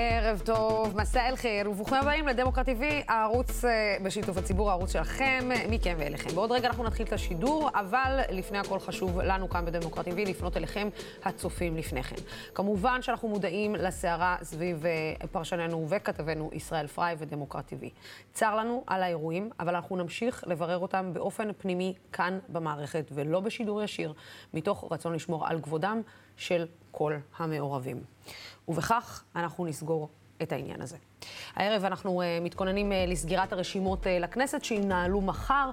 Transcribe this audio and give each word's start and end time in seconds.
ערב 0.00 0.42
טוב, 0.44 0.96
מסע 0.96 1.28
אל 1.28 1.36
חיר, 1.36 1.70
וברוכים 1.70 1.96
הבאים 1.96 2.28
לדמוקרט 2.28 2.68
TV, 2.68 2.82
הערוץ 3.08 3.64
אה, 3.64 3.96
בשיתוף 4.02 4.36
הציבור, 4.36 4.70
הערוץ 4.70 4.92
שלכם, 4.92 5.48
מכם 5.70 5.94
ואליכם. 5.98 6.34
בעוד 6.34 6.52
רגע 6.52 6.68
אנחנו 6.68 6.84
נתחיל 6.84 7.06
את 7.06 7.12
השידור, 7.12 7.70
אבל 7.74 8.20
לפני 8.30 8.58
הכל 8.58 8.78
חשוב 8.78 9.20
לנו 9.20 9.48
כאן 9.48 9.64
בדמוקרט 9.64 10.08
TV 10.08 10.14
לפנות 10.16 10.56
אליכם, 10.56 10.88
הצופים 11.24 11.76
לפני 11.76 12.02
כן. 12.02 12.16
כמובן 12.54 13.02
שאנחנו 13.02 13.28
מודעים 13.28 13.74
לסערה 13.74 14.36
סביב 14.42 14.86
אה, 14.86 15.26
פרשננו 15.32 15.86
וכתבנו 15.88 16.50
ישראל 16.52 16.86
פריי 16.86 17.16
ודמוקרט 17.18 17.72
TV. 17.72 17.86
צר 18.32 18.56
לנו 18.56 18.84
על 18.86 19.02
האירועים, 19.02 19.50
אבל 19.60 19.74
אנחנו 19.74 19.96
נמשיך 19.96 20.44
לברר 20.46 20.78
אותם 20.78 21.10
באופן 21.12 21.52
פנימי 21.58 21.94
כאן 22.12 22.38
במערכת, 22.48 23.10
ולא 23.14 23.40
בשידור 23.40 23.82
ישיר, 23.82 24.12
מתוך 24.54 24.92
רצון 24.92 25.14
לשמור 25.14 25.46
על 25.46 25.60
כבודם 25.60 26.02
של 26.38 26.66
כל 26.90 27.14
המעורבים. 27.36 28.02
ובכך 28.68 29.24
אנחנו 29.36 29.66
נסגור 29.66 30.08
את 30.42 30.52
העניין 30.52 30.82
הזה. 30.82 30.96
הערב 31.56 31.84
אנחנו 31.84 32.22
uh, 32.22 32.44
מתכוננים 32.44 32.92
uh, 32.92 32.94
לסגירת 33.10 33.52
הרשימות 33.52 34.06
uh, 34.06 34.08
לכנסת 34.20 34.64
שינהלו 34.64 35.20
מחר. 35.20 35.70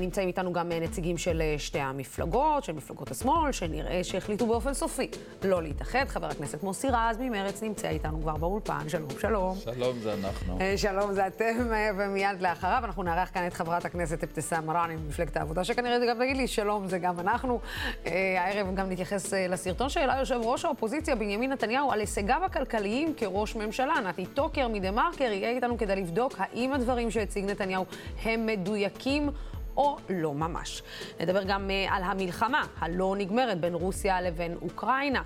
נמצאים 0.00 0.28
איתנו 0.28 0.52
גם 0.52 0.68
נציגים 0.68 1.18
של 1.18 1.42
שתי 1.58 1.80
המפלגות, 1.80 2.64
של 2.64 2.72
מפלגות 2.72 3.10
השמאל, 3.10 3.52
שנראה 3.52 4.04
שהחליטו 4.04 4.46
באופן 4.46 4.74
סופי 4.74 5.10
לא 5.44 5.62
להתאחד. 5.62 6.04
חבר 6.08 6.26
הכנסת 6.26 6.62
מוסי 6.62 6.88
רז 6.88 7.16
ממרץ 7.20 7.62
נמצא 7.62 7.88
איתנו 7.88 8.20
כבר 8.22 8.36
באולפן. 8.36 8.88
שלום, 8.88 9.10
שלום. 9.20 9.56
שלום, 9.58 9.98
זה 9.98 10.14
אנחנו. 10.14 10.58
שלום, 10.76 11.12
זה 11.12 11.26
אתם, 11.26 11.70
ומיד 11.98 12.40
לאחריו 12.40 12.82
אנחנו 12.84 13.02
נארח 13.02 13.30
כאן 13.34 13.46
את 13.46 13.54
חברת 13.54 13.84
הכנסת 13.84 14.24
אבתיסאם 14.24 14.66
מראענה 14.66 14.96
ממפלגת 14.96 15.36
העבודה, 15.36 15.64
שכנראה 15.64 16.06
גם 16.08 16.18
תגיד 16.18 16.36
לי 16.36 16.46
שלום, 16.46 16.88
זה 16.88 16.98
גם 16.98 17.20
אנחנו. 17.20 17.60
הערב 18.04 18.74
גם 18.74 18.90
נתייחס 18.90 19.32
לסרטון 19.32 19.88
שהעלה 19.88 20.18
יושב 20.18 20.40
ראש 20.42 20.64
האופוזיציה 20.64 21.16
בנימין 21.16 21.52
נתניהו 21.52 21.92
על 21.92 22.00
הישגיו 22.00 22.40
הכלכליים 22.44 23.14
כראש 23.16 23.56
ממשלה. 23.56 23.94
נתי 24.04 24.26
טוקר 24.26 24.67
מדה 24.68 24.90
מרקר 24.90 25.24
יהיה 25.24 25.50
איתנו 25.50 25.78
כדי 25.78 25.96
לבדוק 25.96 26.34
האם 26.38 26.72
הדברים 26.72 27.10
שהציג 27.10 27.44
נתניהו 27.44 27.84
הם 28.22 28.46
מדויקים 28.46 29.30
או 29.78 29.96
לא 30.08 30.34
ממש. 30.34 30.82
נדבר 31.20 31.42
גם 31.42 31.70
uh, 31.70 31.92
על 31.92 32.02
המלחמה 32.02 32.66
הלא 32.78 33.14
נגמרת 33.18 33.60
בין 33.60 33.74
רוסיה 33.74 34.20
לבין 34.20 34.56
אוקראינה. 34.62 35.22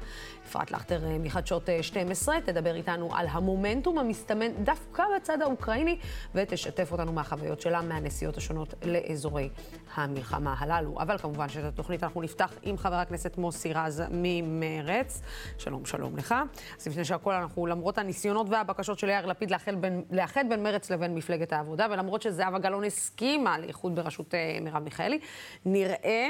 אפרת 0.47 0.71
לכטר 0.71 1.05
אה, 1.05 1.19
מחדשות 1.19 1.69
12 1.83 2.35
אה, 2.35 2.41
תדבר 2.41 2.75
איתנו 2.75 3.15
על 3.15 3.27
המומנטום 3.31 3.99
המסתמן 3.99 4.65
דווקא 4.65 5.05
בצד 5.17 5.43
האוקראיני, 5.43 5.99
ותשתף 6.35 6.93
אותנו 6.93 7.13
מהחוויות 7.13 7.61
שלה 7.61 7.83
מהנסיעות 7.83 8.37
השונות 8.37 8.75
לאזורי 8.85 9.49
המלחמה 9.95 10.55
הללו. 10.59 10.95
אבל 10.99 11.19
כמובן 11.19 11.49
שאת 11.49 11.65
התוכנית 11.65 12.03
אנחנו 12.03 12.23
נפתח 12.23 12.53
עם 12.63 12.79
חבר 12.79 12.95
הכנסת 12.95 13.39
מוסי 13.39 13.73
רז 13.73 14.03
ממרץ. 14.11 15.23
שלום, 15.59 15.85
שלום 15.85 16.17
לך. 16.17 16.35
אז 16.81 16.87
לפני 16.87 17.05
שהכל 17.05 17.33
אנחנו, 17.35 17.67
למרות 17.67 17.99
הניסיונות 17.99 18.47
והבקשות 18.51 18.99
של 18.99 19.09
יאיר 19.09 19.27
לפיד 19.27 19.51
לאחד 19.51 19.81
בין, 19.81 20.03
בין 20.49 20.63
מרץ 20.63 20.91
לבין 20.91 21.15
מפלגת 21.15 21.53
העבודה, 21.53 21.87
ולמרות 21.91 22.23
שזהבה 22.23 22.59
גלאון 22.59 22.85
הסכימה 22.85 23.59
לאיחוד 23.59 23.95
בראשות 23.97 24.35
אה, 24.43 24.61
מרב 24.61 24.83
מיכאלי, 24.83 25.19
נראה 25.65 26.29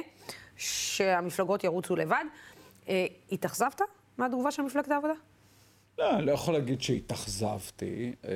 שהמפלגות 0.56 1.64
ירוצו 1.64 1.96
לבד. 1.96 2.24
התאכזבת? 3.32 3.80
מהתגובה 4.18 4.50
של 4.50 4.62
מפלגת 4.62 4.90
העבודה? 4.90 5.14
לא, 5.98 6.16
אני 6.16 6.26
לא 6.26 6.32
יכול 6.32 6.54
להגיד 6.54 6.82
שהתאכזבתי. 6.82 8.12
אה, 8.24 8.32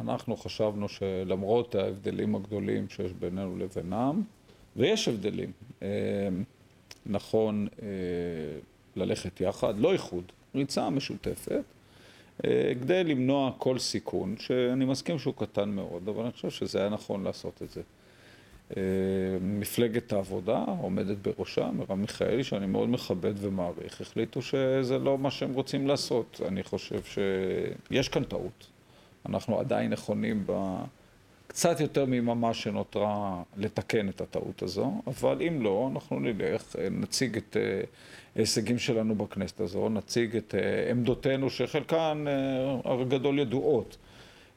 אנחנו 0.00 0.36
חשבנו 0.36 0.88
שלמרות 0.88 1.74
ההבדלים 1.74 2.34
הגדולים 2.34 2.88
שיש 2.88 3.12
בינינו 3.12 3.56
לבינם, 3.58 4.22
ויש 4.76 5.08
הבדלים, 5.08 5.52
אה, 5.82 5.88
נכון 7.06 7.68
אה, 7.82 7.88
ללכת 8.96 9.40
יחד, 9.40 9.78
לא 9.78 9.92
איחוד, 9.92 10.32
ריצה 10.54 10.90
משותפת, 10.90 11.62
כדי 12.80 13.04
למנוע 13.04 13.52
כל 13.58 13.78
סיכון, 13.78 14.36
שאני 14.38 14.84
מסכים 14.84 15.18
שהוא 15.18 15.34
קטן 15.34 15.68
מאוד, 15.68 16.08
אבל 16.08 16.22
אני 16.22 16.32
חושב 16.32 16.50
שזה 16.50 16.80
היה 16.80 16.88
נכון 16.88 17.24
לעשות 17.24 17.62
את 17.62 17.70
זה. 17.70 17.82
אה, 18.76 18.82
מפלגת 19.40 20.12
העבודה, 20.12 20.64
עומדת 20.80 21.16
בראשה, 21.16 21.70
מרב 21.70 21.94
מיכאלי, 21.94 22.44
שאני 22.44 22.66
מאוד 22.66 22.88
מכבד 22.88 23.34
ומעריך, 23.36 24.00
החליטו 24.00 24.42
שזה 24.42 24.98
לא 24.98 25.18
מה 25.18 25.30
שהם 25.30 25.52
רוצים 25.52 25.86
לעשות. 25.86 26.40
אני 26.48 26.62
חושב 26.62 27.00
שיש 27.02 28.08
כאן 28.08 28.24
טעות. 28.24 28.66
אנחנו 29.26 29.60
עדיין 29.60 29.90
נכונים 29.90 30.42
ב... 30.46 30.52
קצת 31.46 31.80
יותר 31.80 32.04
מיממה 32.04 32.54
שנותרה 32.54 33.42
לתקן 33.56 34.08
את 34.08 34.20
הטעות 34.20 34.62
הזו, 34.62 34.92
אבל 35.06 35.42
אם 35.48 35.62
לא, 35.62 35.90
אנחנו 35.92 36.20
נלך, 36.20 36.76
נציג 36.90 37.36
את 37.36 37.56
אה, 37.60 37.80
ההישגים 38.36 38.78
שלנו 38.78 39.14
בכנסת 39.14 39.60
הזו, 39.60 39.88
נציג 39.88 40.36
את 40.36 40.54
אה, 40.54 40.90
עמדותינו 40.90 41.50
שחלקן 41.50 42.24
הגדול 42.84 43.38
ידועות. 43.38 43.96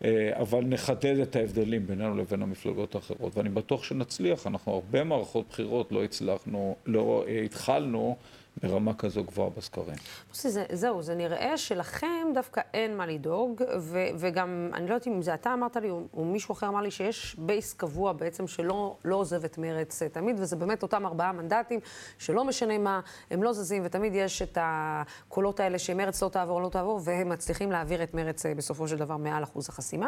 אה, 0.03 0.31
אבל 0.39 0.62
נחדד 0.62 1.19
את 1.19 1.35
ההבדלים 1.35 1.88
בינינו 1.88 2.17
לבין 2.17 2.41
המפלגות 2.41 2.95
האחרות, 2.95 3.38
ואני 3.38 3.50
בטוח 3.50 3.84
שנצליח, 3.84 4.47
אנחנו 4.47 4.73
הרבה 4.73 5.03
מערכות 5.03 5.45
בחירות 5.50 5.91
לא 5.91 6.03
הצלחנו, 6.03 6.75
לא 6.85 7.23
אה, 7.28 7.41
התחלנו 7.41 8.16
ברמה 8.63 8.94
כזו 8.94 9.23
גבוהה 9.23 9.50
בסקרים. 9.50 9.95
זה, 10.34 10.66
זהו, 10.72 11.01
זה 11.01 11.16
נראה 11.16 11.57
שלכם 11.57 12.28
דווקא 12.34 12.62
אין 12.73 12.97
מה 12.97 13.06
לדאוג, 13.06 13.63
ו, 13.79 14.00
וגם, 14.17 14.69
אני 14.73 14.88
לא 14.88 14.94
יודעת 14.94 15.07
אם 15.07 15.22
זה 15.22 15.34
אתה 15.34 15.53
אמרת 15.53 15.75
לי, 15.75 15.89
או, 15.89 16.01
או 16.13 16.25
מישהו 16.25 16.53
אחר 16.53 16.67
אמר 16.67 16.81
לי, 16.81 16.91
שיש 16.91 17.35
בייס 17.39 17.73
קבוע 17.73 18.13
בעצם 18.13 18.47
שלא 18.47 18.95
לא 19.06 19.16
עוזב 19.16 19.44
את 19.45 19.57
מרץ 19.57 20.03
תמיד, 20.03 20.35
וזה 20.39 20.56
באמת 20.56 20.84
אותם 20.84 21.06
ארבעה 21.06 21.31
מנדטים, 21.31 21.79
שלא 22.17 22.45
משנה 22.45 22.78
מה, 22.78 23.00
הם 23.31 23.44
לא 23.44 23.53
זזים, 23.53 23.81
ותמיד 23.85 24.16
יש 24.16 24.41
את 24.41 24.57
הקולות 24.62 25.59
האלה 25.59 25.79
שמרץ 25.79 26.23
לא 26.23 26.29
תעבור, 26.29 26.62
לא 26.62 26.69
תעבור, 26.69 27.00
והם 27.03 27.29
מצליחים 27.29 27.72
להעביר 27.72 28.03
את 28.03 28.13
מרץ 28.13 28.45
אה, 28.45 28.56
בסופו 28.56 28.88
של 28.88 28.97
דבר 28.97 29.18
מעל 29.18 29.44
אחוז 29.44 29.69
החסימה. 29.69 30.07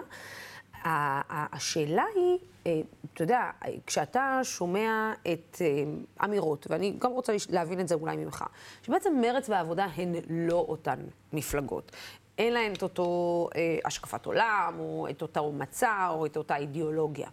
השאלה 0.84 2.04
היא, 2.16 2.38
אה, 2.68 2.82
אתה 3.14 3.24
יודע, 3.24 3.50
כשאתה 3.88 4.40
שומע 4.44 5.14
את 5.34 5.62
אה, 5.62 5.84
אמירות, 6.26 6.68
ואני 6.70 6.94
גם 7.00 7.12
רוצה 7.12 7.34
להבין 7.50 7.80
את 7.80 7.88
זה 7.88 7.96
אולי 7.96 8.18
ממך, 8.18 8.46
שבעצם 8.82 9.14
מרץ 9.22 9.50
והעבודה 9.50 9.88
הן 9.96 10.14
לא 10.30 10.66
אותן 10.70 11.00
מפלגות. 11.34 11.92
אין 12.38 12.54
להן 12.54 12.74
את 12.74 12.84
אותו 12.84 13.50
אה, 13.56 13.78
השקפת 13.86 14.26
עולם, 14.26 14.76
או 14.80 15.08
את 15.10 15.22
אותו 15.22 15.52
מצע, 15.52 16.08
או 16.10 16.26
את 16.26 16.38
אותה 16.38 16.56
אידיאולוגיה. 16.56 17.28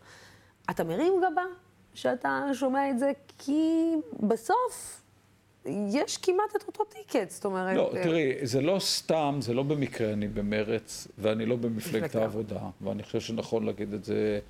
אתה 0.71 0.85
מרים 0.85 1.13
גבה 1.19 1.45
שאתה 1.95 2.43
שומע 2.53 2.91
את 2.91 2.99
זה, 2.99 3.13
כי 3.39 3.95
בסוף 4.21 5.00
יש 5.67 6.17
כמעט 6.17 6.57
את 6.57 6.67
אותו 6.67 6.85
טיקט, 6.85 7.31
זאת 7.31 7.45
אומרת... 7.45 7.77
לא, 7.77 7.93
אה, 7.97 8.03
תראי, 8.03 8.33
זה 8.43 8.61
לא 8.61 8.79
סתם, 8.79 9.39
זה 9.43 9.55
לא 9.55 9.63
במקרה 9.63 10.13
אני 10.13 10.29
במרץ, 10.29 11.09
ואני 11.19 11.47
לא 11.47 11.57
במפלגת 11.57 12.15
העבודה, 12.15 12.61
ואני 12.81 13.03
חושב 13.03 13.21
שנכון 13.21 13.67
להגיד 13.67 13.93
את 13.93 14.05
זה 14.05 14.41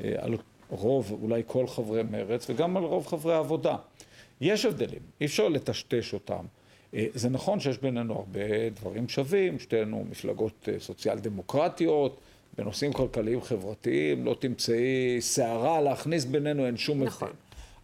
אה, 0.00 0.14
על 0.18 0.36
רוב, 0.70 1.18
אולי 1.22 1.42
כל 1.46 1.66
חברי 1.66 2.02
מרץ, 2.02 2.50
וגם 2.50 2.76
על 2.76 2.84
רוב 2.84 3.06
חברי 3.06 3.34
העבודה. 3.34 3.76
יש 4.40 4.64
הבדלים, 4.64 5.00
אי 5.20 5.26
אפשר 5.26 5.48
לטשטש 5.48 6.14
אותם. 6.14 6.44
אה, 6.94 7.06
זה 7.14 7.28
נכון 7.28 7.60
שיש 7.60 7.78
בינינו 7.78 8.14
הרבה 8.14 8.70
דברים 8.74 9.08
שווים, 9.08 9.58
שתינו 9.58 10.04
מפלגות 10.10 10.68
סוציאל 10.78 11.18
דמוקרטיות, 11.18 12.20
בנושאים 12.58 12.92
כלכליים 12.92 13.42
חברתיים, 13.42 14.24
לא 14.24 14.36
תמצאי 14.38 15.20
סערה 15.20 15.80
להכניס 15.80 16.24
בינינו, 16.24 16.66
אין 16.66 16.76
שום 16.76 17.02
נכון. 17.02 17.30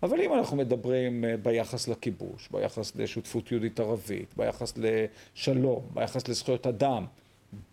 אבל 0.02 0.20
אם 0.20 0.34
אנחנו 0.34 0.56
מדברים 0.56 1.24
אה, 1.24 1.36
ביחס 1.36 1.88
לכיבוש, 1.88 2.48
ביחס 2.50 2.96
לשותפות 2.96 3.52
יהודית 3.52 3.80
ערבית, 3.80 4.34
ביחס 4.36 4.74
לשלום, 4.76 5.82
ביחס 5.94 6.28
לזכויות 6.28 6.66
אדם, 6.66 7.06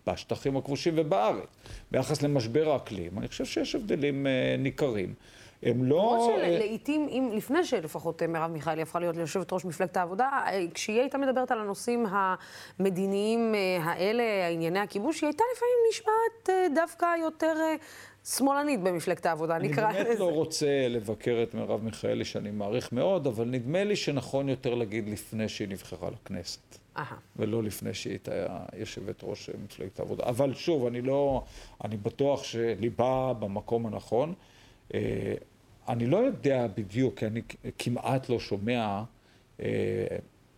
בשטחים 0.06 0.56
הכבושים 0.56 0.94
ובארץ, 0.96 1.48
ביחס 1.90 2.22
למשבר 2.22 2.70
האקלים, 2.70 3.18
אני 3.18 3.28
חושב 3.28 3.44
שיש 3.44 3.74
הבדלים 3.74 4.26
אה, 4.26 4.56
ניכרים. 4.58 5.14
הם 5.62 5.84
לא... 5.84 5.96
למרות 5.96 6.40
שלעיתים, 6.40 7.08
אם, 7.10 7.30
לפני 7.32 7.64
שלפחות 7.64 8.22
אה, 8.22 8.26
מרב 8.26 8.50
מיכאלי 8.50 8.82
הפכה 8.82 9.00
להיות 9.00 9.16
ליושבת 9.16 9.52
ראש 9.52 9.64
מפלגת 9.64 9.96
העבודה, 9.96 10.44
כשהיא 10.74 11.00
הייתה 11.00 11.18
מדברת 11.18 11.50
על 11.50 11.60
הנושאים 11.60 12.06
המדיניים 12.78 13.54
האלה, 13.80 14.48
ענייני 14.48 14.78
הכיבוש, 14.78 15.20
היא 15.20 15.28
הייתה 15.28 15.44
לפעמים 15.54 15.74
נשמעת 15.90 16.74
דווקא 16.74 17.06
יותר 17.20 17.54
שמאלנית 18.24 18.80
במפלגת 18.80 19.26
העבודה, 19.26 19.58
נקרא 19.58 19.88
לזה. 19.88 19.98
אני 19.98 20.04
באמת 20.04 20.18
לא 20.18 20.32
רוצה 20.32 20.88
לבקר 20.88 21.40
את 21.42 21.54
מרב 21.54 21.84
מיכאלי, 21.84 22.24
שאני 22.24 22.50
מעריך 22.50 22.92
מאוד, 22.92 23.26
אבל 23.26 23.44
נדמה 23.44 23.84
לי 23.84 23.96
שנכון 23.96 24.48
יותר 24.48 24.74
להגיד 24.74 25.08
לפני 25.08 25.48
שהיא 25.48 25.68
נבחרה 25.68 26.10
לכנסת. 26.10 26.78
Aha. 26.96 27.00
ולא 27.36 27.62
לפני 27.62 27.94
שהיא 27.94 28.12
הייתה 28.12 28.46
יושבת 28.76 29.20
ראש 29.22 29.50
מפלגת 29.64 29.98
העבודה. 29.98 30.24
אבל 30.26 30.54
שוב, 30.54 30.86
אני 30.86 31.02
לא, 31.02 31.44
אני 31.84 31.96
בטוח 31.96 32.44
שליבה 32.44 33.32
במקום 33.38 33.86
הנכון. 33.86 34.34
אה, 34.94 35.34
אני 35.88 36.06
לא 36.06 36.16
יודע 36.16 36.66
בדיוק, 36.76 37.18
כי 37.18 37.26
אני 37.26 37.42
כמעט 37.78 38.28
לא 38.28 38.38
שומע 38.38 39.02
אה, 39.60 39.66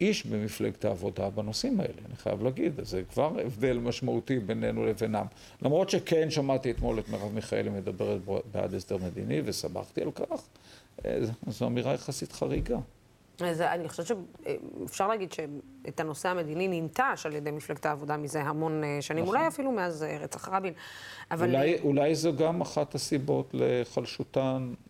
איש 0.00 0.26
במפלגת 0.26 0.84
העבודה 0.84 1.30
בנושאים 1.30 1.80
האלה, 1.80 2.00
אני 2.06 2.16
חייב 2.16 2.42
להגיד, 2.42 2.72
זה 2.82 3.02
כבר 3.12 3.40
הבדל 3.44 3.78
משמעותי 3.78 4.38
בינינו 4.38 4.86
לבינם. 4.86 5.26
למרות 5.62 5.90
שכן 5.90 6.30
שמעתי 6.30 6.70
אתמול 6.70 6.98
את 6.98 7.08
מרב 7.08 7.32
מיכאלי 7.34 7.70
מדברת 7.70 8.20
בעד 8.52 8.74
הסדר 8.74 8.96
מדיני 8.96 9.40
ושמחתי 9.44 10.02
על 10.02 10.10
כך, 10.10 10.42
אה, 11.04 11.18
זו 11.46 11.66
אמירה 11.66 11.94
יחסית 11.94 12.32
חריגה. 12.32 12.78
אז 13.40 13.60
אני 13.60 13.88
חושבת 13.88 14.06
שאפשר 14.06 15.08
להגיד 15.08 15.32
שאת 15.32 16.00
הנושא 16.00 16.28
המדיני 16.28 16.80
ננטש 16.80 17.26
על 17.26 17.32
ידי 17.32 17.50
מפלגת 17.50 17.86
העבודה 17.86 18.16
מזה 18.16 18.42
המון 18.42 18.84
אה, 18.84 18.98
שנים, 19.00 19.24
נכון. 19.24 19.36
אולי 19.36 19.48
אפילו 19.48 19.72
מאז 19.72 20.02
אה, 20.02 20.18
רצח 20.18 20.48
רבין. 20.48 20.72
אבל... 21.30 21.48
אולי, 21.48 21.80
אולי 21.80 22.14
זו 22.14 22.36
גם 22.36 22.60
אחת 22.60 22.94
הסיבות 22.94 23.54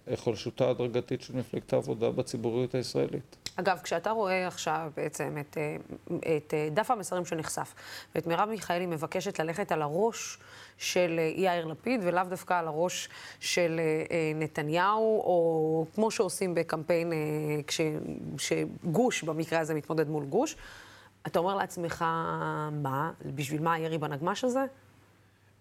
לחלשותה 0.07 0.67
ההדרגתית 0.67 1.23
של 1.23 1.37
מפלגת 1.37 1.73
העבודה 1.73 2.11
בציבוריות 2.11 2.75
הישראלית. 2.75 3.37
אגב, 3.57 3.79
כשאתה 3.83 4.11
רואה 4.11 4.47
עכשיו 4.47 4.91
בעצם 4.97 5.37
את, 5.41 5.57
אה, 5.57 6.37
את 6.37 6.55
דף 6.71 6.91
המסרים 6.91 7.25
שנחשף, 7.25 7.75
ואת 8.15 8.27
מרב 8.27 8.49
מיכאלי 8.49 8.87
מבקשת 8.87 9.41
ללכת 9.41 9.73
על 9.73 9.83
הראש 9.83 10.39
של 10.79 11.21
יאיר 11.37 11.65
לפיד, 11.67 12.01
ולאו 12.05 12.25
דווקא 12.29 12.55
על 12.55 12.67
הראש 12.67 13.09
של 13.41 13.81
נתניהו, 14.35 15.21
או 15.21 15.87
כמו 15.95 16.11
שעושים 16.11 16.55
בקמפיין 16.55 17.13
כש... 17.67 17.81
שגוש 18.39 19.23
במקרה 19.23 19.61
הזה 19.61 19.75
מתמודד 19.75 20.09
מול 20.09 20.25
גוש, 20.25 20.57
אתה 21.27 21.39
אומר 21.39 21.55
לעצמך, 21.55 22.05
מה, 22.73 23.11
בשביל 23.35 23.63
מה 23.63 23.75
הירי 23.75 23.99
בנגמ"ש 23.99 24.45
הזה? 24.45 24.65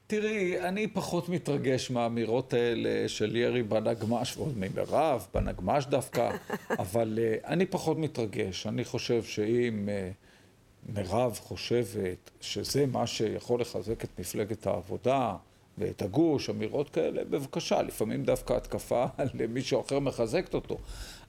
תראי, 0.07 0.61
אני 0.61 0.87
פחות 0.87 1.29
מתרגש 1.29 1.91
מהאמירות 1.91 2.53
האלה 2.53 3.09
של 3.09 3.35
ירי 3.35 3.63
בנגמ"ש, 3.63 4.37
ועוד 4.37 4.57
ממירב, 4.57 5.27
בנגמ"ש 5.33 5.85
דווקא, 5.85 6.31
אבל 6.79 7.19
uh, 7.21 7.47
אני 7.47 7.65
פחות 7.65 7.97
מתרגש. 7.97 8.67
אני 8.67 8.85
חושב 8.85 9.23
שאם 9.23 9.89
uh, 9.89 10.93
מירב 10.93 11.39
חושבת 11.41 12.31
שזה 12.41 12.85
מה 12.85 13.07
שיכול 13.07 13.61
לחזק 13.61 14.03
את 14.03 14.19
מפלגת 14.19 14.67
העבודה, 14.67 15.35
ואת 15.77 16.01
הגוש, 16.01 16.49
אמירות 16.49 16.89
כאלה, 16.89 17.23
בבקשה, 17.23 17.81
לפעמים 17.81 18.23
דווקא 18.23 18.53
התקפה 18.53 19.05
על 19.17 19.29
מישהו 19.49 19.81
אחר 19.81 19.99
מחזקת 19.99 20.53
אותו. 20.53 20.77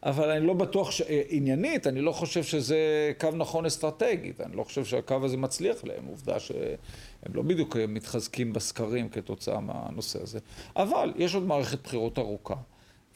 אבל 0.03 0.31
אני 0.31 0.47
לא 0.47 0.55
בטוח, 0.55 0.91
ש... 0.91 1.03
עניינית, 1.29 1.87
אני 1.87 2.01
לא 2.01 2.13
חושב 2.13 2.43
שזה 2.43 3.13
קו 3.21 3.31
נכון 3.31 3.67
אסטרטגית, 3.67 4.41
אני 4.41 4.57
לא 4.57 4.65
חושב 4.65 4.85
שהקו 4.85 5.25
הזה 5.25 5.37
מצליח 5.37 5.85
להם, 5.85 6.05
עובדה 6.07 6.41
שהם 6.41 7.35
לא 7.35 7.43
בדיוק 7.43 7.77
מתחזקים 7.77 8.53
בסקרים 8.53 9.09
כתוצאה 9.09 9.61
מהנושא 9.61 10.23
הזה. 10.23 10.39
אבל 10.77 11.13
יש 11.17 11.35
עוד 11.35 11.47
מערכת 11.47 11.83
בחירות 11.85 12.19
ארוכה. 12.19 12.55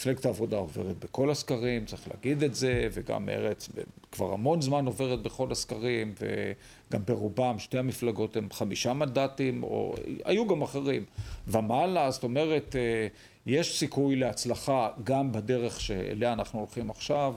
מפלגת 0.00 0.26
העבודה 0.26 0.56
עוברת 0.56 1.05
בכל 1.05 1.31
הסקרים, 1.31 1.85
צריך 1.85 2.08
להגיד 2.14 2.43
את 2.43 2.55
זה, 2.55 2.88
וגם 2.93 3.26
מרצ 3.26 3.69
כבר 4.12 4.32
המון 4.32 4.61
זמן 4.61 4.87
עוברת 4.87 5.23
בכל 5.23 5.52
הסקרים, 5.52 6.14
וגם 6.20 7.00
ברובם 7.05 7.58
שתי 7.58 7.79
המפלגות 7.79 8.37
הן 8.37 8.47
חמישה 8.52 8.93
מנדטים, 8.93 9.62
או 9.62 9.94
היו 10.25 10.49
גם 10.49 10.62
אחרים. 10.62 11.05
ומעלה, 11.49 12.11
זאת 12.11 12.25
אומרת, 12.25 12.76
אה, 12.76 13.06
יש 13.47 13.79
סיכוי 13.79 14.17
להצלחה 14.17 14.88
גם 15.05 15.32
בדרך 15.32 15.81
שאליה 15.81 16.32
אנחנו 16.32 16.58
הולכים 16.58 16.91
עכשיו, 16.91 17.35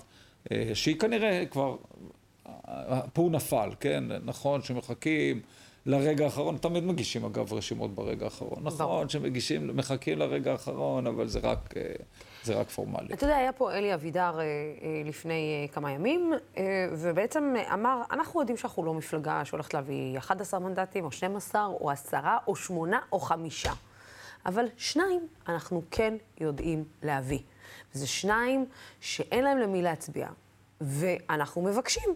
אה, 0.52 0.72
שהיא 0.74 1.00
כנראה 1.00 1.44
כבר, 1.52 1.76
פה 3.14 3.22
הוא 3.22 3.32
נפל, 3.32 3.70
כן? 3.80 4.04
נכון 4.26 4.62
שמחכים 4.62 5.42
לרגע 5.86 6.26
האחרון, 6.26 6.58
תמיד 6.58 6.84
מגישים 6.84 7.26
אגב 7.26 7.54
רשימות 7.54 7.96
ברגע 7.96 8.26
האחרון. 8.26 8.64
נכון 8.64 9.10
שמגישים, 9.10 9.78
מחכים 9.78 10.20
לרגע 10.20 10.52
האחרון, 10.52 11.08
אבל 11.08 11.28
זה 11.28 11.40
רק... 11.40 11.74
אה, 12.44 12.48
זה 12.48 12.56
רק 12.56 12.70
פורמלי. 12.70 13.14
אתה 13.14 13.24
יודע, 13.24 13.38
היה 13.38 13.52
פה 13.52 13.74
אלי 13.74 13.94
אבידר 13.94 14.40
אה, 14.40 14.46
לפני 15.06 15.68
כמה 15.72 15.92
ימים, 15.92 16.34
ובעצם 16.92 17.56
אמר, 17.74 18.02
אנחנו 18.12 18.40
יודעים 18.40 18.58
שאנחנו 18.58 18.86
לא 18.86 18.94
מפלגה 18.94 19.46
שהולכת 19.46 19.74
להביא 19.74 20.18
11 20.18 20.60
מנדטים, 20.60 21.06
או 21.06 21.12
12, 21.12 21.66
או 21.66 21.92
10, 21.92 22.18
או 22.48 22.56
8, 22.56 23.00
או 23.12 23.20
5. 23.20 23.68
אבל 24.46 24.66
שניים 24.78 25.28
אנחנו 25.48 25.82
כן 25.92 26.14
יודעים 26.40 26.84
להביא. 27.04 27.40
וזה 27.96 28.08
שניים 28.08 28.66
שאין 29.02 29.44
להם 29.44 29.58
למי 29.58 29.82
להצביע, 29.82 30.28
ואנחנו 30.82 31.62
מבקשים. 31.62 32.16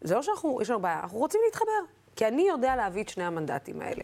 זה 0.00 0.14
לא 0.14 0.22
שאנחנו, 0.22 0.58
יש 0.62 0.70
לנו 0.70 0.80
בעיה, 0.80 1.00
אנחנו 1.00 1.18
רוצים 1.18 1.40
להתחבר. 1.44 1.94
כי 2.16 2.28
אני 2.28 2.42
יודע 2.48 2.76
להביא 2.76 3.02
את 3.02 3.08
שני 3.08 3.24
המנדטים 3.24 3.80
האלה. 3.80 4.02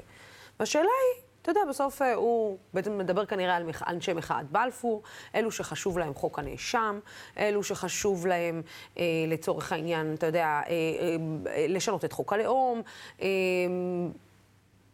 והשאלה 0.60 0.82
היא, 0.82 1.22
אתה 1.42 1.50
יודע, 1.50 1.60
בסוף 1.69 2.02
אה, 2.02 2.14
הוא 2.14 2.58
בעצם 2.75 2.98
מדבר 2.98 3.26
כנראה 3.26 3.56
על. 3.56 3.70
אנשי 3.87 4.12
מחאת 4.12 4.50
בלפור, 4.50 5.02
אלו 5.34 5.50
שחשוב 5.50 5.98
להם 5.98 6.14
חוק 6.14 6.38
הנאשם, 6.38 7.00
אלו 7.38 7.62
שחשוב 7.62 8.26
להם, 8.26 8.62
אה, 8.98 9.04
לצורך 9.28 9.72
העניין, 9.72 10.14
אתה 10.14 10.26
יודע, 10.26 10.44
אה, 10.44 10.62
אה, 10.69 11.66
לשנות 11.69 12.04
את 12.04 12.12
חוק 12.12 12.32
הלאום. 12.32 12.82
אה, 13.22 13.28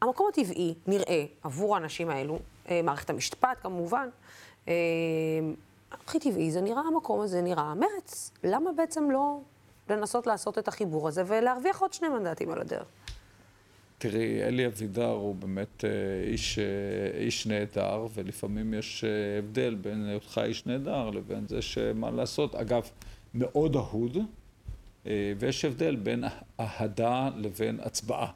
המקום 0.02 0.28
הטבעי, 0.28 0.74
נראה, 0.86 1.24
עבור 1.42 1.74
האנשים 1.74 2.10
האלו, 2.10 2.38
אה, 2.70 2.82
מערכת 2.82 3.10
המשפט 3.10 3.58
כמובן, 3.62 4.08
אה, 4.68 4.74
הכי 5.92 6.18
טבעי 6.20 6.50
זה 6.50 6.60
נראה, 6.60 6.82
המקום 6.82 7.20
הזה 7.20 7.42
נראה 7.42 7.74
מרץ. 7.74 8.30
למה 8.44 8.72
בעצם 8.72 9.10
לא 9.10 9.38
לנסות 9.90 10.26
לעשות 10.26 10.58
את 10.58 10.68
החיבור 10.68 11.08
הזה 11.08 11.22
ולהרוויח 11.26 11.80
עוד 11.82 11.92
שני 11.92 12.08
מנדטים 12.08 12.50
על 12.50 12.60
הדרך? 12.60 12.86
תראי, 14.10 14.42
אלי 14.42 14.66
אבידר 14.66 15.10
הוא 15.10 15.34
באמת 15.34 15.84
אה, 15.84 15.90
איש, 16.30 16.58
איש 17.20 17.46
נהדר, 17.46 18.06
ולפעמים 18.14 18.74
יש 18.74 19.04
הבדל 19.38 19.74
בין 19.74 20.06
היותך 20.06 20.40
איש 20.44 20.66
נהדר 20.66 21.10
לבין 21.10 21.46
זה 21.48 21.62
שמה 21.62 22.10
לעשות. 22.10 22.54
אגב, 22.54 22.82
מאוד 23.34 23.76
אהוד, 23.76 24.18
ויש 25.38 25.64
הבדל 25.64 25.96
בין 25.96 26.24
אהדה 26.60 27.28
לבין 27.36 27.78
הצבעה. 27.82 28.30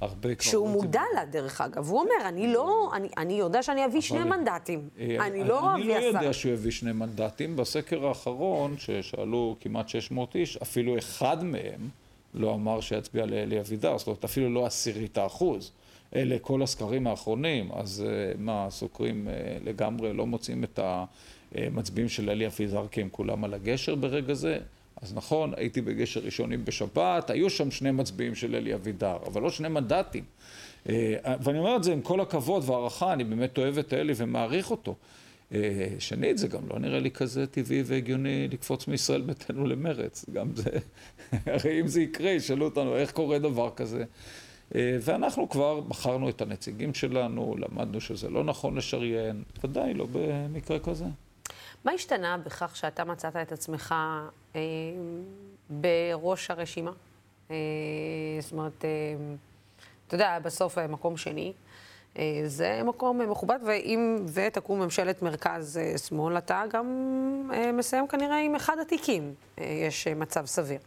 הרבה 0.00 0.34
כבר... 0.34 0.50
שהוא 0.50 0.68
מודע 0.68 1.02
לה, 1.14 1.24
דרך 1.24 1.60
אגב. 1.60 1.88
הוא 1.88 2.00
אומר, 2.00 2.28
אני 2.28 2.52
לא, 2.52 2.90
אני, 2.94 3.08
אני 3.18 3.32
יודע 3.32 3.62
שאני 3.62 3.84
אביא 3.84 4.00
שני 4.00 4.24
מנדטים. 4.24 4.88
אה, 4.98 5.26
אני 5.26 5.44
לא 5.44 5.74
אביא 5.74 5.96
עשרה. 5.96 6.08
אני 6.08 6.14
לא 6.14 6.18
יודע 6.18 6.32
שהוא 6.32 6.52
יביא 6.52 6.70
שני 6.70 6.92
מנדטים. 6.92 7.56
בסקר 7.56 8.06
האחרון, 8.06 8.74
ששאלו 8.78 9.56
כמעט 9.60 9.88
600 9.88 10.36
איש, 10.36 10.56
אפילו 10.56 10.98
אחד 10.98 11.44
מהם 11.44 11.88
לא 12.34 12.54
אמר 12.54 12.80
שיצביע 12.80 13.26
לאלי 13.26 13.60
אבידר. 13.60 13.98
זאת 13.98 14.06
אומרת, 14.06 14.24
אפילו 14.24 14.50
לא 14.54 14.66
עשירית 14.66 15.18
האחוז. 15.18 15.72
אלה 16.16 16.38
כל 16.38 16.62
הסקרים 16.62 17.06
האחרונים. 17.06 17.68
אז 17.72 18.04
אה, 18.06 18.32
מה, 18.38 18.66
הסוקרים 18.66 19.28
אה, 19.28 19.56
לגמרי 19.64 20.12
לא 20.12 20.26
מוצאים 20.26 20.64
את 20.64 20.80
המצביעים 21.54 22.08
של 22.08 22.30
אלי 22.30 22.46
אבידר 22.46 22.86
כי 22.90 23.00
הם 23.00 23.08
כולם 23.12 23.44
על 23.44 23.54
הגשר 23.54 23.94
ברגע 23.94 24.34
זה? 24.34 24.58
אז 25.02 25.14
נכון, 25.14 25.52
הייתי 25.56 25.80
בגשר 25.80 26.20
ראשונים 26.20 26.64
בשבת, 26.64 27.30
היו 27.30 27.50
שם 27.50 27.70
שני 27.70 27.90
מצביעים 27.90 28.34
של 28.34 28.54
אלי 28.54 28.74
אבידר, 28.74 29.16
אבל 29.26 29.42
לא 29.42 29.50
שני 29.50 29.68
מנדטים. 29.68 30.24
אה, 30.88 31.14
ואני 31.42 31.58
אומר 31.58 31.76
את 31.76 31.84
זה 31.84 31.92
עם 31.92 32.00
כל 32.00 32.20
הכבוד 32.20 32.62
והערכה, 32.66 33.12
אני 33.12 33.24
באמת 33.24 33.58
אוהב 33.58 33.78
את 33.78 33.94
אלי 33.94 34.12
ומעריך 34.16 34.70
אותו. 34.70 34.94
אה, 35.54 35.88
שנית, 35.98 36.38
זה 36.38 36.48
גם 36.48 36.68
לא 36.70 36.78
נראה 36.78 36.98
לי 36.98 37.10
כזה 37.10 37.46
טבעי 37.46 37.82
והגיוני 37.86 38.48
לקפוץ 38.48 38.88
מישראל 38.88 39.20
ביתנו 39.20 39.66
למרץ. 39.66 40.24
גם 40.32 40.56
זה, 40.56 40.70
הרי 41.52 41.80
אם 41.80 41.86
זה 41.86 42.00
יקרה, 42.00 42.30
ישאלו 42.30 42.64
אותנו 42.64 42.96
איך 42.96 43.12
קורה 43.12 43.38
דבר 43.38 43.70
כזה. 43.76 44.04
אה, 44.74 44.98
ואנחנו 45.00 45.48
כבר 45.48 45.80
בחרנו 45.80 46.28
את 46.28 46.40
הנציגים 46.40 46.94
שלנו, 46.94 47.56
למדנו 47.58 48.00
שזה 48.00 48.28
לא 48.28 48.44
נכון 48.44 48.76
לשריין, 48.76 49.42
ודאי 49.64 49.94
לא 49.94 50.06
במקרה 50.12 50.78
כזה. 50.78 51.04
מה 51.84 51.92
השתנה 51.92 52.38
בכך 52.38 52.76
שאתה 52.76 53.04
מצאת 53.04 53.36
את 53.36 53.52
עצמך 53.52 53.94
אה, 54.56 54.60
בראש 55.70 56.50
הרשימה? 56.50 56.92
אה, 57.50 57.56
זאת 58.40 58.52
אומרת, 58.52 58.84
אה, 58.84 58.90
אתה 60.06 60.14
יודע, 60.14 60.38
בסוף 60.38 60.78
אה, 60.78 60.86
מקום 60.86 61.16
שני. 61.16 61.52
אה, 62.18 62.42
זה 62.46 62.82
מקום 62.84 63.30
מכובד, 63.30 63.58
ואם 63.66 64.16
ותקום 64.34 64.80
ממשלת 64.80 65.22
מרכז-שמאל, 65.22 66.32
אה, 66.32 66.38
אתה 66.38 66.62
גם 66.72 66.86
אה, 67.54 67.72
מסיים 67.72 68.06
כנראה 68.06 68.38
עם 68.38 68.54
אחד 68.54 68.76
התיקים. 68.78 69.34
יש 69.58 70.06
מצב 70.06 70.46
סביר. 70.46 70.78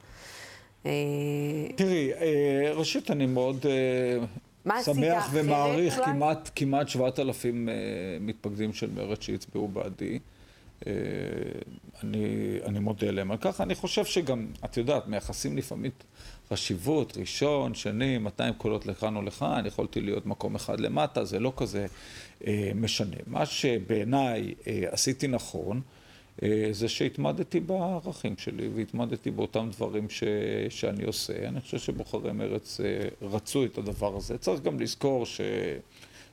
תראי, 1.75 2.11
ראשית, 2.75 3.11
אני 3.11 3.25
מאוד 3.25 3.65
שמח 4.81 5.29
ומעריך 5.31 6.01
כמעט, 6.05 6.49
כמעט 6.55 6.87
7,000 6.87 7.69
אה, 7.69 7.73
מתפקדים 8.21 8.73
של 8.73 8.89
מרצ 8.95 9.21
שהצביעו 9.21 9.67
בעדי. 9.67 10.19
אני, 12.03 12.57
אני 12.65 12.79
מודה 12.79 13.11
להם 13.11 13.31
על 13.31 13.37
כך. 13.41 13.61
אני 13.61 13.75
חושב 13.75 14.05
שגם, 14.05 14.47
את 14.65 14.77
יודעת, 14.77 15.07
מייחסים 15.07 15.57
לפעמים 15.57 15.91
חשיבות, 16.49 17.17
ראשון, 17.17 17.75
שני, 17.75 18.17
200 18.17 18.53
קולות 18.53 18.85
לכאן 18.85 19.15
או 19.15 19.21
לכאן, 19.21 19.65
יכולתי 19.65 20.01
להיות 20.01 20.25
מקום 20.25 20.55
אחד 20.55 20.79
למטה, 20.79 21.25
זה 21.25 21.39
לא 21.39 21.53
כזה 21.57 21.85
אה, 22.47 22.71
משנה. 22.75 23.15
מה 23.27 23.45
שבעיניי 23.45 24.53
אה, 24.67 24.83
עשיתי 24.91 25.27
נכון, 25.27 25.81
אה, 26.43 26.67
זה 26.71 26.89
שהתמדתי 26.89 27.59
בערכים 27.59 28.37
שלי 28.37 28.67
והתמדתי 28.75 29.31
באותם 29.31 29.69
דברים 29.71 30.09
ש, 30.09 30.23
שאני 30.69 31.03
עושה. 31.03 31.47
אני 31.47 31.61
חושב 31.61 31.79
שבוחרי 31.79 32.31
מרץ 32.31 32.79
אה, 32.79 33.07
רצו 33.21 33.65
את 33.65 33.77
הדבר 33.77 34.17
הזה. 34.17 34.37
צריך 34.37 34.61
גם 34.61 34.79
לזכור 34.79 35.25
ש... 35.25 35.41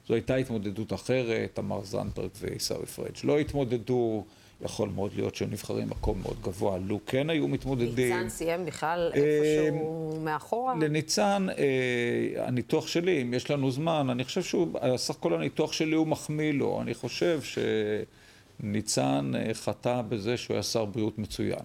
זו 0.09 0.15
הייתה 0.15 0.35
התמודדות 0.35 0.93
אחרת, 0.93 1.51
תמר 1.55 1.85
זנדברג 1.85 2.31
ועיסאווי 2.41 2.87
פריג' 2.87 3.15
לא 3.25 3.39
התמודדו, 3.39 4.25
יכול 4.63 4.89
מאוד 4.89 5.11
להיות 5.15 5.35
שהם 5.35 5.51
נבחרים 5.51 5.91
מקום 5.91 6.23
מאוד 6.23 6.37
גבוה, 6.43 6.79
לו 6.79 7.01
כן 7.07 7.31
היו 7.31 7.49
מתמודדים. 7.49 8.17
ניצן 8.17 8.29
סיים 8.29 8.67
בכלל 8.67 9.11
איפשהו 9.15 10.13
אה, 10.13 10.19
מאחורה? 10.19 10.75
לניצן, 10.81 11.47
אה, 11.59 12.47
הניתוח 12.47 12.87
שלי, 12.87 13.23
אם 13.23 13.35
יש 13.35 13.51
לנו 13.51 13.71
זמן, 13.71 14.11
אני 14.11 14.25
חושב 14.25 14.43
שהוא, 14.43 14.79
סך 14.97 15.15
הכל 15.15 15.35
הניתוח 15.35 15.73
שלי 15.73 15.97
הוא 15.97 16.07
מחמיא 16.07 16.53
לו. 16.53 16.83
אני 16.83 16.95
חושב 16.95 17.41
שניצן 18.61 19.33
אה, 19.35 19.55
חטא 19.55 20.03
בזה 20.09 20.37
שהוא 20.37 20.55
היה 20.55 20.63
שר 20.63 20.85
בריאות 20.85 21.19
מצוין. 21.19 21.65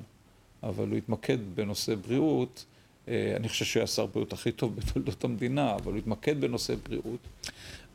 אבל 0.64 0.88
הוא 0.90 0.98
התמקד 0.98 1.38
בנושא 1.56 1.96
בריאות. 1.96 2.66
אני 3.08 3.50
חושב 3.50 3.66
שהוא 3.66 3.82
היה 3.82 3.88
שר 3.88 4.04
הבריאות 4.04 4.34
הכי 4.34 4.52
טוב 4.52 4.76
בתולדות 4.76 5.24
המדינה, 5.24 5.76
אבל 5.76 5.92
הוא 5.92 5.98
התמקד 5.98 6.42
בנושא 6.42 6.74
בריאות. 6.90 7.20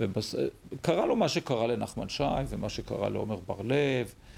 וקרה 0.00 1.06
לו 1.06 1.16
מה 1.16 1.28
שקרה 1.28 1.66
לנחמן 1.66 2.08
שי, 2.08 2.24
ומה 2.48 2.68
שקרה 2.68 3.08
לעומר 3.08 3.36
בר-לב, 3.46 3.74
אה, 4.06 4.29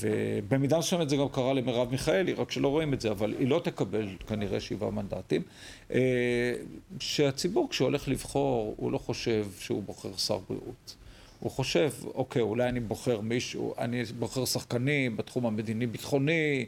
ובמידה 0.00 0.78
מסוימת 0.78 1.08
זה 1.08 1.16
גם 1.16 1.28
קרה 1.28 1.52
למרב 1.52 1.90
מיכאלי, 1.90 2.32
רק 2.32 2.50
שלא 2.50 2.68
רואים 2.68 2.94
את 2.94 3.00
זה, 3.00 3.10
אבל 3.10 3.34
היא 3.38 3.48
לא 3.48 3.60
תקבל 3.64 4.08
כנראה 4.26 4.60
שבעה 4.60 4.90
מנדטים. 4.90 5.42
אה, 5.90 6.54
שהציבור 7.00 7.68
כשהוא 7.70 7.86
הולך 7.86 8.08
לבחור, 8.08 8.74
הוא 8.76 8.92
לא 8.92 8.98
חושב 8.98 9.46
שהוא 9.58 9.82
בוחר 9.82 10.16
שר 10.16 10.38
בריאות. 10.48 10.96
הוא 11.40 11.50
חושב, 11.50 11.90
אוקיי, 12.14 12.42
אולי 12.42 12.68
אני 12.68 12.80
בוחר 12.80 13.20
מישהו, 13.20 13.74
אני 13.78 14.04
בוחר 14.18 14.44
שחקנים 14.44 15.16
בתחום 15.16 15.46
המדיני-ביטחוני, 15.46 16.66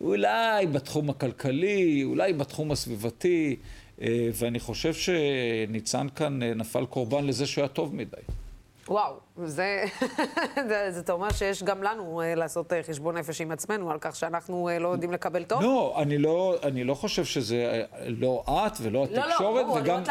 אולי 0.00 0.66
בתחום 0.66 1.10
הכלכלי, 1.10 2.04
אולי 2.04 2.32
בתחום 2.32 2.72
הסביבתי, 2.72 3.56
אה, 4.02 4.28
ואני 4.34 4.60
חושב 4.60 4.94
שניצן 4.94 6.06
כאן 6.16 6.42
נפל 6.42 6.86
קורבן 6.86 7.26
לזה 7.26 7.46
שהוא 7.46 7.62
היה 7.62 7.68
טוב 7.68 7.94
מדי. 7.94 8.45
וואו, 8.88 9.14
זה, 9.44 9.84
זה, 10.68 10.90
זה 10.90 11.02
אומר 11.12 11.30
שיש 11.30 11.62
גם 11.62 11.82
לנו 11.82 12.22
uh, 12.22 12.38
לעשות 12.38 12.72
uh, 12.72 12.74
חשבון 12.88 13.16
נפש 13.16 13.40
עם 13.40 13.50
עצמנו 13.50 13.90
על 13.90 13.98
כך 14.00 14.16
שאנחנו 14.16 14.68
uh, 14.68 14.82
לא 14.82 14.88
יודעים 14.88 15.12
לקבל 15.12 15.44
טוב? 15.44 15.62
לא, 15.62 15.94
אני 16.02 16.18
לא, 16.18 16.56
אני 16.62 16.84
לא 16.84 16.94
חושב 16.94 17.24
שזה 17.24 17.84
לא 18.06 18.44
את 18.48 18.72
ולא 18.82 19.04
התקשורת, 19.04 19.66
לא, 19.66 19.74
לא, 19.74 19.80
וגם, 19.80 20.02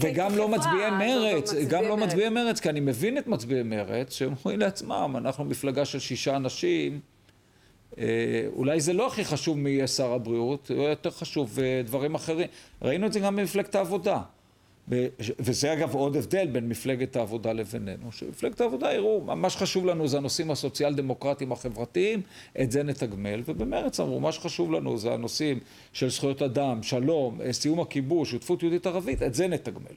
וגם 0.00 0.36
לא 0.36 0.48
מצביעי 0.48 0.90
מרץ, 0.90 1.54
לא 1.54 1.60
גם 1.68 1.84
לא 1.84 1.96
מצביעי 1.96 2.28
מרץ, 2.28 2.60
כי 2.60 2.70
אני 2.70 2.80
מבין 2.80 3.18
את 3.18 3.26
מצביעי 3.26 3.62
מרץ, 3.62 4.12
שהם 4.12 4.34
אומרים 4.44 4.60
לעצמם, 4.60 5.14
אנחנו 5.18 5.44
מפלגה 5.44 5.84
של 5.84 5.98
שישה 5.98 6.36
אנשים, 6.36 7.00
אולי 8.56 8.80
זה 8.80 8.92
לא 8.92 9.06
הכי 9.06 9.24
חשוב 9.24 9.58
מי 9.58 9.70
יהיה 9.70 9.86
שר 9.86 10.12
הבריאות, 10.12 10.70
יותר 10.70 11.10
חשוב 11.10 11.58
דברים 11.84 12.14
אחרים. 12.14 12.48
ראינו 12.82 13.06
את 13.06 13.12
זה 13.12 13.20
גם 13.20 13.36
במפלגת 13.36 13.74
העבודה. 13.74 14.20
וזה 15.18 15.72
אגב 15.72 15.94
עוד 15.94 16.16
הבדל 16.16 16.46
בין 16.46 16.68
מפלגת 16.68 17.16
העבודה 17.16 17.52
לבינינו, 17.52 18.12
שמפלגת 18.12 18.60
העבודה 18.60 18.92
יראו, 18.92 19.20
מה 19.20 19.50
שחשוב 19.50 19.86
לנו 19.86 20.08
זה 20.08 20.16
הנושאים 20.16 20.50
הסוציאל 20.50 20.94
דמוקרטיים 20.94 21.52
החברתיים, 21.52 22.22
את 22.60 22.70
זה 22.70 22.82
נתגמל, 22.82 23.42
ובמרץ 23.44 24.00
אמרו, 24.00 24.20
מה 24.20 24.32
שחשוב 24.32 24.72
לנו 24.72 24.98
זה 24.98 25.12
הנושאים 25.12 25.60
של 25.92 26.10
זכויות 26.10 26.42
אדם, 26.42 26.82
שלום, 26.82 27.40
סיום 27.52 27.80
הכיבוש, 27.80 28.30
שותפות 28.30 28.62
יהודית 28.62 28.86
ערבית, 28.86 29.22
את 29.22 29.34
זה 29.34 29.46
נתגמל. 29.46 29.94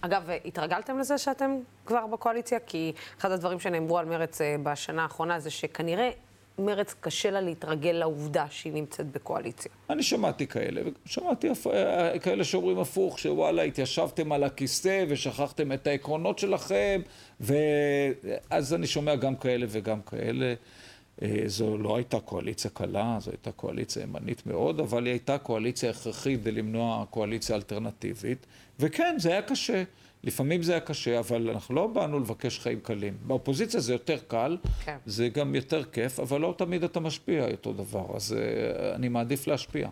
אגב, 0.00 0.28
התרגלתם 0.44 0.98
לזה 0.98 1.18
שאתם 1.18 1.56
כבר 1.86 2.06
בקואליציה? 2.06 2.58
כי 2.66 2.92
אחד 3.18 3.30
הדברים 3.30 3.60
שנאמרו 3.60 3.98
על 3.98 4.06
מרץ 4.06 4.40
אה, 4.40 4.56
בשנה 4.62 5.02
האחרונה 5.02 5.40
זה 5.40 5.50
שכנראה 5.50 6.10
מרץ 6.58 6.94
קשה 7.00 7.30
לה 7.30 7.40
להתרגל 7.40 7.92
לעובדה 7.92 8.46
שהיא 8.50 8.72
נמצאת 8.72 9.06
בקואליציה. 9.12 9.72
אני 9.90 10.02
שמעתי 10.02 10.46
כאלה, 10.46 10.80
ושמעתי 11.06 11.48
אה, 11.72 12.18
כאלה 12.18 12.44
שאומרים 12.44 12.78
הפוך, 12.78 13.18
שוואלה, 13.18 13.62
התיישבתם 13.62 14.32
על 14.32 14.44
הכיסא 14.44 15.04
ושכחתם 15.08 15.72
את 15.72 15.86
העקרונות 15.86 16.38
שלכם, 16.38 17.00
ואז 17.40 18.74
אני 18.74 18.86
שומע 18.86 19.16
גם 19.16 19.36
כאלה 19.36 19.66
וגם 19.68 20.00
כאלה. 20.00 20.54
אה, 21.22 21.42
זו 21.46 21.78
לא 21.78 21.96
הייתה 21.96 22.20
קואליציה 22.20 22.70
קלה, 22.70 23.16
זו 23.20 23.30
הייתה 23.30 23.52
קואליציה 23.52 24.02
ימנית 24.02 24.46
מאוד, 24.46 24.80
אבל 24.80 25.04
היא 25.04 25.12
הייתה 25.12 25.38
קואליציה 25.38 25.90
הכרחית 25.90 26.40
כדי 26.40 26.52
למנוע 26.52 27.04
קואליציה 27.10 27.56
אלטרנטיבית, 27.56 28.46
וכן, 28.80 29.14
זה 29.18 29.30
היה 29.30 29.42
קשה. 29.42 29.82
לפעמים 30.24 30.62
זה 30.62 30.72
היה 30.72 30.80
קשה, 30.80 31.18
אבל 31.18 31.50
אנחנו 31.50 31.74
לא 31.74 31.86
באנו 31.86 32.20
לבקש 32.20 32.58
חיים 32.58 32.80
קלים. 32.80 33.16
באופוזיציה 33.26 33.80
זה 33.80 33.92
יותר 33.92 34.18
קל, 34.28 34.56
כן. 34.84 34.96
זה 35.06 35.28
גם 35.28 35.54
יותר 35.54 35.84
כיף, 35.84 36.20
אבל 36.20 36.40
לא 36.40 36.54
תמיד 36.58 36.84
אתה 36.84 37.00
משפיע 37.00 37.50
אותו 37.50 37.72
דבר, 37.72 38.06
אז 38.14 38.32
uh, 38.32 38.94
אני 38.94 39.08
מעדיף 39.08 39.46
להשפיע. 39.46 39.88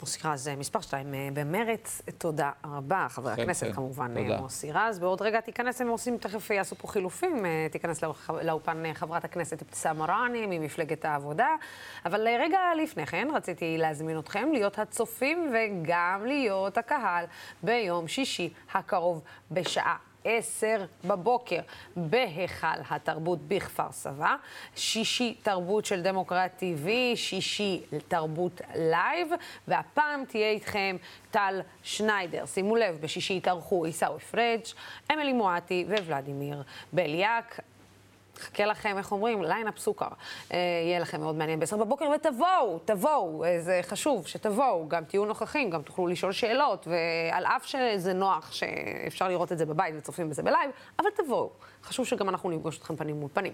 מוסי 0.00 0.20
רז, 0.24 0.48
אה, 0.48 0.56
מספר 0.56 0.80
שתיים 0.80 1.14
אה, 1.14 1.28
במרץ, 1.34 2.02
תודה 2.18 2.50
רבה. 2.64 3.06
חבר 3.10 3.36
כן, 3.36 3.42
הכנסת 3.42 3.66
כן. 3.66 3.72
כמובן, 3.72 4.14
תודה. 4.14 4.40
מוסי 4.40 4.72
רז. 4.72 4.98
בעוד 4.98 5.22
רגע 5.22 5.40
תיכנס, 5.40 5.80
הם 5.80 5.88
עושים, 5.88 6.18
תכף 6.18 6.50
יעשו 6.50 6.76
פה 6.76 6.88
חילופים, 6.88 7.44
תיכנס 7.70 8.04
לאופן 8.42 8.82
חברת 8.94 9.24
הכנסת 9.24 9.62
אבתיסאם 9.62 9.98
מראענה 9.98 10.46
ממפלגת 10.46 11.04
העבודה. 11.04 11.48
אבל 12.06 12.28
רגע 12.40 12.58
לפני 12.82 13.06
כן, 13.06 13.28
רציתי 13.34 13.78
להזמין 13.78 14.18
אתכם 14.18 14.48
להיות 14.52 14.78
הצופים 14.78 15.52
וגם 15.54 16.22
להיות 16.26 16.78
הקהל 16.78 17.24
ביום 17.62 18.08
שישי 18.08 18.52
הקרוב 18.74 19.22
בשעה 19.50 20.09
עשר 20.24 20.84
בבוקר 21.04 21.60
בהיכל 21.96 22.66
התרבות 22.90 23.38
בכפר 23.48 23.92
סבא, 23.92 24.36
שישי 24.76 25.34
תרבות 25.42 25.84
של 25.84 26.02
דמוקרט 26.02 26.62
TV, 26.62 26.88
שישי 27.16 27.80
תרבות 28.08 28.60
לייב, 28.74 29.28
והפעם 29.68 30.24
תהיה 30.24 30.50
איתכם 30.50 30.96
טל 31.30 31.60
שניידר. 31.82 32.46
שימו 32.46 32.76
לב, 32.76 32.98
בשישי 33.00 33.34
יתארחו 33.34 33.84
עיסאווי 33.84 34.20
פריג', 34.20 34.60
אמילי 35.12 35.32
מואטי 35.32 35.84
וולדימיר 35.88 36.62
בליאק. 36.92 37.60
חכה 38.40 38.64
לכם, 38.64 38.98
איך 38.98 39.12
אומרים? 39.12 39.42
ליינאפ 39.42 39.78
סוכר. 39.78 40.08
אה, 40.52 40.58
יהיה 40.86 40.98
לכם 40.98 41.20
מאוד 41.20 41.34
מעניין 41.34 41.60
בעשר 41.60 41.76
בבוקר, 41.76 42.04
ותבואו, 42.14 42.78
תבואו, 42.84 43.44
אה, 43.44 43.60
זה 43.60 43.80
חשוב 43.82 44.26
שתבואו, 44.26 44.88
גם 44.88 45.04
תהיו 45.04 45.24
נוכחים, 45.24 45.70
גם 45.70 45.82
תוכלו 45.82 46.06
לשאול 46.06 46.32
שאלות, 46.32 46.88
ועל 46.88 47.46
אף 47.46 47.66
שזה 47.66 48.12
נוח 48.12 48.52
שאפשר 48.52 49.28
לראות 49.28 49.52
את 49.52 49.58
זה 49.58 49.66
בבית 49.66 49.94
וצופים 49.98 50.30
בזה 50.30 50.42
בלייב, 50.42 50.70
אבל 50.98 51.10
תבואו. 51.16 51.50
חשוב 51.84 52.06
שגם 52.06 52.28
אנחנו 52.28 52.50
נפגוש 52.50 52.78
אתכם 52.78 52.96
פנים 52.96 53.20
מול 53.20 53.28
פנים. 53.32 53.52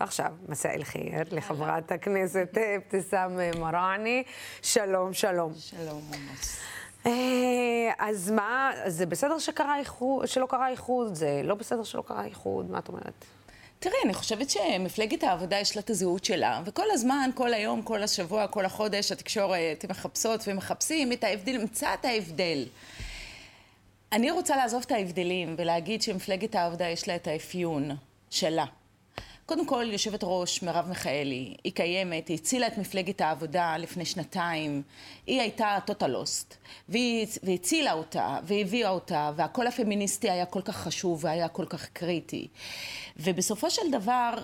ועכשיו, 0.00 0.32
מסע 0.48 0.70
אל 0.70 0.84
חיר 0.84 1.12
לחברת 1.30 1.92
הכנסת 1.92 2.58
אבתיסאם 2.76 3.60
מראענה. 3.60 4.20
שלום, 4.62 5.12
שלום. 5.12 5.52
שלום, 5.54 6.02
עמוס. 6.14 6.60
אה, 7.06 7.92
אז 7.98 8.30
מה, 8.30 8.70
זה 8.86 9.06
בסדר 9.06 9.38
שקרה 9.38 9.78
איחוד, 9.78 10.26
שלא 10.26 10.46
קרה 10.46 10.68
איחוד? 10.68 11.14
זה 11.14 11.40
לא 11.44 11.54
בסדר 11.54 11.82
שלא 11.82 12.02
קרה 12.02 12.24
איחוד? 12.24 12.70
מה 12.70 12.78
את 12.78 12.88
אומרת? 12.88 13.24
תראי, 13.82 13.96
אני 14.04 14.14
חושבת 14.14 14.50
שמפלגת 14.50 15.22
העבודה 15.22 15.58
יש 15.58 15.76
לה 15.76 15.82
את 15.82 15.90
הזהות 15.90 16.24
שלה, 16.24 16.62
וכל 16.64 16.90
הזמן, 16.90 17.30
כל 17.34 17.54
היום, 17.54 17.82
כל 17.82 18.02
השבוע, 18.02 18.46
כל 18.46 18.64
החודש, 18.64 19.12
התקשורת 19.12 19.84
מחפשות 19.88 20.40
ומחפשים 20.46 21.12
את 21.12 21.24
ההבדל, 21.24 21.56
נמצא 21.56 21.94
את 21.94 22.04
ההבדל. 22.04 22.64
אני 24.12 24.30
רוצה 24.30 24.56
לעזוב 24.56 24.82
את 24.86 24.92
ההבדלים 24.92 25.54
ולהגיד 25.58 26.02
שמפלגת 26.02 26.54
העבודה 26.54 26.88
יש 26.88 27.08
לה 27.08 27.16
את 27.16 27.26
האפיון 27.26 27.90
שלה. 28.30 28.64
קודם 29.50 29.66
כל, 29.66 29.86
יושבת 29.92 30.20
ראש 30.22 30.62
מרב 30.62 30.88
מיכאלי, 30.88 31.54
היא 31.64 31.72
קיימת, 31.72 32.28
היא 32.28 32.36
הצילה 32.36 32.66
את 32.66 32.78
מפלגת 32.78 33.20
העבודה 33.20 33.76
לפני 33.76 34.04
שנתיים, 34.04 34.82
היא 35.26 35.40
הייתה 35.40 35.78
טוטלוסט, 35.86 36.54
והיא, 36.88 37.26
והיא 37.42 37.54
הצילה 37.54 37.92
אותה, 37.92 38.38
והביאה 38.44 38.90
אותה, 38.90 39.32
והקול 39.36 39.66
הפמיניסטי 39.66 40.30
היה 40.30 40.46
כל 40.46 40.62
כך 40.62 40.76
חשוב 40.76 41.24
והיה 41.24 41.48
כל 41.48 41.66
כך 41.66 41.88
קריטי. 41.92 42.48
ובסופו 43.16 43.70
של 43.70 43.90
דבר, 43.92 44.34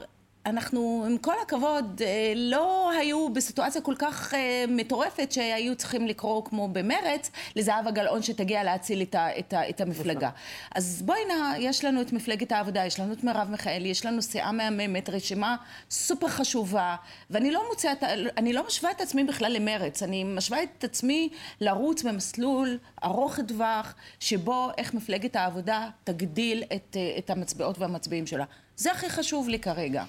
אנחנו, 0.46 1.04
עם 1.06 1.18
כל 1.18 1.34
הכבוד, 1.42 2.02
אה, 2.04 2.32
לא 2.36 2.90
היו 3.00 3.28
בסיטואציה 3.28 3.80
כל 3.80 3.94
כך 3.98 4.34
אה, 4.34 4.64
מטורפת 4.68 5.32
שהיו 5.32 5.76
צריכים 5.76 6.06
לקרוא 6.06 6.44
כמו 6.44 6.68
במרץ 6.68 7.30
לזהבה 7.56 7.90
גלאון 7.90 8.22
שתגיע 8.22 8.64
להציל 8.64 9.02
את, 9.02 9.14
ה, 9.14 9.38
את, 9.38 9.52
ה, 9.52 9.68
את 9.68 9.80
המפלגה. 9.80 10.30
אז 10.74 11.02
בואי 11.02 11.20
נא, 11.28 11.56
יש 11.58 11.84
לנו 11.84 12.00
את 12.00 12.12
מפלגת 12.12 12.52
העבודה, 12.52 12.86
יש 12.86 13.00
לנו 13.00 13.12
את 13.12 13.24
מרב 13.24 13.48
מיכאלי, 13.50 13.88
יש 13.88 14.06
לנו 14.06 14.22
סיעה 14.22 14.52
מהממת, 14.52 15.08
רשימה 15.08 15.56
סופר 15.90 16.28
חשובה, 16.28 16.96
ואני 17.30 17.50
לא 17.50 17.62
מוצאת, 17.70 18.02
אני 18.36 18.52
לא 18.52 18.66
משווה 18.66 18.90
את 18.90 19.00
עצמי 19.00 19.24
בכלל 19.24 19.52
למרץ, 19.52 20.02
אני 20.02 20.24
משווה 20.24 20.62
את 20.62 20.84
עצמי 20.84 21.28
לרוץ 21.60 22.02
במסלול 22.02 22.78
ארוך 23.04 23.40
טווח, 23.48 23.94
שבו 24.20 24.68
איך 24.78 24.94
מפלגת 24.94 25.36
העבודה 25.36 25.88
תגדיל 26.04 26.62
את, 26.62 26.96
אה, 26.96 27.14
את 27.18 27.30
המצביעות 27.30 27.78
והמצביעים 27.78 28.26
שלה. 28.26 28.44
זה 28.76 28.92
הכי 28.92 29.10
חשוב 29.10 29.48
לי 29.48 29.58
כרגע. 29.58 30.04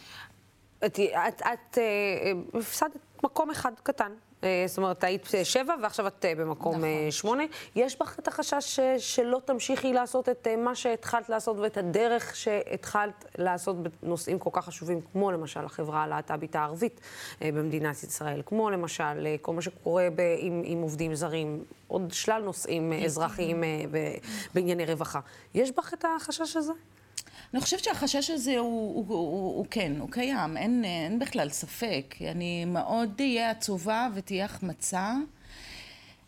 את, 0.85 0.99
את, 1.27 1.41
את 1.41 1.77
אה, 1.77 2.31
הפסדת 2.59 2.97
מקום 3.23 3.49
אחד 3.49 3.71
קטן. 3.83 4.11
אה, 4.43 4.63
זאת 4.67 4.77
אומרת, 4.77 5.03
היית 5.03 5.27
שבע 5.43 5.75
ועכשיו 5.81 6.07
את 6.07 6.25
אה, 6.25 6.35
במקום 6.35 6.75
נכון. 6.75 7.11
שמונה. 7.11 7.43
יש 7.75 7.99
בך 7.99 8.19
את 8.19 8.27
החשש 8.27 8.79
שלא 8.97 9.41
תמשיכי 9.45 9.93
לעשות 9.93 10.29
את 10.29 10.47
מה 10.57 10.75
שהתחלת 10.75 11.29
לעשות 11.29 11.57
ואת 11.57 11.77
הדרך 11.77 12.35
שהתחלת 12.35 13.25
לעשות 13.37 13.75
בנושאים 14.03 14.39
כל 14.39 14.49
כך 14.53 14.65
חשובים, 14.65 15.01
כמו 15.11 15.31
למשל 15.31 15.65
החברה 15.65 16.03
הלהט"בית 16.03 16.55
הערבית 16.55 17.01
במדינת 17.41 18.03
ישראל, 18.03 18.41
כמו 18.45 18.69
למשל 18.69 19.37
כל 19.41 19.53
מה 19.53 19.61
שקורה 19.61 20.07
ב, 20.15 20.21
עם, 20.37 20.61
עם 20.65 20.81
עובדים 20.81 21.15
זרים, 21.15 21.63
עוד 21.87 22.13
שלל 22.13 22.41
נושאים 22.41 22.93
אזרחיים 22.93 23.63
בענייני 24.53 24.85
רווחה. 24.85 25.19
יש 25.53 25.71
בך 25.71 25.93
את 25.93 26.05
החשש 26.17 26.55
הזה? 26.55 26.73
אני 27.53 27.61
חושבת 27.61 27.83
שהחשש 27.83 28.29
הזה 28.29 28.57
הוא, 28.57 28.95
הוא, 28.95 29.05
הוא, 29.07 29.57
הוא 29.57 29.65
כן, 29.71 29.93
הוא 29.99 30.11
קיים, 30.11 30.57
אין, 30.57 30.85
אין 30.85 31.19
בכלל 31.19 31.49
ספק. 31.49 32.15
אני 32.31 32.65
מאוד 32.65 33.11
אהיה 33.19 33.49
עצובה 33.51 34.07
ותהיה 34.13 34.45
החמצה 34.45 35.13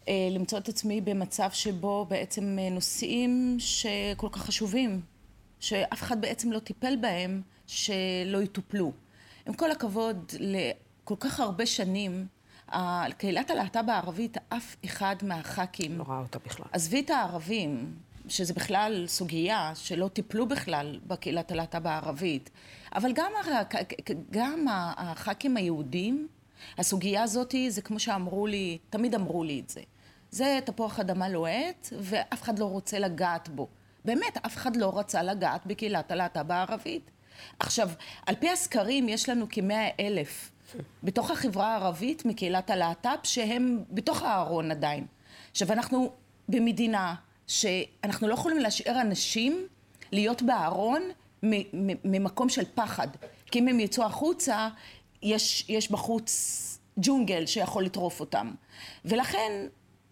אה, 0.08 0.28
למצוא 0.32 0.58
את 0.58 0.70
עצמי 0.70 1.02
במצב 1.02 1.50
שבו 1.52 2.06
בעצם 2.10 2.58
נושאים 2.72 3.58
שכל 3.60 4.28
כך 4.32 4.42
חשובים, 4.42 5.02
שאף 5.60 6.04
אחד 6.04 6.22
בעצם 6.22 6.52
לא 6.52 6.60
טיפל 6.60 6.96
בהם, 6.96 7.42
שלא 7.68 8.42
יטופלו. 8.44 8.92
עם 9.48 9.54
כל 9.54 9.72
הכבוד, 9.72 10.32
לכל 10.40 11.16
כך 11.20 11.40
הרבה 11.40 11.66
שנים 11.66 12.28
קהילת 13.18 13.50
הלהט"ב 13.50 13.90
הערבית, 13.90 14.38
אף 14.50 14.76
אחד 14.86 15.16
מהח"כים... 15.24 15.98
לא 15.98 16.04
ראה 16.08 16.20
אותה 16.20 16.40
בכלל. 16.40 16.66
עזבי 16.72 17.00
את 17.00 17.10
הערבים, 17.10 17.94
שזה 18.30 18.54
בכלל 18.54 19.06
סוגיה 19.08 19.72
שלא 19.76 20.08
טיפלו 20.08 20.48
בכלל 20.48 21.00
בקהילת 21.08 21.52
הלהט"ב 21.52 21.88
הערבית, 21.88 22.50
אבל 22.96 23.12
גם, 23.14 23.32
גם 24.32 24.66
הח"כים 24.98 25.58
היהודים, 25.58 26.28
הסוגיה 26.78 27.24
הזאת 27.24 27.56
זה 27.70 27.82
כמו 27.82 28.00
שאמרו 28.00 28.48
לי, 28.48 28.78
תמיד 28.90 29.16
אמרו 29.16 29.44
לי 29.44 29.60
את 29.60 29.70
זה. 29.70 29.82
זה 30.32 30.60
תפוח 30.66 31.00
אדמה 31.00 31.30
לוהט, 31.30 31.88
ואף 32.00 32.44
אחד 32.44 32.60
לא 32.60 32.66
רוצה 32.66 33.00
לגעת 33.00 33.50
בו. 33.50 33.68
באמת, 34.06 34.38
אף 34.46 34.56
אחד 34.56 34.76
לא 34.76 35.00
רצה 35.00 35.24
לגעת 35.24 35.66
בקהילת 35.66 36.12
הלהט"ב 36.12 36.52
הערבית. 36.52 37.12
עכשיו, 37.60 37.90
על 38.26 38.36
פי 38.36 38.50
הסקרים 38.50 39.10
יש 39.10 39.30
לנו 39.30 39.46
כמאה 39.50 39.90
אלף 40.00 40.52
בתוך 41.04 41.32
החברה 41.32 41.74
הערבית 41.74 42.26
מקהילת 42.26 42.70
הלהט"ב 42.70 43.18
שהם 43.24 43.84
בתוך 43.92 44.22
הארון 44.22 44.72
עדיין. 44.72 45.06
עכשיו, 45.52 45.72
אנחנו 45.72 46.12
במדינה 46.50 47.16
שאנחנו 47.50 48.28
לא 48.28 48.34
יכולים 48.34 48.60
להשאיר 48.60 49.02
אנשים 49.02 49.68
להיות 50.12 50.42
בארון 50.42 51.02
ממקום 52.04 52.50
של 52.50 52.64
פחד. 52.76 53.08
כי 53.52 53.60
אם 53.60 53.68
הם 53.68 53.80
יצאו 53.80 54.06
החוצה, 54.06 54.70
יש, 55.24 55.66
יש 55.70 55.92
בחוץ 55.92 56.80
ג'ונגל 56.98 57.46
שיכול 57.46 57.86
לטרוף 57.86 58.20
אותם. 58.20 58.52
ולכן, 59.06 59.68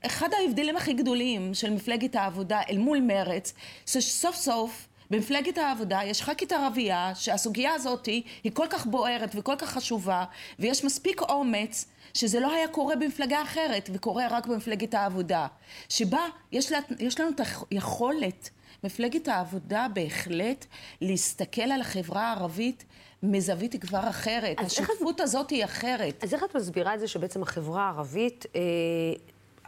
אחד 0.06 0.29
ההבדלים 0.34 0.77
הכי 0.77 0.94
גדולים 0.94 1.53
של 1.53 1.70
מפלגת 1.70 2.15
העבודה 2.15 2.62
אל 2.70 2.77
מול 2.77 3.00
מרץ, 3.00 3.53
זה 3.86 4.01
שסוף 4.01 4.36
סוף 4.36 4.88
במפלגת 5.10 5.58
העבודה 5.58 6.00
יש 6.03 6.22
ח"כית 6.22 6.51
ערבייה 6.51 7.12
שהסוגיה 7.15 7.74
הזאת 7.74 8.06
היא 8.06 8.51
כל 8.53 8.65
כך 8.70 8.86
בוערת 8.86 9.36
וכל 9.36 9.56
כך 9.58 9.70
חשובה 9.70 10.25
ויש 10.60 10.84
מספיק 10.84 11.22
אומץ 11.22 11.86
שזה 12.18 12.40
לא 12.40 12.52
היה 12.52 12.68
קורה 12.68 12.96
במפלגה 12.96 13.42
אחרת 13.42 13.90
וקורה 13.94 14.28
רק 14.30 14.48
במפלגת 14.48 14.94
העבודה 14.94 15.48
שבה 15.90 16.26
יש, 16.52 16.72
לה, 16.72 16.80
יש 17.00 17.20
לנו 17.20 17.30
את 17.30 17.42
היכולת 17.72 18.50
מפלגת 18.84 19.28
העבודה 19.28 19.88
בהחלט 19.94 20.66
להסתכל 21.02 21.62
על 21.62 21.82
החברה 21.82 22.28
הערבית 22.28 22.86
מזווית 23.24 23.82
כבר 23.82 24.10
אחרת. 24.10 24.60
השותפות 24.60 25.16
את... 25.16 25.22
הזאת 25.22 25.50
היא 25.50 25.66
אחרת. 25.66 26.24
אז 26.24 26.34
איך 26.34 26.44
את 26.44 26.56
מסבירה 26.56 26.96
את 26.96 27.00
זה 27.00 27.08
שבעצם 27.08 27.42
החברה 27.44 27.84
הערבית, 27.84 28.46
אה, 28.56 28.62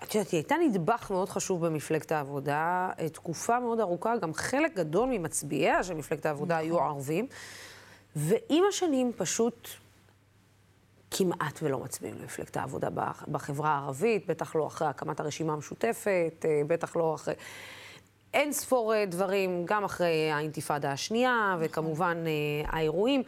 את 0.03 0.15
יודעת, 0.15 0.31
היא 0.31 0.37
הייתה 0.37 0.55
נדבך 0.65 1.07
מאוד 1.11 1.29
חשוב 1.29 1.65
במפלגת 1.65 2.11
העבודה, 2.11 2.89
אה, 2.99 3.09
תקופה 3.09 3.59
מאוד 3.59 3.79
ארוכה, 3.79 4.17
גם 4.17 4.33
חלק 4.33 4.75
גדול 4.75 5.09
ממצביעיה 5.09 5.83
של 5.83 5.93
מפלגת 5.93 6.25
העבודה 6.25 6.55
נכון. 6.55 6.65
היו 6.67 6.79
ערבים, 6.79 7.27
ועם 8.15 8.63
השנים 8.69 9.11
פשוט 9.17 9.69
כמעט 11.11 11.59
ולא 11.63 11.79
מצביעים 11.79 12.15
למפלגת 12.21 12.57
העבודה 12.57 12.89
בחברה 13.27 13.69
הערבית, 13.69 14.27
בטח 14.27 14.55
לא 14.55 14.67
אחרי 14.67 14.87
הקמת 14.87 15.19
הרשימה 15.19 15.53
המשותפת, 15.53 16.45
אה, 16.45 16.61
בטח 16.67 16.95
לא 16.95 17.15
אחרי... 17.15 17.33
אין 18.33 18.53
ספור 18.53 18.93
אה, 18.93 19.05
דברים, 19.05 19.65
גם 19.65 19.83
אחרי 19.83 20.31
האינתיפאדה 20.31 20.91
השנייה, 20.91 21.53
נכון. 21.55 21.65
וכמובן 21.65 22.17
אה, 22.27 22.69
האירועים. 22.71 23.23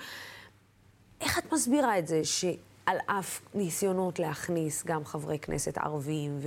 איך 1.21 1.39
את 1.39 1.53
מסבירה 1.53 1.99
את 1.99 2.07
זה 2.07 2.21
שעל 2.23 2.97
אף 3.05 3.41
ניסיונות 3.53 4.19
להכניס 4.19 4.85
גם 4.85 5.05
חברי 5.05 5.39
כנסת 5.39 5.77
ערבים, 5.77 6.39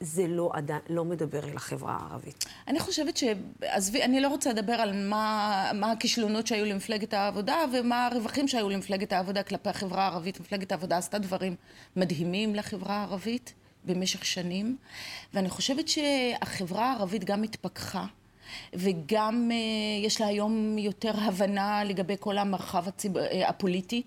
וזה 0.00 0.26
לא, 0.28 0.50
עדיין, 0.52 0.80
לא 0.88 1.04
מדבר 1.04 1.44
אל 1.44 1.56
החברה 1.56 1.96
הערבית? 2.00 2.44
אני 2.68 2.80
חושבת 2.80 3.16
ש... 3.16 3.24
עזבי, 3.62 4.02
אני 4.02 4.20
לא 4.20 4.28
רוצה 4.28 4.50
לדבר 4.50 4.72
על 4.72 5.08
מה, 5.08 5.70
מה 5.74 5.92
הכישלונות 5.92 6.46
שהיו 6.46 6.64
למפלגת 6.64 7.14
העבודה 7.14 7.56
ומה 7.72 8.06
הרווחים 8.06 8.48
שהיו 8.48 8.68
למפלגת 8.68 9.12
העבודה 9.12 9.42
כלפי 9.42 9.68
החברה 9.68 10.02
הערבית. 10.02 10.40
מפלגת 10.40 10.72
העבודה 10.72 10.96
עשתה 10.96 11.18
דברים 11.18 11.54
מדהימים 11.96 12.54
לחברה 12.54 12.96
הערבית. 12.96 13.54
במשך 13.86 14.24
שנים, 14.24 14.76
ואני 15.34 15.48
חושבת 15.48 15.88
שהחברה 15.88 16.92
הערבית 16.92 17.24
גם 17.24 17.42
התפכחה. 17.42 18.06
וגם 18.74 19.50
uh, 19.50 20.06
יש 20.06 20.20
לה 20.20 20.26
היום 20.26 20.78
יותר 20.78 21.12
הבנה 21.20 21.84
לגבי 21.84 22.14
כל 22.20 22.38
המרחב 22.38 22.88
הציב... 22.88 23.16
uh, 23.16 23.20
הפוליטי. 23.46 24.02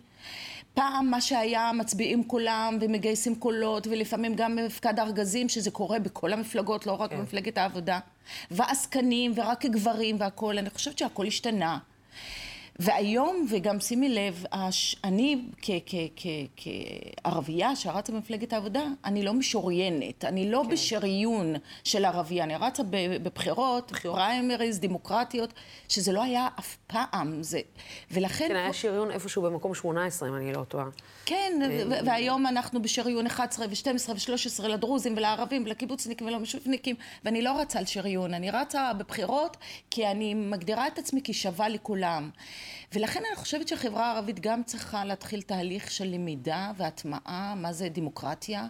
פעם 0.79 1.07
מה 1.11 1.21
שהיה 1.21 1.71
מצביעים 1.73 2.23
כולם 2.23 2.77
ומגייסים 2.81 3.35
קולות 3.35 3.87
ולפעמים 3.87 4.35
גם 4.35 4.55
מפקד 4.55 4.99
ארגזים 4.99 5.49
שזה 5.49 5.71
קורה 5.71 5.99
בכל 5.99 6.33
המפלגות 6.33 6.85
לא 6.85 6.91
רק 6.91 7.09
כן. 7.09 7.17
במפלגת 7.17 7.57
העבודה. 7.57 7.99
ועסקנים 8.51 9.31
ורק 9.35 9.65
גברים 9.65 10.15
והכול 10.19 10.57
אני 10.57 10.69
חושבת 10.69 10.97
שהכל 10.97 11.27
השתנה. 11.27 11.77
והיום, 12.79 13.45
וגם 13.49 13.79
שימי 13.79 14.09
לב, 14.09 14.43
אני 15.03 15.41
כערבייה 16.55 17.75
שרצה 17.75 18.11
במפלגת 18.11 18.53
העבודה, 18.53 18.83
אני 19.05 19.23
לא 19.23 19.33
משוריינת, 19.33 20.25
אני 20.25 20.51
לא 20.51 20.61
כן. 20.65 20.71
בשריון 20.71 21.55
של 21.83 22.05
ערבייה, 22.05 22.43
אני 22.43 22.55
רצה 22.55 22.83
בבחירות, 22.89 23.91
פריימריז, 24.01 24.79
דמוקרטיות, 24.79 25.53
שזה 25.89 26.11
לא 26.11 26.23
היה 26.23 26.47
אף 26.59 26.77
פעם, 26.91 27.43
זה... 27.43 27.61
ולכן... 28.11 28.47
כן, 28.47 28.55
היה 28.55 28.73
שריון 28.73 29.11
איפשהו 29.11 29.41
במקום 29.41 29.75
18, 29.75 30.29
אם 30.29 30.35
אני 30.35 30.53
לא 30.53 30.63
טועה. 30.63 30.85
כן, 31.25 31.59
אה, 31.61 31.99
והיום 32.05 32.47
אנחנו 32.47 32.81
בשריון 32.81 33.25
11 33.25 33.65
ו-12 33.65 34.09
ו-13 34.09 34.67
לדרוזים 34.67 35.13
ולערבים 35.17 35.63
ולקיבוצניקים 35.65 36.27
ולמשופניקים, 36.27 36.95
ואני 37.25 37.41
לא 37.41 37.59
רצה 37.61 37.79
על 37.79 37.85
שריון, 37.85 38.33
אני 38.33 38.51
רצה 38.51 38.93
בבחירות 38.93 39.57
כי 39.91 40.07
אני 40.07 40.33
מגדירה 40.33 40.87
את 40.87 40.99
עצמי 40.99 41.21
כשווה 41.23 41.69
לכולם. 41.69 42.29
ולכן 42.93 43.19
אני 43.27 43.35
חושבת 43.35 43.67
שהחברה 43.67 44.11
הערבית 44.11 44.39
גם 44.39 44.63
צריכה 44.63 45.05
להתחיל 45.05 45.41
תהליך 45.41 45.91
של 45.91 46.05
למידה 46.05 46.71
והטמעה, 46.77 47.53
מה 47.55 47.73
זה 47.73 47.89
דמוקרטיה, 47.89 48.67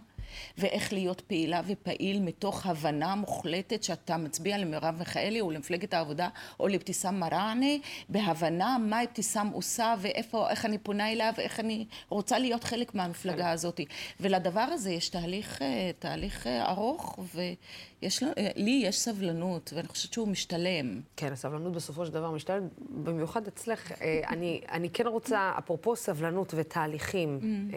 ואיך 0.57 0.93
להיות 0.93 1.21
פעילה 1.21 1.61
ופעיל 1.67 2.19
מתוך 2.19 2.65
הבנה 2.65 3.15
מוחלטת 3.15 3.83
שאתה 3.83 4.17
מצביע 4.17 4.57
למרב 4.57 4.95
מיכאלי 4.99 5.41
או 5.41 5.51
למפלגת 5.51 5.93
העבודה 5.93 6.29
או 6.59 6.67
לאבתיסאם 6.67 7.19
מראענה, 7.19 7.75
בהבנה 8.09 8.77
מה 8.77 9.03
אבתיסאם 9.03 9.47
עושה 9.47 9.95
ואיפה, 10.01 10.49
איך 10.49 10.65
אני 10.65 10.77
פונה 10.77 11.11
אליו, 11.11 11.33
איך 11.37 11.59
אני 11.59 11.85
רוצה 12.09 12.39
להיות 12.39 12.63
חלק 12.63 12.95
מהמפלגה 12.95 13.51
הזאת. 13.51 13.79
ולדבר 14.19 14.59
הזה 14.59 14.91
יש 14.91 15.09
תהליך, 15.09 15.61
אה, 15.61 15.91
תהליך 15.99 16.47
אה, 16.47 16.71
ארוך 16.71 17.19
ויש 17.35 18.23
אה, 18.23 18.29
לי 18.55 18.81
יש 18.85 18.99
סבלנות 18.99 19.73
ואני 19.75 19.87
חושבת 19.87 20.13
שהוא 20.13 20.27
משתלם. 20.27 21.01
כן, 21.15 21.33
הסבלנות 21.33 21.73
בסופו 21.73 22.05
של 22.05 22.11
דבר 22.11 22.31
משתלם, 22.31 22.67
במיוחד 23.03 23.47
אצלך. 23.47 23.91
אני, 24.27 24.61
אני 24.71 24.89
כן 24.89 25.07
רוצה, 25.07 25.51
אפרופו 25.57 25.95
סבלנות 25.95 26.53
ותהליכים, 26.57 27.39
mm. 27.41 27.75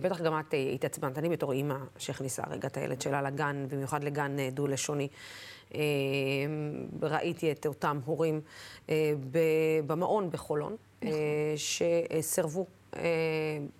בטח 0.00 0.20
גם 0.20 0.40
את 0.40 0.54
התעצבנת, 0.74 1.18
אני 1.18 1.28
בתור 1.28 1.52
אימא 1.52 1.69
אימא 1.70 1.84
שהכניסה 1.98 2.42
רגע 2.50 2.68
את 2.68 2.76
הילד 2.76 3.00
שלה 3.00 3.22
לגן, 3.22 3.66
במיוחד 3.68 4.04
לגן 4.04 4.38
אה, 4.38 4.50
דו-לשוני. 4.50 5.08
אה, 5.74 5.80
ראיתי 7.02 7.52
את 7.52 7.66
אותם 7.66 8.00
הורים 8.04 8.40
אה, 8.90 9.12
במעון 9.86 10.30
בחולון, 10.30 10.76
נכון. 11.02 11.12
שסירבו. 11.56 12.66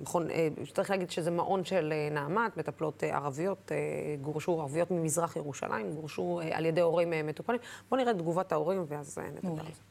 נכון, 0.00 0.28
צריך 0.72 0.90
להגיד 0.90 1.10
שזה 1.10 1.30
מעון 1.30 1.64
של 1.64 1.92
נעמת, 2.10 2.56
מטפלות 2.56 3.02
ערביות, 3.02 3.72
גורשו 4.20 4.60
ערביות 4.60 4.90
ממזרח 4.90 5.36
ירושלים, 5.36 5.94
גורשו 5.94 6.40
על 6.52 6.66
ידי 6.66 6.80
הורים 6.80 7.12
מטופלים. 7.26 7.60
בואו 7.88 8.00
נראה 8.00 8.12
את 8.12 8.18
תגובת 8.18 8.52
ההורים 8.52 8.84
ואז 8.88 9.18
נדבר 9.18 9.60
על 9.60 9.72
זה. 9.72 9.82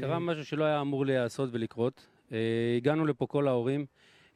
קרה 0.00 0.18
משהו 0.18 0.44
שלא 0.44 0.64
היה 0.64 0.80
אמור 0.80 1.06
להיעשות 1.06 1.50
ולקרות. 1.52 2.06
הגענו 2.76 3.06
לפה 3.06 3.26
כל 3.26 3.48
ההורים. 3.48 3.86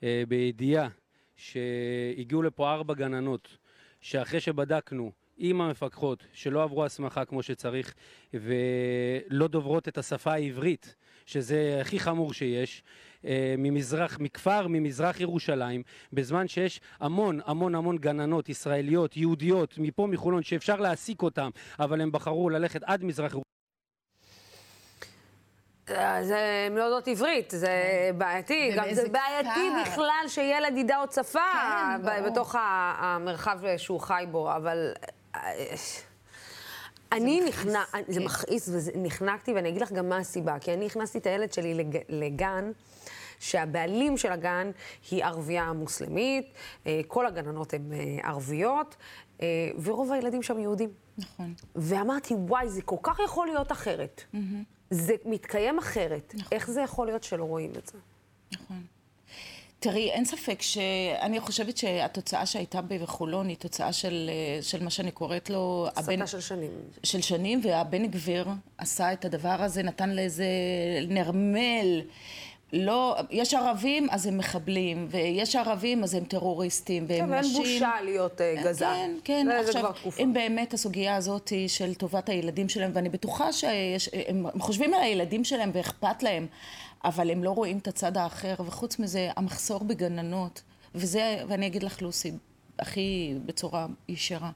אה, 0.02 0.22
בידיעה 0.28 0.88
שהגיעו 1.36 2.42
לפה 2.42 2.72
ארבע 2.72 2.94
גננות, 2.94 3.56
שאחרי 4.00 4.40
שבדקנו 4.40 5.12
עם 5.38 5.60
המפקחות 5.60 6.26
שלא 6.32 6.62
עברו 6.62 6.84
הסמכה 6.84 7.24
כמו 7.24 7.42
שצריך 7.42 7.94
ולא 8.34 9.48
דוברות 9.48 9.88
את 9.88 9.98
השפה 9.98 10.32
העברית, 10.32 10.94
שזה 11.26 11.78
הכי 11.80 12.00
חמור 12.00 12.32
שיש, 12.32 12.82
אה, 13.24 13.54
ממזרח, 13.58 14.18
מכפר 14.20 14.66
ממזרח 14.68 15.20
ירושלים, 15.20 15.82
בזמן 16.12 16.48
שיש 16.48 16.80
המון 17.00 17.40
המון 17.46 17.74
המון 17.74 17.98
גננות 17.98 18.48
ישראליות, 18.48 19.16
יהודיות, 19.16 19.78
מפה 19.78 20.06
מחולון, 20.06 20.42
שאפשר 20.42 20.76
להעסיק 20.76 21.22
אותם, 21.22 21.50
אבל 21.78 22.00
הם 22.00 22.12
בחרו 22.12 22.50
ללכת 22.50 22.82
עד 22.82 23.04
מזרח 23.04 23.32
ירושלים. 23.32 23.55
זה 26.22 26.68
לא 26.70 26.82
יודעות 26.82 27.08
עברית, 27.08 27.50
זה 27.56 27.66
כן. 28.12 28.18
בעייתי. 28.18 28.72
גם 28.76 28.84
זה 28.92 29.08
בעייתי 29.08 29.70
בכלל 29.82 30.24
שילד 30.28 30.76
ידע 30.76 30.96
עוד 30.96 31.12
שפה 31.12 31.38
כן, 32.04 32.24
בתוך 32.26 32.54
המרחב 32.98 33.58
שהוא 33.76 34.00
חי 34.00 34.24
בו, 34.30 34.56
אבל... 34.56 34.92
אה, 35.34 35.74
אני 37.12 37.40
נכנע, 37.40 37.82
זה 38.08 38.20
מכעיס 38.20 38.68
ונחנקתי, 38.94 39.52
ואני 39.52 39.68
אגיד 39.68 39.82
לך 39.82 39.92
גם 39.92 40.08
מה 40.08 40.16
הסיבה. 40.16 40.58
כי 40.58 40.74
אני 40.74 40.86
הכנסתי 40.86 41.18
את 41.18 41.26
הילד 41.26 41.52
שלי 41.52 41.84
לגן. 42.08 42.70
שהבעלים 43.40 44.16
של 44.16 44.32
הגן 44.32 44.70
היא 45.10 45.24
ערבייה 45.24 45.72
מוסלמית, 45.72 46.52
אה, 46.86 47.00
כל 47.06 47.26
הגננות 47.26 47.74
הן 47.74 47.92
אה, 47.92 48.28
ערביות, 48.28 48.96
ורוב 49.82 50.12
הילדים 50.12 50.42
שם 50.42 50.58
יהודים. 50.58 50.90
נכון. 51.18 51.54
ואמרתי, 51.76 52.34
וואי, 52.34 52.68
זה 52.68 52.82
כל 52.82 52.96
כך 53.02 53.18
יכול 53.24 53.46
להיות 53.46 53.72
אחרת. 53.72 54.24
Mm-hmm. 54.34 54.75
זה 54.90 55.14
מתקיים 55.24 55.78
אחרת. 55.78 56.34
נכון. 56.34 56.48
איך 56.52 56.70
זה 56.70 56.80
יכול 56.80 57.06
להיות 57.06 57.24
שלא 57.24 57.44
רואים 57.44 57.72
את 57.78 57.86
זה? 57.86 57.98
נכון. 58.52 58.82
תראי, 59.78 60.10
אין 60.10 60.24
ספק 60.24 60.62
שאני 60.62 61.40
חושבת 61.40 61.76
שהתוצאה 61.76 62.46
שהייתה 62.46 62.80
בחולון 62.82 63.48
היא 63.48 63.56
תוצאה 63.56 63.92
של, 63.92 64.30
של 64.62 64.84
מה 64.84 64.90
שאני 64.90 65.10
קוראת 65.10 65.50
לו... 65.50 65.88
הסתה 65.96 66.12
הבן, 66.12 66.26
של 66.26 66.40
שנים. 66.40 66.70
של 67.02 67.20
שנים, 67.20 67.60
והבן 67.64 68.06
גביר 68.06 68.48
עשה 68.78 69.12
את 69.12 69.24
הדבר 69.24 69.62
הזה, 69.62 69.82
נתן 69.82 70.10
לאיזה 70.10 70.46
נרמל. 71.08 72.02
לא, 72.72 73.16
יש 73.30 73.54
ערבים 73.54 74.06
אז 74.10 74.26
הם 74.26 74.38
מחבלים, 74.38 75.08
ויש 75.10 75.56
ערבים 75.56 76.04
אז 76.04 76.14
הם 76.14 76.24
טרוריסטים, 76.24 77.04
והם 77.08 77.26
כן, 77.26 77.34
נשים... 77.34 77.52
כן, 77.52 77.60
ואין 77.60 77.72
בושה 77.72 77.92
להיות 78.04 78.40
uh, 78.40 78.64
גזען. 78.64 79.10
כן, 79.24 79.46
כן, 79.50 79.66
עכשיו, 79.66 79.92
אם 80.18 80.30
באמת 80.34 80.74
הסוגיה 80.74 81.16
הזאת 81.16 81.48
היא 81.48 81.68
של 81.68 81.94
טובת 81.94 82.28
הילדים 82.28 82.68
שלהם, 82.68 82.90
ואני 82.94 83.08
בטוחה 83.08 83.52
שהם 83.52 84.46
חושבים 84.58 84.94
על 84.94 85.00
הילדים 85.00 85.44
שלהם 85.44 85.70
ואכפת 85.74 86.22
להם, 86.22 86.46
אבל 87.04 87.30
הם 87.30 87.44
לא 87.44 87.50
רואים 87.50 87.78
את 87.78 87.88
הצד 87.88 88.16
האחר, 88.16 88.54
וחוץ 88.66 88.98
מזה, 88.98 89.30
המחסור 89.36 89.84
בגננות, 89.84 90.62
וזה, 90.94 91.44
ואני 91.48 91.66
אגיד 91.66 91.82
לך, 91.82 92.02
לוסי, 92.02 92.32
הכי 92.78 93.34
בצורה 93.46 93.86
ישרה, 94.08 94.50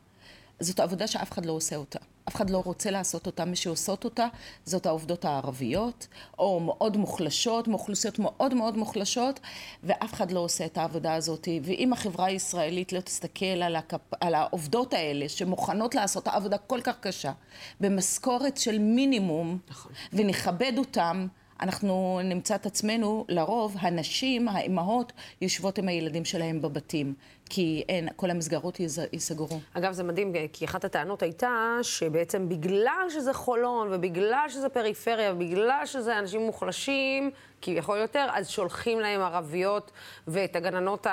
זאת 0.61 0.81
עבודה 0.81 1.07
שאף 1.07 1.33
אחד 1.33 1.46
לא 1.46 1.53
עושה 1.53 1.77
אותה. 1.77 1.99
אף 2.31 2.37
אחד 2.37 2.51
לא 2.51 2.62
רוצה 2.64 2.90
לעשות 2.90 3.27
אותה, 3.27 3.45
מי 3.45 3.57
שעושות 3.57 4.05
אותה 4.05 4.27
זאת 4.64 4.87
העובדות 4.87 5.25
הערביות, 5.25 6.07
או 6.38 6.61
מאוד 6.61 6.97
מוחלשות, 6.97 7.69
מאוכלוסיות 7.69 8.19
מאוד 8.19 8.55
מאוד 8.55 8.77
מוחלשות, 8.77 9.40
ואף 9.83 10.14
אחד 10.14 10.31
לא 10.31 10.40
עושה 10.40 10.64
את 10.66 10.79
העבודה 10.79 11.14
הזאת. 11.14 11.49
ואם 11.62 11.93
החברה 11.93 12.27
הישראלית 12.27 12.93
לא 12.93 13.01
תסתכל 13.01 13.45
על, 13.45 13.77
הקפ... 13.77 14.01
על 14.21 14.35
העובדות 14.35 14.95
האלה, 14.95 15.29
שמוכנות 15.29 15.95
לעשות 15.95 16.29
עבודה 16.29 16.59
כל 16.59 16.81
כך 16.81 16.97
קשה, 17.01 17.33
במשכורת 17.81 18.57
של 18.57 18.79
מינימום, 18.79 19.59
נכון. 19.71 19.93
ונכבד 20.12 20.73
אותם, 20.79 21.27
אנחנו 21.61 22.21
נמצא 22.25 22.55
את 22.55 22.66
עצמנו, 22.66 23.25
לרוב, 23.29 23.77
הנשים, 23.81 24.49
האימהות, 24.49 25.12
יושבות 25.40 25.79
עם 25.79 25.88
הילדים 25.88 26.25
שלהם 26.25 26.62
בבתים. 26.62 27.14
כי 27.51 27.85
אין, 27.89 28.09
כל 28.17 28.31
המסגרות 28.31 28.81
ייסגרו. 29.13 29.61
אגב, 29.75 29.93
זה 29.93 30.03
מדהים, 30.03 30.33
כי 30.53 30.65
אחת 30.65 30.85
הטענות 30.85 31.23
הייתה 31.23 31.79
שבעצם 31.83 32.49
בגלל 32.49 33.07
שזה 33.09 33.33
חולון, 33.33 33.89
ובגלל 33.91 34.47
שזה 34.49 34.69
פריפריה, 34.69 35.33
ובגלל 35.33 35.83
שזה 35.85 36.19
אנשים 36.19 36.41
מוחלשים, 36.41 37.31
כביכול 37.63 37.99
יותר, 37.99 38.27
אז 38.33 38.49
שולחים 38.49 39.01
להם 39.01 39.21
ערביות, 39.21 39.91
ואת 40.29 40.57
הגננות 40.57 41.07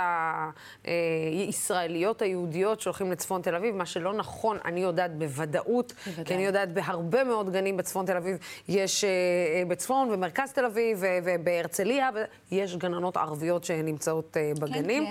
הישראליות 1.32 2.22
היהודיות 2.22 2.82
שולחים 2.82 3.12
לצפון 3.12 3.42
תל 3.42 3.56
אביב, 3.56 3.76
מה 3.76 3.86
שלא 3.86 4.14
נכון, 4.14 4.58
אני 4.66 4.80
יודעת 4.80 5.18
בוודאות, 5.18 5.94
בוודאי. 6.06 6.26
כי 6.26 6.36
אני 6.36 6.46
יודעת 6.46 6.74
בהרבה 6.74 7.24
מאוד 7.24 7.54
גנים 7.54 7.78
בצפון 7.78 8.06
תל 8.06 8.18
אביב, 8.18 8.38
יש 8.68 9.04
אה, 9.04 9.64
בצפון 9.68 10.12
ומרכז 10.12 10.52
תל 10.52 10.66
אביב 10.66 11.04
ובהרצליה, 11.24 12.10
יש 12.52 12.76
גננות 12.76 13.18
ערביות 13.18 13.64
שנמצאות 13.64 14.38
אה, 14.38 14.52
בגנים. 14.60 15.04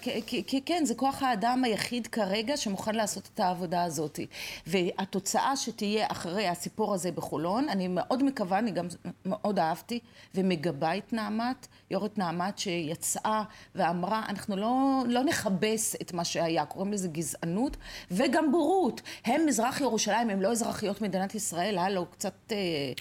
כן, 0.00 0.20
כי, 0.26 0.44
כי, 0.46 0.63
כן, 0.66 0.84
זה 0.84 0.94
כוח 0.94 1.22
האדם 1.22 1.64
היחיד 1.64 2.06
כרגע 2.06 2.56
שמוכן 2.56 2.94
לעשות 2.94 3.28
את 3.34 3.40
העבודה 3.40 3.84
הזאת. 3.84 4.20
והתוצאה 4.66 5.56
שתהיה 5.56 6.06
אחרי 6.10 6.48
הסיפור 6.48 6.94
הזה 6.94 7.12
בחולון, 7.12 7.68
אני 7.68 7.88
מאוד 7.88 8.22
מקווה, 8.22 8.58
אני 8.58 8.70
גם 8.70 8.86
מאוד 9.24 9.58
אהבתי 9.58 10.00
ומגבה 10.34 10.96
את 10.96 11.12
נעמת, 11.12 11.66
יו"רת 11.94 12.18
נעמת 12.18 12.58
שיצאה 12.58 13.42
ואמרה, 13.74 14.22
אנחנו 14.28 14.56
לא, 14.56 15.02
לא 15.08 15.24
נכבס 15.24 15.96
את 16.02 16.12
מה 16.12 16.24
שהיה, 16.24 16.66
קוראים 16.66 16.92
לזה 16.92 17.08
גזענות 17.08 17.76
וגם 18.10 18.52
בורות. 18.52 19.00
הם 19.24 19.46
מזרח 19.46 19.80
ירושלים, 19.80 20.30
הם 20.30 20.42
לא 20.42 20.52
אזרחיות 20.52 21.00
מדינת 21.00 21.34
ישראל, 21.34 21.78
הלו, 21.78 22.06
קצת 22.10 22.34
אה, 22.52 22.56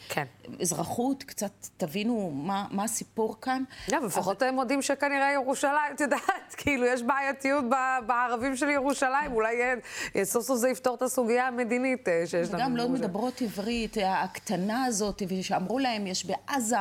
כן. 0.10 0.26
אזרחות, 0.62 1.24
קצת 1.24 1.52
תבינו 1.78 2.32
מה, 2.34 2.66
מה 2.72 2.84
הסיפור 2.84 3.42
כאן. 3.42 3.64
לא, 3.92 4.06
לפחות 4.06 4.42
הם 4.42 4.56
מודים 4.56 4.82
שכנראה 4.82 5.32
ירושלים, 5.32 5.94
את 5.96 6.02
יודעת, 6.02 6.54
כאילו, 6.58 6.86
יש 6.86 7.02
בעייתיות. 7.04 7.64
בערבים 8.08 8.56
של 8.56 8.70
ירושלים, 8.70 9.32
אולי 9.34 9.56
סוף 10.24 10.46
סוף 10.46 10.58
זה 10.58 10.70
יפתור 10.70 10.96
את 10.96 11.02
הסוגיה 11.02 11.48
המדינית 11.48 12.08
אה, 12.08 12.24
שיש 12.26 12.50
לנו. 12.50 12.58
וגם 12.58 12.78
לא 12.78 12.90
מדברות 12.90 13.42
עברית, 13.42 13.98
הקטנה 14.06 14.86
הזאת, 14.86 15.22
ושאמרו 15.28 15.80
להם, 15.80 16.08
יש 16.08 16.26
בעזה 16.26 16.76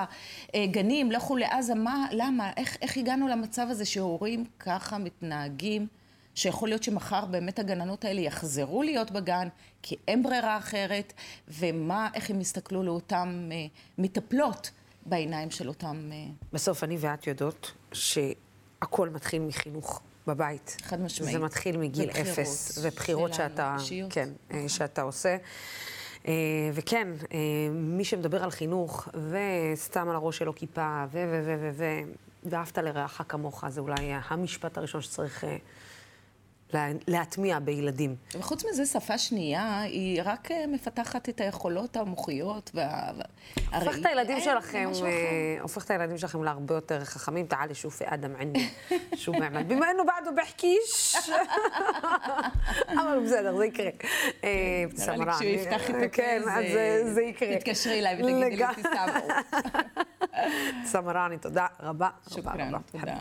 אה, 0.54 0.66
גנים, 0.66 1.12
לכו 1.12 1.36
לעזה, 1.36 1.74
מה, 1.74 2.01
למה, 2.10 2.50
איך, 2.56 2.76
איך 2.82 2.96
הגענו 2.96 3.28
למצב 3.28 3.66
הזה 3.70 3.84
שהורים 3.84 4.44
ככה 4.58 4.98
מתנהגים? 4.98 5.86
שיכול 6.34 6.68
להיות 6.68 6.82
שמחר 6.82 7.24
באמת 7.24 7.58
הגננות 7.58 8.04
האלה 8.04 8.20
יחזרו 8.20 8.82
להיות 8.82 9.10
בגן, 9.10 9.48
כי 9.82 9.96
אין 10.08 10.22
ברירה 10.22 10.58
אחרת, 10.58 11.12
ומה, 11.48 12.08
איך 12.14 12.30
הם 12.30 12.40
יסתכלו 12.40 12.82
לאותן 12.82 13.48
אה, 13.52 13.56
מטפלות 13.98 14.70
בעיניים 15.06 15.50
של 15.50 15.68
אותם... 15.68 16.10
אה... 16.12 16.26
בסוף 16.52 16.84
אני 16.84 16.96
ואת 17.00 17.26
יודעות 17.26 17.72
שהכל 17.92 19.08
מתחיל 19.08 19.42
מחינוך. 19.42 20.02
בבית. 20.26 20.76
חד 20.82 21.00
משמעית. 21.00 21.32
זה 21.32 21.38
מתחיל 21.38 21.76
מגיל 21.76 22.08
ובחירות, 22.08 22.28
אפס, 22.38 22.78
ובחירות 22.82 23.34
שאתה, 23.34 23.76
כן, 24.10 24.28
נכון. 24.50 24.68
שאתה 24.68 25.02
עושה. 25.02 25.36
אה, 26.28 26.32
וכן, 26.74 27.08
אה, 27.32 27.38
מי 27.72 28.04
שמדבר 28.04 28.44
על 28.44 28.50
חינוך, 28.50 29.08
וסתם 29.30 30.08
על 30.08 30.16
הראש 30.16 30.38
שלו 30.38 30.54
כיפה, 30.54 31.04
ו... 31.12 31.18
ו... 31.30 31.56
ו... 31.60 31.70
ו... 31.74 31.84
ואהבת 32.44 32.78
לרעך 32.78 33.22
כמוך, 33.28 33.64
זה 33.68 33.80
אולי 33.80 34.12
המשפט 34.30 34.78
הראשון 34.78 35.00
שצריך 35.00 35.44
להטמיע 37.08 37.58
בילדים. 37.58 38.16
וחוץ 38.38 38.64
מזה, 38.64 38.86
שפה 38.86 39.18
שנייה 39.18 39.80
היא 39.80 40.22
רק 40.24 40.50
אה, 40.50 40.66
מפתחת 40.66 41.28
את 41.28 41.40
היכולות 41.40 41.96
המוחיות 41.96 42.70
וה... 42.74 43.10
הופך 43.74 43.98
את 43.98 44.06
הילדים 44.06 44.40
שלכם, 44.40 44.90
אה, 45.04 45.10
הופך 45.62 45.84
את 45.84 45.90
הילדים 45.90 46.18
שלכם 46.18 46.44
להרבה 46.44 46.74
יותר 46.74 47.04
חכמים. 47.04 47.46
תעלי 47.46 47.74
שופי 47.74 48.04
אדם 48.06 48.36
עני, 48.36 48.68
שו 49.14 49.32
מעמד. 49.32 49.68
במה 49.68 49.88
אינו 49.88 50.02
בעדו 50.06 50.30
בחקיש. 50.42 51.16
אבל 52.88 53.20
בסדר, 53.24 53.56
זה 53.56 53.66
יקרה. 53.66 53.90
סמרה. 54.96 55.34
כשהוא 55.34 55.50
יפתח 55.50 55.90
את 55.90 55.94
הפה, 55.94 56.08
כן, 56.08 56.42
אז 56.50 56.64
זה 57.14 57.22
יקרה. 57.22 57.56
תתקשרי 57.56 57.98
אליי 57.98 58.14
ותגידי 58.14 58.56
לי, 58.56 58.64
תסתעבו. 58.76 59.28
סמרני, 60.92 61.38
תודה 61.38 61.66
רבה. 61.80 62.08
שוכרן, 62.28 62.78
תודה. 62.92 63.14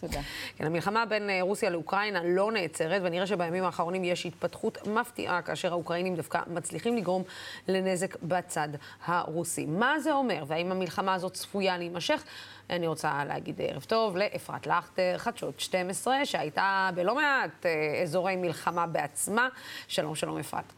תודה. 0.00 0.20
כן, 0.56 0.64
המלחמה 0.64 1.06
בין 1.06 1.30
אה, 1.30 1.38
רוסיה 1.42 1.70
לאוקראינה 1.70 2.20
לא 2.24 2.52
נעצרת, 2.52 3.02
ונראה 3.04 3.26
שבימים 3.26 3.64
האחרונים 3.64 4.04
יש 4.04 4.26
התפתחות 4.26 4.86
מפתיעה, 4.86 5.42
כאשר 5.42 5.72
האוקראינים 5.72 6.16
דווקא 6.16 6.40
מצליחים 6.46 6.96
לגרום 6.96 7.22
לנזק 7.68 8.22
בצד 8.22 8.68
הרוסי. 9.04 9.66
מה 9.66 10.00
זה 10.00 10.12
אומר, 10.12 10.44
והאם 10.46 10.72
המלחמה 10.72 11.14
הזאת 11.14 11.32
צפויה 11.32 11.78
להימשך? 11.78 12.24
אני 12.70 12.86
רוצה 12.86 13.24
להגיד 13.24 13.60
ערב 13.60 13.84
טוב 13.84 14.16
לאפרת 14.16 14.66
לכטר, 14.66 15.14
חדשות 15.18 15.60
12, 15.60 16.24
שהייתה 16.24 16.90
בלא 16.94 17.14
מעט 17.14 17.66
אה, 17.66 18.02
אזורי 18.02 18.36
מלחמה 18.36 18.86
בעצמה. 18.86 19.48
שלום, 19.88 20.14
שלום 20.14 20.38
אפרת. 20.38 20.77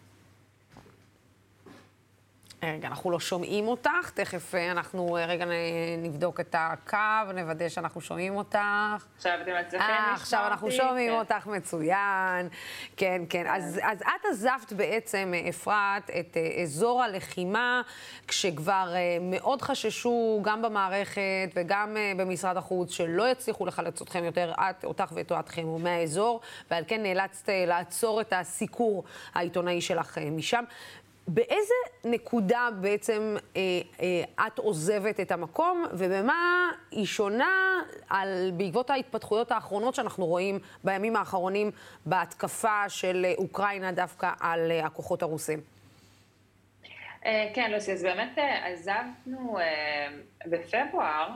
רגע, 2.63 2.89
אנחנו 2.89 3.11
לא 3.11 3.21
שומעים 3.21 3.69
אותך, 3.69 4.11
תכף 4.15 4.55
אה, 4.55 4.71
אנחנו 4.71 5.17
אה, 5.17 5.27
רגע 5.27 5.45
נבדוק 5.99 6.41
את 6.41 6.55
הקו, 6.59 7.33
נוודא 7.35 7.69
שאנחנו 7.69 8.01
שומעים 8.01 8.37
אותך. 8.37 8.59
עכשיו 9.17 9.39
אתם 9.43 9.53
מצליחים 9.61 9.89
לשמוע 9.89 10.11
אותי? 10.11 10.21
עכשיו 10.21 10.47
אנחנו 10.47 10.71
שומעים 10.71 11.13
כן. 11.13 11.19
אותך 11.19 11.47
מצוין. 11.47 12.49
כן, 12.97 13.23
כן. 13.29 13.47
אז, 13.47 13.81
אז 13.83 14.03
את 14.03 14.25
עזבת 14.31 14.73
בעצם, 14.73 15.33
אה, 15.35 15.49
אפרת, 15.49 16.11
את 16.21 16.37
אזור 16.63 17.03
הלחימה, 17.03 17.83
כשכבר 18.29 18.95
מאוד 19.21 19.63
חששו, 19.63 20.41
גם 20.45 20.63
במערכת 20.63 21.51
וגם 21.55 21.97
במשרד 22.17 22.57
החוץ, 22.57 22.93
שלא 22.93 23.29
יצליחו 23.29 23.67
לחלץ 23.67 24.03
אתכם 24.03 24.25
יותר, 24.25 24.53
את, 24.53 24.85
אותך 24.85 25.13
ואת 25.15 25.29
תואתכם 25.29 25.83
מהאזור, 25.83 26.41
ועל 26.71 26.85
כן 26.87 27.03
נאלצת 27.03 27.49
לעצור 27.67 28.21
את 28.21 28.33
הסיקור 28.37 29.05
העיתונאי 29.35 29.81
שלך 29.81 30.19
משם. 30.19 30.65
באיזה 31.29 31.75
נקודה 32.05 32.69
בעצם 32.81 33.37
אה, 33.57 33.61
אה, 34.03 34.47
את 34.47 34.59
עוזבת 34.59 35.21
את 35.21 35.33
המקום, 35.33 35.85
ובמה 35.93 36.71
היא 36.91 37.07
שונה 37.07 37.81
על, 38.09 38.53
בעקבות 38.57 38.91
ההתפתחויות 38.91 39.53
האחרונות 39.53 39.95
שאנחנו 39.95 40.27
רואים 40.27 40.59
בימים 40.85 41.17
האחרונים 41.17 41.71
בהתקפה 42.07 42.89
של 42.89 43.27
אוקראינה 43.39 43.93
דווקא 43.93 44.31
על 44.41 44.71
אה, 44.71 44.87
הכוחות 44.87 45.23
הרוסים? 45.23 45.61
אה, 47.27 47.51
כן, 47.55 47.71
לוסי, 47.71 47.93
אז 47.93 48.03
באמת 48.03 48.39
אה, 48.39 48.67
עזבנו 48.67 49.59
אה, 49.59 50.09
בפברואר, 50.47 51.29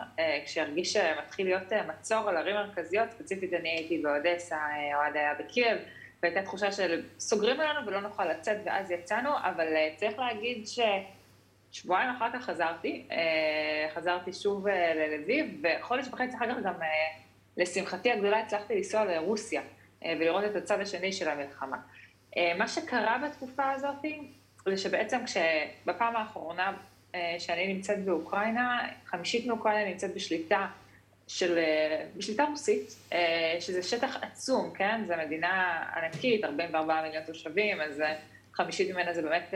כשהרגיש 0.44 0.92
שמתחיל 0.92 1.46
להיות 1.46 1.72
מצור 1.88 2.28
על 2.28 2.36
ערים 2.36 2.54
מרכזיות, 2.54 3.10
ספציפית 3.10 3.52
אני 3.52 3.68
הייתי 3.68 3.98
באודסה, 3.98 4.56
אוהד 4.94 5.16
היה 5.16 5.34
בקייב. 5.34 5.78
והייתה 6.22 6.42
תחושה 6.42 6.72
של 6.72 7.02
סוגרים 7.18 7.60
עלינו 7.60 7.86
ולא 7.86 8.00
נוכל 8.00 8.24
לצאת, 8.24 8.56
ואז 8.64 8.90
יצאנו, 8.90 9.30
אבל 9.38 9.66
אה, 9.76 9.90
צריך 9.96 10.18
להגיד 10.18 10.64
ששבועיים 11.72 12.10
אחר 12.10 12.32
כך 12.32 12.44
חזרתי, 12.44 13.06
אה, 13.10 13.88
חזרתי 13.94 14.32
שוב 14.32 14.68
אה, 14.68 14.94
ללביב, 14.94 15.62
וחודש 15.62 16.08
וחצי 16.08 16.36
אחר 16.36 16.54
כך 16.54 16.56
גם, 16.64 16.74
לשמחתי 17.56 18.12
הגדולה, 18.12 18.38
הצלחתי 18.38 18.74
לנסוע 18.74 19.04
לרוסיה 19.04 19.62
ולראות 20.02 20.44
את 20.44 20.56
הצד 20.56 20.80
השני 20.80 21.12
של 21.12 21.28
המלחמה. 21.28 21.76
מה 22.58 22.68
שקרה 22.68 23.18
בתקופה 23.18 23.70
הזאת, 23.70 23.94
זה 24.66 24.76
שבעצם 24.76 25.18
כשבפעם 25.24 26.16
האחרונה 26.16 26.72
שאני 27.38 27.74
נמצאת 27.74 28.04
באוקראינה, 28.04 28.88
חמישית 29.06 29.46
מאוקראינה 29.46 29.90
נמצאת 29.90 30.14
בשליטה 30.14 30.66
של, 31.28 31.58
בשליטה 32.16 32.44
רוסית, 32.50 32.96
שזה 33.60 33.82
שטח 33.82 34.16
עצום, 34.22 34.72
כן? 34.74 35.04
זו 35.08 35.14
מדינה 35.26 35.84
ענקית, 35.96 36.44
44 36.44 37.02
מיליון 37.02 37.24
תושבים, 37.24 37.80
אז 37.80 38.02
חמישית 38.54 38.90
ממנה 38.90 39.14
זה 39.14 39.22
באמת 39.22 39.54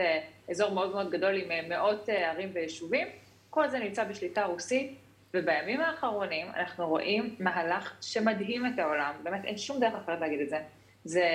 אזור 0.49 0.71
מאוד 0.71 0.91
מאוד 0.91 1.11
גדול 1.11 1.35
עם 1.35 1.69
מאות 1.69 2.09
ערים 2.09 2.49
ויישובים. 2.53 3.07
כל 3.49 3.67
זה 3.67 3.79
נמצא 3.79 4.03
בשליטה 4.03 4.45
רוסית, 4.45 4.95
ובימים 5.33 5.81
האחרונים 5.81 6.47
אנחנו 6.47 6.87
רואים 6.87 7.35
מהלך 7.39 7.93
שמדהים 8.01 8.65
את 8.65 8.79
העולם, 8.79 9.13
באמת 9.23 9.45
אין 9.45 9.57
שום 9.57 9.79
דרך 9.79 9.93
אחרת 9.93 10.19
להגיד 10.21 10.39
את 10.39 10.49
זה, 10.49 10.57
זה 11.03 11.25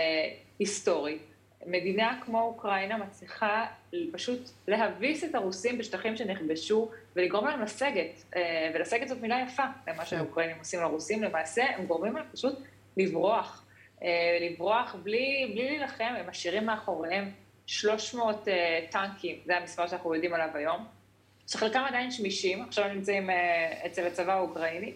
היסטורי. 0.59 1.18
מדינה 1.66 2.18
כמו 2.24 2.40
אוקראינה 2.40 2.96
מצליחה 2.96 3.66
פשוט 4.12 4.50
להביס 4.68 5.24
את 5.24 5.35
הרוסים 5.35 5.79
בשטחים 5.79 6.16
שנכבשו 6.16 6.90
ולגרום 7.16 7.46
להם 7.46 7.62
לסגת, 7.62 8.24
אה, 8.37 8.70
ולסגת 8.74 9.09
זאת 9.09 9.20
מילה 9.20 9.40
יפה 9.46 9.62
למה 9.87 9.98
כן. 9.98 10.05
שהאוקראינים 10.05 10.57
עושים 10.59 10.81
לרוסים, 10.81 11.22
למעשה 11.22 11.64
הם 11.77 11.87
גורמים 11.87 12.16
להם 12.16 12.27
פשוט 12.33 12.59
לברוח, 12.96 13.64
אה, 14.03 14.09
לברוח 14.40 14.96
בלי, 15.03 15.50
בלי 15.55 15.68
להילחם, 15.68 16.14
הם 16.18 16.31
משאירים 16.31 16.66
מאחוריהם 16.66 17.31
300 17.66 18.48
אה, 18.48 18.85
טנקים, 18.90 19.38
זה 19.44 19.57
המספר 19.57 19.87
שאנחנו 19.87 20.14
יודעים 20.14 20.35
עליו 20.35 20.48
היום, 20.55 20.87
שחלקם 21.46 21.85
עדיין 21.88 22.11
שמישים, 22.11 22.62
עכשיו 22.62 22.88
נמצאים 22.88 23.31
אצל 23.87 24.07
הצבא 24.07 24.33
האוקראיני, 24.33 24.92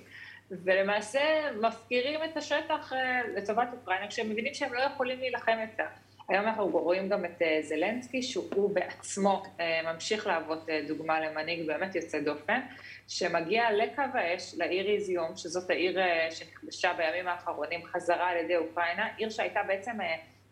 ולמעשה 0.51 1.21
מפקירים 1.61 2.21
את 2.25 2.37
השטח 2.37 2.93
לטובת 3.37 3.69
אוקראינה, 3.73 4.09
כשהם 4.09 4.31
מבינים 4.31 4.55
שהם 4.55 4.75
לא 4.75 4.81
יכולים 4.81 5.19
להילחם 5.19 5.59
יותר. 5.71 5.87
היום 6.29 6.47
אנחנו 6.47 6.67
רואים 6.67 7.09
גם 7.09 7.25
את 7.25 7.43
אה, 7.43 7.59
זלנסקי, 7.63 8.23
שהוא 8.23 8.75
בעצמו 8.75 9.43
אה, 9.61 9.93
ממשיך 9.93 10.27
להוות 10.27 10.69
אה, 10.69 10.81
דוגמה 10.89 11.21
למנהיג 11.21 11.67
באמת 11.67 11.95
יוצא 11.95 12.21
דופן, 12.21 12.61
שמגיע 13.09 13.73
לקו 13.73 14.03
האש, 14.15 14.55
לעיר 14.55 14.89
איזיום, 14.89 15.37
שזאת 15.37 15.71
העיר 15.71 15.99
שנכבשה 16.31 16.93
בימים 16.97 17.29
האחרונים 17.29 17.85
חזרה 17.85 18.31
על 18.31 18.37
ידי 18.37 18.57
אוקראינה, 18.57 19.09
עיר 19.17 19.31
שהייתה 19.31 19.61
בעצם 19.67 19.93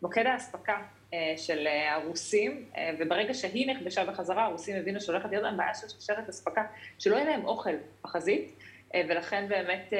מוקד 0.01 0.25
האספקה 0.25 0.77
של 1.37 1.67
הרוסים, 1.89 2.65
וברגע 2.99 3.33
שהיא 3.33 3.75
נכבשה 3.75 4.05
בחזרה, 4.05 4.45
הרוסים 4.45 4.75
הבינו 4.75 5.01
שהולכת 5.01 5.29
להיות 5.29 5.43
להם 5.43 5.57
בעיה 5.57 5.73
של 5.73 5.87
שרשרת 5.87 6.29
אספקה, 6.29 6.63
שלא 6.99 7.15
יהיה 7.15 7.25
להם 7.25 7.45
אוכל 7.45 7.73
בחזית, 8.03 8.59
ולכן 8.95 9.47
באמת 9.49 9.93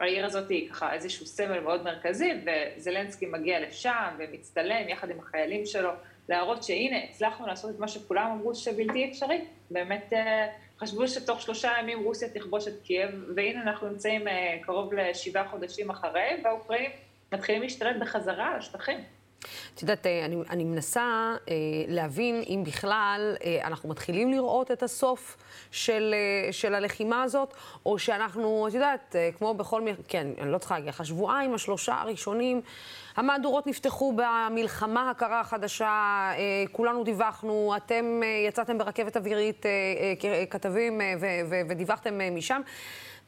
העיר 0.00 0.26
הזאת 0.26 0.48
היא 0.48 0.70
ככה 0.70 0.94
איזשהו 0.94 1.26
סמל 1.26 1.60
מאוד 1.60 1.82
מרכזי, 1.82 2.32
וזלנסקי 2.46 3.26
מגיע 3.26 3.60
לשם 3.60 4.16
ומצטלם 4.18 4.88
יחד 4.88 5.10
עם 5.10 5.18
החיילים 5.18 5.66
שלו, 5.66 5.90
להראות 6.28 6.62
שהנה, 6.62 6.96
הצלחנו 7.10 7.46
לעשות 7.46 7.74
את 7.74 7.80
מה 7.80 7.88
שכולם 7.88 8.30
אמרו 8.30 8.54
שבלתי 8.54 9.10
אפשרי. 9.10 9.44
באמת 9.70 10.12
אה, 10.12 10.46
חשבו 10.78 11.08
שתוך 11.08 11.40
שלושה 11.40 11.72
ימים 11.80 12.04
רוסיה 12.04 12.28
תכבוש 12.28 12.68
את 12.68 12.82
קייב, 12.84 13.10
והנה 13.36 13.62
אנחנו 13.62 13.88
נמצאים 13.88 14.28
אה, 14.28 14.58
קרוב 14.62 14.94
לשבעה 14.94 15.48
חודשים 15.48 15.90
אחרי, 15.90 16.40
והאוקראינים 16.44 16.90
מתחילים 17.32 17.62
להשתלט 17.62 17.96
בחזרה 18.00 18.46
על 18.46 18.58
השטחים. 18.58 18.98
את 19.74 19.82
יודעת, 19.82 20.06
אה, 20.06 20.24
אני, 20.24 20.36
אני 20.50 20.64
מנסה 20.64 21.34
אה, 21.48 21.54
להבין 21.88 22.42
אם 22.48 22.62
בכלל 22.66 23.36
אה, 23.44 23.58
אנחנו 23.66 23.88
מתחילים 23.88 24.32
לראות 24.32 24.70
את 24.70 24.82
הסוף 24.82 25.36
של, 25.70 26.14
אה, 26.14 26.52
של 26.52 26.74
הלחימה 26.74 27.22
הזאת, 27.22 27.54
או 27.86 27.98
שאנחנו, 27.98 28.68
את 28.68 28.74
יודעת, 28.74 29.16
אה, 29.16 29.30
כמו 29.38 29.54
בכל... 29.54 29.82
מ... 29.82 29.86
כן, 30.08 30.26
אני 30.40 30.52
לא 30.52 30.58
צריכה 30.58 30.74
להגיד 30.74 30.88
לך, 30.88 31.00
השבועיים, 31.00 31.54
השלושה 31.54 31.94
הראשונים, 31.94 32.60
המהדורות 33.16 33.66
נפתחו 33.66 34.16
במלחמה 34.16 35.10
הקרה 35.10 35.40
החדשה, 35.40 35.86
אה, 35.86 36.64
כולנו 36.72 37.04
דיווחנו, 37.04 37.74
אתם 37.76 38.20
אה, 38.22 38.28
יצאתם 38.48 38.78
ברכבת 38.78 39.16
אווירית 39.16 39.66
אה, 39.66 39.70
אה, 39.70 40.46
ככתבים 40.46 41.00
אה, 41.00 41.14
ודיווחתם 41.68 42.20
אה, 42.20 42.30
משם, 42.30 42.60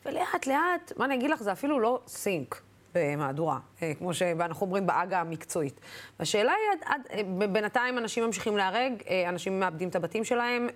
ולאט 0.07 0.47
לאט, 0.47 0.93
מה 0.97 1.05
אני 1.05 1.15
אגיד 1.15 1.31
לך, 1.31 1.43
זה 1.43 1.53
אפילו 1.53 1.81
לא 1.81 2.01
סינק. 2.07 2.70
במהדורה, 2.95 3.59
אה, 3.83 3.93
כמו 3.95 4.15
שאנחנו 4.15 4.67
אומרים 4.67 4.87
בעגה 4.87 5.21
המקצועית. 5.21 5.81
והשאלה 6.19 6.53
היא, 6.53 6.79
עד, 6.87 6.95
עד, 6.95 7.07
אה, 7.13 7.47
בינתיים 7.47 7.99
אנשים 7.99 8.25
ממשיכים 8.25 8.57
להרג, 8.57 8.93
אה, 9.09 9.29
אנשים 9.29 9.61
מאבדים 9.61 9.89
את 9.89 9.97
הבתים 9.97 10.25
שלהם, 10.25 10.69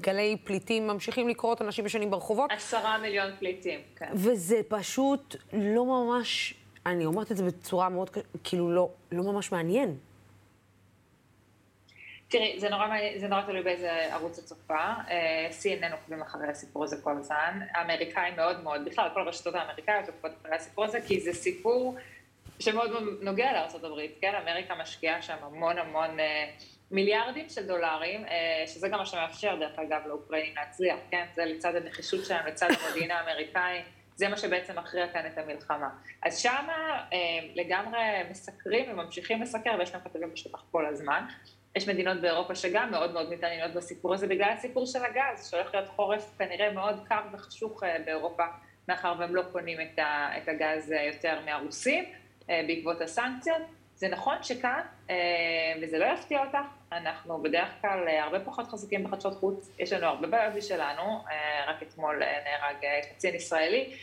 גלי 0.00 0.36
פליטים 0.44 0.86
ממשיכים 0.86 1.28
לקרות, 1.28 1.62
אנשים 1.62 1.86
ישנים 1.86 2.10
ברחובות. 2.10 2.52
עשרה 2.52 2.98
מיליון 2.98 3.30
פליטים, 3.38 3.80
כן. 3.96 4.10
וזה 4.14 4.60
פשוט 4.68 5.36
לא 5.52 5.84
ממש, 5.84 6.54
אני 6.86 7.06
אומרת 7.06 7.32
את 7.32 7.36
זה 7.36 7.44
בצורה 7.44 7.88
מאוד, 7.88 8.10
כאילו 8.44 8.70
לא, 8.70 8.90
לא 9.12 9.22
ממש 9.22 9.52
מעניין. 9.52 9.96
תראי, 12.28 12.60
זה 12.60 12.68
נורא, 12.68 12.86
זה 13.16 13.28
נורא 13.28 13.42
תלוי 13.42 13.62
באיזה 13.62 13.90
ערוץ 13.90 14.38
את 14.38 14.44
צופה. 14.44 14.74
אה, 14.74 15.48
CNN 15.50 15.92
עוקבים 15.92 16.22
אחרי 16.22 16.48
הסיפור 16.48 16.84
הזה 16.84 16.96
כל 17.02 17.16
הזמן. 17.18 17.60
האמריקאים 17.74 18.36
מאוד 18.36 18.62
מאוד, 18.62 18.84
בכלל 18.84 19.08
כל 19.14 19.20
הרשתות 19.20 19.54
האמריקאיות 19.54 20.08
עוקבות 20.08 20.32
אחרי 20.42 20.56
הסיפור 20.56 20.84
הזה, 20.84 21.00
כי 21.06 21.20
זה 21.20 21.32
סיפור 21.32 21.96
שמאוד 22.58 22.90
נוגע 23.20 23.52
לארה"ב, 23.52 24.06
כן? 24.20 24.34
אמריקה 24.42 24.74
משקיעה 24.74 25.22
שם 25.22 25.36
המון 25.42 25.78
המון 25.78 26.20
אה, 26.20 26.50
מיליארדים 26.90 27.48
של 27.48 27.66
דולרים, 27.66 28.24
אה, 28.24 28.64
שזה 28.66 28.88
גם 28.88 28.98
מה 28.98 29.06
שמאפשר, 29.06 29.56
דרך 29.56 29.78
אגב, 29.78 30.00
לאוקראינים 30.06 30.54
להצליח, 30.56 30.98
כן? 31.10 31.26
זה 31.34 31.44
לצד 31.44 31.76
הנחישות 31.76 32.24
שלהם, 32.24 32.46
לצד 32.46 32.68
המודיעין 32.80 33.10
האמריקאי. 33.10 33.82
זה 34.16 34.28
מה 34.28 34.36
שבעצם 34.36 34.78
מכריע 34.78 35.08
כאן 35.12 35.26
את 35.26 35.38
המלחמה. 35.38 35.88
אז 36.22 36.38
שמה 36.38 37.04
לגמרי 37.54 38.00
מסקרים 38.30 38.90
וממשיכים 38.90 39.42
לסקר, 39.42 39.70
ויש 39.78 39.92
להם 39.92 40.00
כתבים 40.04 40.32
בשטח 40.32 40.64
כל 40.70 40.86
הזמן. 40.86 41.24
יש 41.76 41.88
מדינות 41.88 42.20
באירופה 42.20 42.54
שגם 42.54 42.90
מאוד 42.90 43.12
מאוד 43.12 43.30
מתעניינות 43.30 43.74
בסיפור 43.74 44.14
הזה 44.14 44.26
בגלל 44.26 44.50
הסיפור 44.50 44.86
של 44.86 45.04
הגז, 45.04 45.50
שהולך 45.50 45.74
להיות 45.74 45.88
חורף 45.88 46.38
כנראה 46.38 46.72
מאוד 46.72 47.00
קר 47.08 47.20
וחשוך 47.32 47.84
אה, 47.84 47.96
באירופה, 48.04 48.44
מאחר 48.88 49.14
והם 49.18 49.34
לא 49.34 49.42
קונים 49.52 49.78
את 50.36 50.48
הגז 50.48 50.92
אה, 50.92 51.02
יותר 51.02 51.38
מהרוסים 51.44 52.04
אה, 52.50 52.60
בעקבות 52.66 53.00
הסנקציות. 53.00 53.62
זה 53.94 54.08
נכון 54.08 54.42
שכאן, 54.42 54.80
וזה 55.82 55.98
לא 55.98 56.04
יפתיע 56.04 56.44
אותך, 56.44 56.58
אנחנו 56.92 57.42
בדרך 57.42 57.68
כלל 57.80 58.08
הרבה 58.08 58.40
פחות 58.40 58.66
חזקים 58.66 59.04
בחדשות 59.04 59.34
חוץ, 59.34 59.70
יש 59.78 59.92
לנו 59.92 60.06
הרבה 60.06 60.26
בעיות 60.26 60.54
משלנו, 60.54 61.24
רק 61.66 61.82
אתמול 61.82 62.22
נהרג 62.44 62.76
קצין 63.14 63.34
ישראלי, 63.34 63.96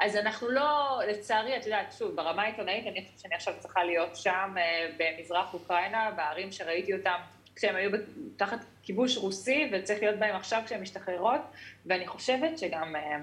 אז 0.00 0.16
אנחנו 0.16 0.48
לא, 0.48 1.00
לצערי, 1.08 1.56
את 1.56 1.64
יודעת, 1.64 1.92
שוב, 1.98 2.16
ברמה 2.16 2.42
העיתונאית, 2.42 2.86
אני 2.86 3.04
חושבת 3.04 3.20
שאני 3.20 3.34
עכשיו 3.34 3.54
צריכה 3.58 3.84
להיות 3.84 4.16
שם 4.16 4.54
אה, 4.58 4.88
במזרח 4.96 5.54
אוקראינה, 5.54 6.10
בערים 6.16 6.52
שראיתי 6.52 6.94
אותם 6.94 7.16
כשהם 7.54 7.76
היו 7.76 7.90
תחת 8.36 8.58
כיבוש 8.82 9.16
רוסי, 9.16 9.70
וצריך 9.72 10.02
להיות 10.02 10.18
בהם 10.18 10.36
עכשיו 10.36 10.62
כשהן 10.66 10.82
משתחררות, 10.82 11.40
ואני 11.86 12.06
חושבת 12.06 12.58
שגם, 12.58 12.96
אה, 12.96 13.16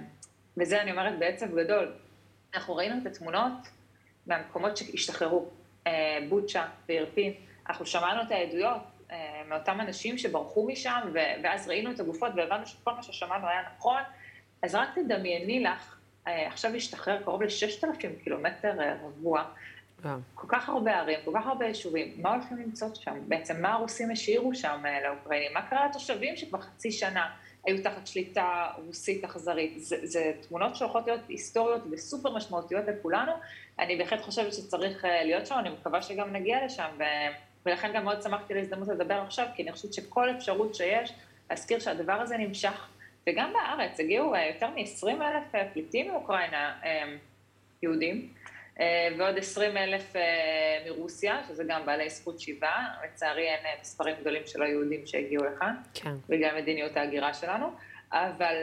וזה 0.57 0.81
אני 0.81 0.91
אומרת 0.91 1.19
בעצב 1.19 1.59
גדול, 1.59 1.93
אנחנו 2.53 2.75
ראינו 2.75 2.95
את 3.01 3.05
התמונות 3.05 3.53
מהמקומות 4.27 4.77
שהשתחררו, 4.77 5.45
אה, 5.87 6.19
בוצ'ה 6.29 6.65
וירפין, 6.89 7.33
אנחנו 7.69 7.85
שמענו 7.85 8.21
את 8.21 8.31
העדויות 8.31 8.81
מאותם 9.49 9.81
אנשים 9.81 10.17
שברחו 10.17 10.67
משם, 10.67 10.99
ואז 11.43 11.69
ראינו 11.69 11.91
את 11.91 11.99
הגופות 11.99 12.31
והבנו 12.35 12.67
שכל 12.67 12.93
מה 12.93 13.03
ששמענו 13.03 13.47
היה 13.47 13.61
נכון, 13.77 14.01
אז 14.63 14.75
רק 14.75 14.89
תדמייני 14.95 15.63
לך 15.63 15.97
עכשיו 16.25 16.75
השתחרר 16.75 17.21
קרוב 17.23 17.43
ל-6,000 17.43 18.23
קילומטר 18.23 18.81
אה, 18.81 18.97
רבוע. 19.03 19.43
אה. 20.05 20.15
כל 20.35 20.47
כך 20.49 20.69
הרבה 20.69 20.99
ערים, 20.99 21.19
כל 21.25 21.31
כך 21.35 21.47
הרבה 21.47 21.65
יישובים, 21.65 22.13
מה 22.21 22.33
הולכים 22.33 22.57
למצוא 22.57 22.87
שם? 22.93 23.17
בעצם 23.27 23.61
מה 23.61 23.73
הרוסים 23.73 24.11
השאירו 24.11 24.55
שם 24.55 24.83
לאוקראינים? 25.03 25.53
מה 25.53 25.61
קרה 25.61 25.87
לתושבים 25.87 26.35
שכבר 26.35 26.61
חצי 26.61 26.91
שנה 26.91 27.29
היו 27.65 27.83
תחת 27.83 28.07
שליטה 28.07 28.67
רוסית 28.85 29.23
אכזרית? 29.23 29.73
זה, 29.83 29.95
זה 30.03 30.31
תמונות 30.47 30.75
שהולכות 30.75 31.07
להיות 31.07 31.21
היסטוריות 31.27 31.81
וסופר 31.91 32.35
משמעותיות 32.35 32.83
לכולנו. 32.87 33.31
אני 33.79 33.97
בהחלט 33.97 34.21
חושבת 34.21 34.53
שצריך 34.53 35.05
להיות 35.23 35.47
שם, 35.47 35.55
אני 35.59 35.69
מקווה 35.69 36.01
שגם 36.01 36.33
נגיע 36.33 36.65
לשם, 36.65 36.89
ו... 36.99 37.03
ולכן 37.65 37.91
גם 37.93 38.03
מאוד 38.03 38.21
שמחתי 38.21 38.53
להזדמנות 38.53 38.87
לדבר 38.87 39.21
עכשיו, 39.21 39.47
כי 39.55 39.63
אני 39.63 39.71
חושבת 39.71 39.93
שכל 39.93 40.29
אפשרות 40.37 40.75
שיש, 40.75 41.13
להזכיר 41.49 41.79
שהדבר 41.79 42.13
הזה 42.13 42.37
נמשך 42.37 42.87
וגם 43.27 43.53
בארץ 43.53 43.99
הגיעו 43.99 44.35
אה, 44.35 44.47
יותר 44.47 44.69
מ-20 44.69 45.07
אלף 45.07 45.55
אה, 45.55 45.67
פליטים 45.73 46.11
מאוקראינה, 46.11 46.79
אה, 46.83 47.15
יהודים, 47.83 48.27
ועוד 49.17 49.37
20 49.37 49.77
אלף 49.77 50.13
מרוסיה, 50.85 51.41
שזה 51.47 51.63
גם 51.67 51.85
בעלי 51.85 52.09
זכות 52.09 52.39
שיבה. 52.39 52.75
לצערי 53.05 53.49
אין 53.49 53.79
מספרים 53.81 54.15
גדולים 54.21 54.41
של 54.45 54.63
היהודים 54.63 55.05
שהגיעו 55.05 55.43
לכאן, 55.45 55.75
כן. 55.93 56.11
בגלל 56.29 56.61
מדיניות 56.61 56.97
ההגירה 56.97 57.33
שלנו, 57.33 57.67
אבל 58.11 58.55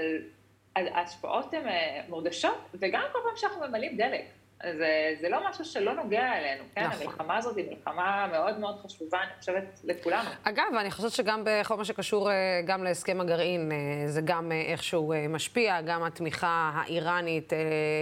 ההשפעות 0.77 1.55
הן 1.55 1.65
מורגשות, 2.09 2.69
וגם 2.75 3.03
כל 3.13 3.19
פעם 3.25 3.37
שאנחנו 3.37 3.67
ממלאים 3.69 3.97
דלק, 3.97 4.25
זה, 4.63 5.15
זה 5.21 5.29
לא 5.29 5.51
משהו 5.51 5.65
שלא 5.65 5.95
נוגע 5.95 6.39
אלינו, 6.39 6.65
כן? 6.75 6.87
נכון. 6.87 7.03
המלחמה 7.03 7.37
הזאת 7.37 7.57
היא 7.57 7.71
מלחמה 7.71 8.27
מאוד 8.33 8.59
מאוד 8.59 8.81
חשובה, 8.87 9.19
אני 9.23 9.31
חושבת, 9.41 9.81
לכולנו. 9.85 10.31
אגב, 10.43 10.65
אני 10.81 10.91
חושבת 10.91 11.11
שגם 11.11 11.43
בכל 11.45 11.77
מה 11.77 11.85
שקשור 11.85 12.31
אה, 12.31 12.35
גם 12.67 12.85
להסכם 12.85 13.21
הגרעין, 13.21 13.73
אה, 13.73 13.77
זה 14.09 14.21
גם 14.25 14.53
אה, 14.53 14.61
איכשהו 14.61 15.15
משפיע, 15.29 15.81
גם 15.81 16.03
התמיכה 16.03 16.71
האיראנית, 16.75 17.53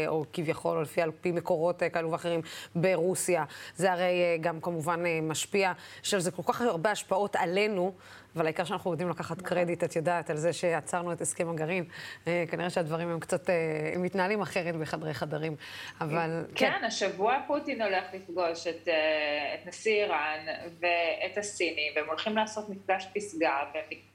או 0.06 0.24
כביכול, 0.32 0.76
או 0.76 0.82
לפי 0.82 1.02
על 1.02 1.10
פי 1.20 1.32
מקורות 1.32 1.82
כאלו 1.92 2.10
ואחרים, 2.10 2.40
ברוסיה, 2.74 3.44
זה 3.74 3.92
הרי 3.92 4.38
גם 4.40 4.60
כמובן 4.60 5.02
משפיע, 5.22 5.72
על 6.14 6.20
זה 6.20 6.30
כל 6.30 6.42
כך 6.46 6.60
הרבה 6.60 6.90
השפעות 6.90 7.36
עלינו. 7.36 7.92
אבל 8.38 8.46
העיקר 8.46 8.64
שאנחנו 8.64 8.90
יודעים 8.90 9.08
לקחת 9.08 9.42
קרדיט, 9.42 9.84
את 9.84 9.96
יודעת, 9.96 10.30
על 10.30 10.36
זה 10.36 10.52
שעצרנו 10.52 11.12
את 11.12 11.20
הסכם 11.20 11.48
הגרעין. 11.48 11.84
אה, 12.26 12.44
כנראה 12.50 12.70
שהדברים 12.70 13.08
הם 13.08 13.20
קצת, 13.20 13.50
אה, 13.50 13.54
הם 13.94 14.02
מתנהלים 14.02 14.40
אחרת 14.40 14.76
בחדרי 14.76 15.14
חדרים, 15.14 15.56
אבל... 16.00 16.44
כן, 16.54 16.70
כן, 16.70 16.84
השבוע 16.84 17.38
פוטין 17.46 17.82
הולך 17.82 18.04
לפגוש 18.14 18.66
את, 18.66 18.88
אה, 18.88 19.54
את 19.54 19.66
נשיא 19.66 20.04
איראן 20.04 20.46
ואת 20.80 21.38
הסינים, 21.38 21.92
והם 21.96 22.06
הולכים 22.08 22.36
לעשות 22.36 22.68
מפגש 22.68 23.06
פסגה, 23.14 23.58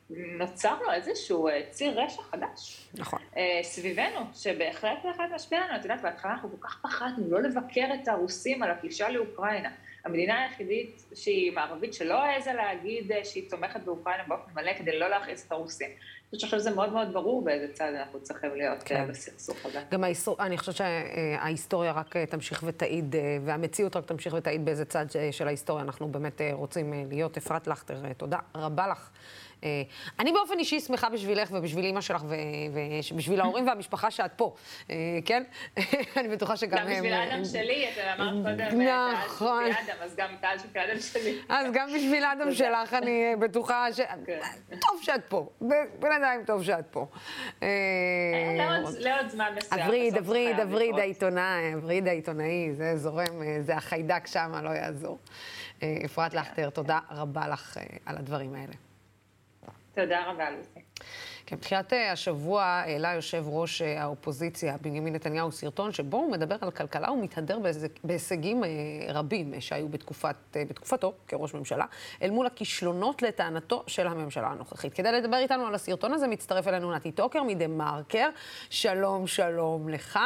ונוצר 0.10 0.80
לו 0.82 0.92
איזשהו 0.92 1.50
ציר 1.70 2.02
רשע 2.02 2.22
חדש. 2.22 2.88
נכון. 2.94 3.20
סביבנו, 3.62 4.20
שבהחלט 4.34 4.98
בהחלט 5.04 5.32
משפיע 5.36 5.60
לנו. 5.60 5.76
את 5.76 5.84
יודעת, 5.84 6.02
בהתחלה 6.02 6.32
אנחנו 6.32 6.50
כל 6.50 6.68
כך 6.68 6.80
פחדנו 6.84 7.32
לא 7.32 7.42
לבקר 7.42 7.88
את 8.02 8.08
הרוסים 8.08 8.64
על 8.64 8.72
הפלישה 8.72 9.10
לאוקראינה. 9.10 9.70
המדינה 10.06 10.44
היחידית 10.44 11.04
שהיא 11.16 11.52
מערבית 11.52 11.94
שלא 11.94 12.24
העזה 12.24 12.54
להגיד 12.54 13.12
אה, 13.12 13.26
שהיא 13.26 13.50
תומכת 13.50 13.80
באוקראינה 13.86 14.24
באופן 14.28 14.52
מלא 14.56 14.72
כדי 14.78 15.00
לא 15.00 15.10
להכעיס 15.10 15.48
את 15.48 15.52
הרוסים. 15.52 15.90
אני 15.90 16.40
חושבת 16.40 16.60
שזה 16.60 16.72
מאוד 16.72 16.94
מאוד 16.94 17.14
ברור 17.14 17.44
באיזה 17.44 17.74
צד 17.74 17.94
אנחנו 18.00 18.22
צריכים 18.22 18.56
להיות 18.56 18.82
אה, 18.82 18.86
כן. 18.86 19.08
בסכסוך 19.10 19.66
הזה. 19.66 19.82
גם 19.92 20.04
ההיסטור... 20.04 20.36
אני 20.40 20.58
חושבת 20.58 20.76
שההיסטוריה 20.76 21.92
רק 21.92 22.16
אה, 22.16 22.26
תמשיך 22.26 22.64
ותעיד, 22.68 23.16
והמציאות 23.46 23.96
רק 23.96 24.06
תמשיך 24.06 24.34
ותעיד 24.34 24.66
באיזה 24.66 24.86
צד 24.86 25.06
של 25.32 25.48
ההיסטוריה 25.48 25.84
אנחנו 25.84 26.08
באמת 26.08 26.42
רוצים 26.52 26.94
להיות. 27.10 27.38
אפרת 27.38 27.68
לכטר, 27.68 28.14
תודה 28.18 28.38
רבה 28.56 28.88
לך. 28.88 29.10
אה, 29.64 29.82
אני 30.20 30.32
באופן 30.32 30.60
אישי 30.60 30.80
שמחה 30.80 31.10
בשבילך 31.10 31.50
ובשביל 31.52 31.86
אימא 31.86 32.02
שלך 32.02 32.24
ובשביל 33.12 33.42
ההורים 33.42 33.68
והמשפחה 33.68 34.12
שאת 34.12 34.32
פה, 34.36 34.56
אה, 34.90 34.96
כן? 35.26 35.44
אני 36.18 36.28
בטוחה 36.28 36.58
שגם 36.58 36.78
הם... 36.78 36.88
גם 36.88 36.94
בשביל 36.94 37.14
האדם 37.14 37.40
אה, 37.40 37.46
שלי, 37.46 37.90
אתה 37.94 38.14
אמרת 38.14 38.46
קודם, 38.46 38.82
נכון. 38.82 39.66
אדם, 39.66 39.96
אז 40.02 40.16
גם 40.16 40.30
טל 40.42 40.58
של 40.58 40.80
אדם 40.80 41.00
שלי. 41.00 41.40
אז 41.50 41.68
גם 41.74 41.88
בשביל 41.96 42.24
אדם 42.24 42.54
שלך 42.54 42.94
אני 42.94 43.36
בטוחה 43.40 43.94
ש... 43.94 44.00
כן. 44.26 44.40
טוב 44.70 45.00
שאת 45.02 45.26
פה, 45.28 45.50
בינתיים 46.00 46.44
טוב 46.46 46.64
שאת 46.64 46.86
פה. 46.92 47.08
לעוד 49.00 49.30
זמן 49.30 49.54
מסוים. 49.58 49.82
הווריד, 49.82 50.18
הווריד, 50.18 50.60
הווריד 50.60 51.00
העיתונאי, 51.00 51.74
הווריד 51.74 52.08
העיתונאי, 52.08 52.74
זה 52.74 52.98
זורם, 52.98 53.62
זה 53.62 53.76
החיידק 53.76 54.28
שם, 54.28 54.52
לא 54.64 54.70
יעזור. 54.70 55.18
אפרת 56.06 56.34
לכטר, 56.34 56.70
תודה 56.70 57.00
רבה 57.12 57.48
לך 57.48 57.78
על 58.06 58.18
הדברים 58.18 58.56
האלה. 58.56 58.83
תודה 59.96 60.32
רבה, 60.32 60.50
לוסי. 60.50 60.80
כן, 61.46 61.56
בתחילת 61.56 61.94
אה, 61.94 62.12
השבוע 62.12 62.64
העלה 62.64 63.14
יושב 63.14 63.44
ראש 63.48 63.82
אה, 63.82 64.02
האופוזיציה, 64.02 64.76
בנימין 64.82 65.16
נתניהו, 65.16 65.52
סרטון 65.52 65.92
שבו 65.92 66.18
הוא 66.18 66.32
מדבר 66.32 66.56
על 66.62 66.72
כלכלה 66.72 67.12
ומתהדר 67.12 67.60
בהישגים 68.04 68.64
אה, 68.64 68.70
רבים 69.10 69.62
שהיו 69.62 69.90
בתקופת, 69.90 70.36
בתקופתו 70.70 71.14
כראש 71.28 71.54
ממשלה, 71.54 71.86
אל 72.22 72.30
מול 72.30 72.46
הכישלונות 72.46 73.22
לטענתו 73.22 73.84
של 73.88 74.08
הממשלה 74.08 74.48
הנוכחית. 74.48 74.94
כדי 74.94 75.12
לדבר 75.12 75.38
איתנו 75.38 75.66
על 75.66 75.76
הסרטון 75.76 76.14
הזה, 76.14 76.28
מצטרף 76.28 76.68
אלינו 76.68 76.92
נתי 76.92 77.12
טוקר 77.12 77.44
מדה 77.44 77.68
מרקר. 77.68 78.30
שלום, 78.70 79.28
שלום 79.28 79.90
לך. 79.90 80.20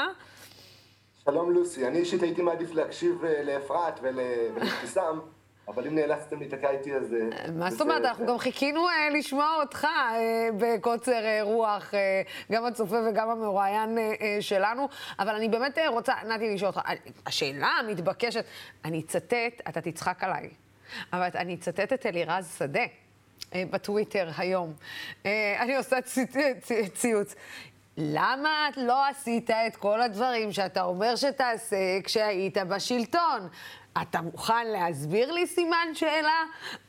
שלום, 1.26 1.52
לוסי. 1.52 1.88
אני 1.88 1.98
אישית 1.98 2.24
הייתי 2.24 2.42
מעדיף 2.42 2.72
להקשיב 2.74 3.24
לאפרת 3.44 4.00
ולאבתיסאם. 4.02 5.37
אבל 5.68 5.88
אם 5.88 5.96
נאלצתם 5.96 6.40
להיתקע 6.40 6.70
איתי, 6.70 6.96
אז... 6.96 7.14
אה, 7.14 7.52
מה 7.52 7.72
זאת 7.72 7.82
אומרת? 7.82 8.06
אנחנו 8.06 8.26
גם 8.26 8.38
חיכינו 8.38 8.88
אה, 8.90 9.10
לשמוע 9.10 9.56
אותך 9.62 9.84
אה, 9.84 10.50
בקוצר 10.58 11.42
רוח, 11.42 11.94
גם 12.52 12.66
הצופה 12.66 12.98
וגם 13.10 13.30
המרואיין 13.30 13.98
שלנו, 14.40 14.88
אבל 15.20 15.36
אני 15.36 15.50
באמת 15.50 15.78
רוצה, 15.88 16.14
נתי, 16.28 16.54
לשאול 16.54 16.68
אותך, 16.68 16.82
השאלה 17.26 17.68
המתבקשת, 17.68 18.46
אני 18.86 19.00
אצטט, 19.00 19.62
אתה 19.70 19.82
תצחק 19.82 20.24
עליי, 20.24 20.50
אבל 21.14 21.28
אני 21.36 21.56
אצטט 21.56 21.94
את 21.94 22.06
אלירז 22.06 22.56
שדה. 22.58 22.84
בטוויטר 23.56 24.30
היום. 24.38 24.74
אני 25.60 25.76
עושה 25.76 25.98
ציוץ. 26.94 27.36
למה 27.98 28.70
את 28.70 28.78
לא 28.78 29.08
עשית 29.08 29.50
את 29.50 29.76
כל 29.76 30.02
הדברים 30.02 30.52
שאתה 30.52 30.84
אומר 30.84 31.16
שתעשה 31.16 32.02
כשהיית 32.04 32.58
בשלטון? 32.58 33.48
אתה 34.02 34.22
מוכן 34.22 34.68
להסביר 34.68 35.32
לי 35.32 35.48
סימן 35.48 35.88
שאלה? 35.94 36.44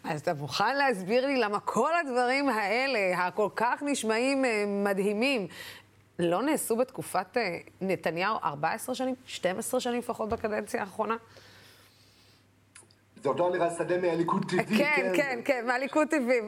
אז 0.05 0.21
אתה 0.21 0.35
מוכן 0.35 0.77
להסביר 0.77 1.27
לי 1.27 1.37
למה 1.37 1.61
כל 1.61 1.90
הדברים 1.97 2.49
האלה, 2.49 3.27
הכל 3.27 3.49
כך 3.57 3.83
נשמעים 3.83 4.44
אה, 4.44 4.64
מדהימים, 4.66 5.47
לא 6.18 6.42
נעשו 6.42 6.77
בתקופת 6.77 7.37
אה, 7.37 7.59
נתניהו 7.81 8.37
14 8.44 8.94
שנים, 8.94 9.14
12 9.27 9.81
שנים 9.81 9.99
לפחות 9.99 10.29
בקדנציה 10.29 10.81
האחרונה? 10.81 11.16
זה 13.23 13.29
אותו 13.29 13.51
נראה 13.51 13.71
שדה 13.71 13.99
מהליכוד 13.99 14.44
טבעי, 14.51 14.64
כן? 14.64 14.94
כן, 14.97 15.12
כן, 15.16 15.40
כן, 15.44 15.66
מהליכוד 15.66 16.09
טבעי. 16.09 16.40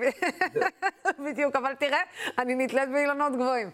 בדיוק, 1.25 1.57
אבל 1.57 1.75
תראה, 1.75 2.01
אני 2.39 2.55
נתלית 2.55 2.89
באילנות 2.93 3.33
גבוהים. 3.33 3.71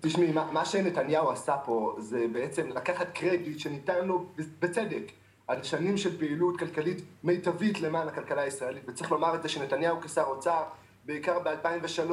תשמעי, 0.00 0.32
מה, 0.32 0.48
מה 0.52 0.64
שנתניהו 0.64 1.30
עשה 1.30 1.56
פה 1.64 1.94
זה 1.98 2.26
בעצם 2.32 2.68
לקחת 2.68 3.12
קרדיט 3.12 3.58
שניתן 3.58 4.04
לו 4.04 4.26
בצדק 4.58 5.02
על 5.46 5.62
שנים 5.62 5.96
של 5.96 6.18
פעילות 6.18 6.58
כלכלית 6.58 7.02
מיטבית 7.24 7.80
למען 7.80 8.08
הכלכלה 8.08 8.42
הישראלית. 8.42 8.82
וצריך 8.88 9.12
לומר 9.12 9.34
את 9.34 9.42
זה 9.42 9.48
שנתניהו 9.48 10.00
כשר 10.00 10.22
אוצר, 10.22 10.62
בעיקר 11.04 11.38
ב-2003, 11.38 12.12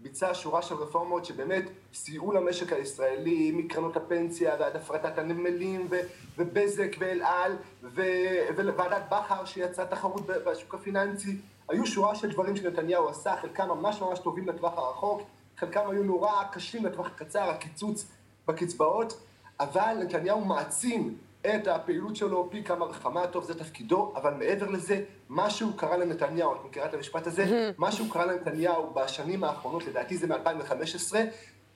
ביצע 0.00 0.34
שורה 0.34 0.62
של 0.62 0.74
רפורמות 0.74 1.24
שבאמת 1.24 1.64
סייעו 1.92 2.32
למשק 2.32 2.72
הישראלי, 2.72 3.52
מקרנות 3.52 3.96
הפנסיה 3.96 4.56
ועד 4.60 4.76
הפרטת 4.76 5.18
הנמלים 5.18 5.86
ו- 5.90 6.00
ובזק 6.38 6.96
ואל 6.98 7.22
על 7.22 7.56
ו- 7.82 8.72
וועדת 8.76 9.02
בכר 9.10 9.44
שיצרה 9.44 9.86
תחרות 9.86 10.26
בשוק 10.26 10.74
הפיננסי. 10.74 11.36
היו 11.68 11.86
שורה 11.86 12.14
של 12.14 12.30
דברים 12.30 12.56
שנתניהו 12.56 13.08
עשה, 13.08 13.36
חלקם 13.42 13.68
ממש 13.68 14.00
ממש 14.00 14.18
טובים 14.18 14.48
לטווח 14.48 14.78
הרחוק. 14.78 15.22
חלקם 15.58 15.90
היו 15.90 16.04
נורא 16.04 16.44
קשים 16.52 16.86
לטווח 16.86 17.06
הקצר, 17.06 17.50
הקיצוץ 17.50 18.06
בקצבאות, 18.48 19.20
אבל 19.60 19.96
נתניהו 20.00 20.44
מעצים 20.44 21.18
את 21.40 21.66
הפעילות 21.66 22.16
שלו 22.16 22.48
פי 22.50 22.64
כמה 22.64 22.86
וכמה, 22.86 23.26
טוב, 23.26 23.44
זה 23.44 23.58
תפקידו, 23.58 24.12
אבל 24.16 24.34
מעבר 24.34 24.70
לזה, 24.70 25.04
משהו 25.30 25.72
קרה 25.76 25.96
לנתניהו, 25.96 26.54
את 26.54 26.58
מכירה 26.64 26.86
את 26.86 26.94
המשפט 26.94 27.26
הזה? 27.26 27.44
משהו 27.78 28.10
קרה 28.10 28.26
לנתניהו 28.26 28.94
בשנים 28.94 29.44
האחרונות, 29.44 29.84
לדעתי 29.84 30.16
זה 30.16 30.26
מ-2015, 30.26 31.16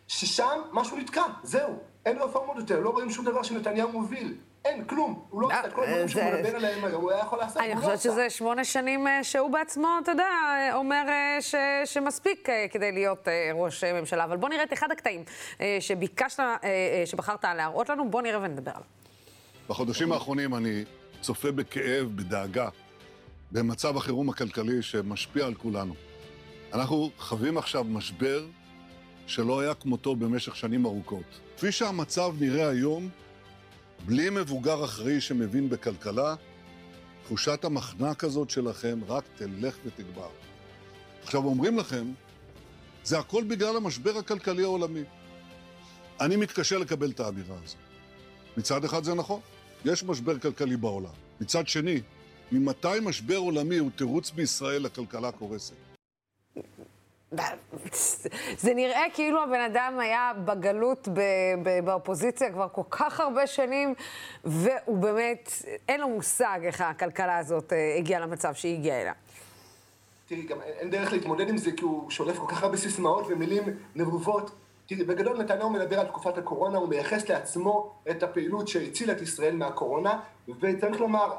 ששם 0.09 0.61
משהו 0.73 0.97
נתקע, 0.97 1.25
זהו, 1.43 1.75
אין 2.07 2.19
רפורמות 2.19 2.57
יותר, 2.57 2.81
לא 2.81 2.91
רואים 2.91 3.11
שום 3.11 3.25
דבר 3.25 3.43
שנתניהו 3.43 3.93
מוביל. 3.93 4.35
אין, 4.65 4.85
כלום. 4.85 5.25
הוא 5.31 5.43
לא 5.43 5.47
עושה 5.47 5.67
את 5.67 5.73
כל 5.73 5.83
הדברים 5.83 6.09
שהוא 6.09 6.23
מדבר 6.25 6.57
עליהם 6.57 6.85
היום, 6.85 7.03
הוא 7.03 7.11
היה 7.11 7.21
יכול 7.21 7.39
לעשות, 7.39 7.57
אני 7.57 7.75
לא 7.75 7.81
חושבת 7.81 8.01
שזה 8.01 8.31
שמונה 8.31 8.65
שנים 8.65 9.07
אה, 9.07 9.25
שהוא 9.25 9.51
בעצמו, 9.51 9.89
אתה 10.03 10.11
יודע, 10.11 10.25
אומר 10.75 11.05
אה, 11.09 11.39
שמספיק 11.85 12.49
אה, 12.49 12.67
כדי 12.71 12.93
להיות 12.93 13.29
ראש 13.55 13.85
ממשלה. 13.85 14.25
אבל 14.25 14.37
בוא 14.37 14.49
נראה 14.49 14.63
את 14.63 14.73
אחד 14.73 14.91
הקטעים 14.93 15.25
שביקשת, 15.81 16.41
שבחרת 17.05 17.45
להראות 17.45 17.89
לנו, 17.89 18.11
בוא 18.11 18.23
נראה 18.23 18.39
ונדבר 18.43 18.71
עליו. 18.71 18.83
בחודשים 19.69 20.13
האחרונים 20.13 20.55
אני 20.55 20.85
צופה 21.21 21.53
בכאב, 21.53 22.09
בדאגה, 22.15 22.69
במצב 23.53 23.97
החירום 23.97 24.29
הכלכלי 24.29 24.83
שמשפיע 24.83 25.47
על 25.47 25.55
כולנו. 25.55 25.95
אנחנו 26.73 27.11
חווים 27.19 27.59
עכשיו 27.59 27.85
משבר 27.85 28.45
שלא 29.27 29.61
היה 29.61 29.75
כמותו 29.75 30.17
במשך 30.17 30.57
שנים 30.57 30.87
ארוכות. 30.87 31.41
כפי 31.57 31.73
שהמצב 31.73 32.33
נראה 32.41 32.69
היום, 32.69 33.09
בלי 34.07 34.31
מבוגר 34.31 34.85
אחראי 34.85 35.21
שמבין 35.21 35.69
בכלכלה, 35.69 36.35
תחושת 37.25 37.65
המחנק 37.65 38.25
הזאת 38.25 38.51
שלכם 38.51 39.01
רק 39.09 39.25
תלך 39.37 39.77
ותגבר. 39.85 40.29
עכשיו, 41.23 41.45
אומרים 41.45 41.79
לכם, 41.79 42.13
זה 43.05 43.19
הכל 43.19 43.45
בגלל 43.45 43.77
המשבר 43.77 44.19
הכלכלי 44.19 44.63
העולמי. 44.63 45.03
אני 46.21 46.37
מתקשה 46.37 46.79
לקבל 46.79 47.11
את 47.11 47.21
האמירה 47.21 47.57
הזו. 47.65 47.77
מצד 48.57 48.85
אחד 48.85 49.05
זה 49.05 49.15
נכון, 49.15 49.41
יש 49.85 50.05
משבר 50.05 50.39
כלכלי 50.39 50.77
בעולם. 50.77 51.13
מצד 51.41 51.69
שני, 51.69 52.01
ממתי 52.53 52.89
משבר 53.03 53.37
עולמי 53.37 53.79
הוא 53.79 53.91
תירוץ 53.97 54.31
בישראל 54.31 54.83
לכלכלה 54.83 55.33
קורסת? 55.33 55.75
זה 58.59 58.75
נראה 58.75 59.03
כאילו 59.15 59.43
הבן 59.43 59.61
אדם 59.61 59.99
היה 60.01 60.33
בגלות 60.45 61.09
באופוזיציה 61.85 62.53
כבר 62.53 62.69
כל 62.73 62.83
כך 62.91 63.21
הרבה 63.21 63.47
שנים, 63.47 63.95
והוא 64.45 64.99
באמת, 64.99 65.53
אין 65.89 66.01
לו 66.01 66.09
מושג 66.09 66.61
איך 66.63 66.81
הכלכלה 66.81 67.39
הזאת 67.39 67.73
אה, 67.73 67.95
הגיעה 67.99 68.21
למצב 68.21 68.55
שהיא 68.55 68.79
הגיעה 68.79 69.01
אליה. 69.01 69.13
תראי, 70.29 70.43
גם 70.43 70.59
אין 70.63 70.91
דרך 70.91 71.13
להתמודד 71.13 71.49
עם 71.49 71.57
זה, 71.57 71.71
כי 71.77 71.85
הוא 71.85 72.11
שולף 72.11 72.39
כל 72.39 72.47
כך 72.49 72.63
הרבה 72.63 72.77
סיסמאות 72.77 73.27
ומילים 73.29 73.63
נבובות. 73.95 74.51
כי 74.97 75.05
בגדול 75.05 75.39
נתניהו 75.39 75.71
מדבר 75.71 76.01
על 76.01 76.07
תקופת 76.07 76.39
הקורונה, 76.39 76.79
הוא 76.79 76.89
מייחס 76.89 77.29
לעצמו 77.29 77.95
את 78.11 78.23
הפעילות 78.23 78.69
שהצילה 78.69 79.13
את 79.13 79.21
ישראל 79.21 79.57
מהקורונה, 79.57 80.21
וצריך 80.61 81.01
לומר, 81.01 81.33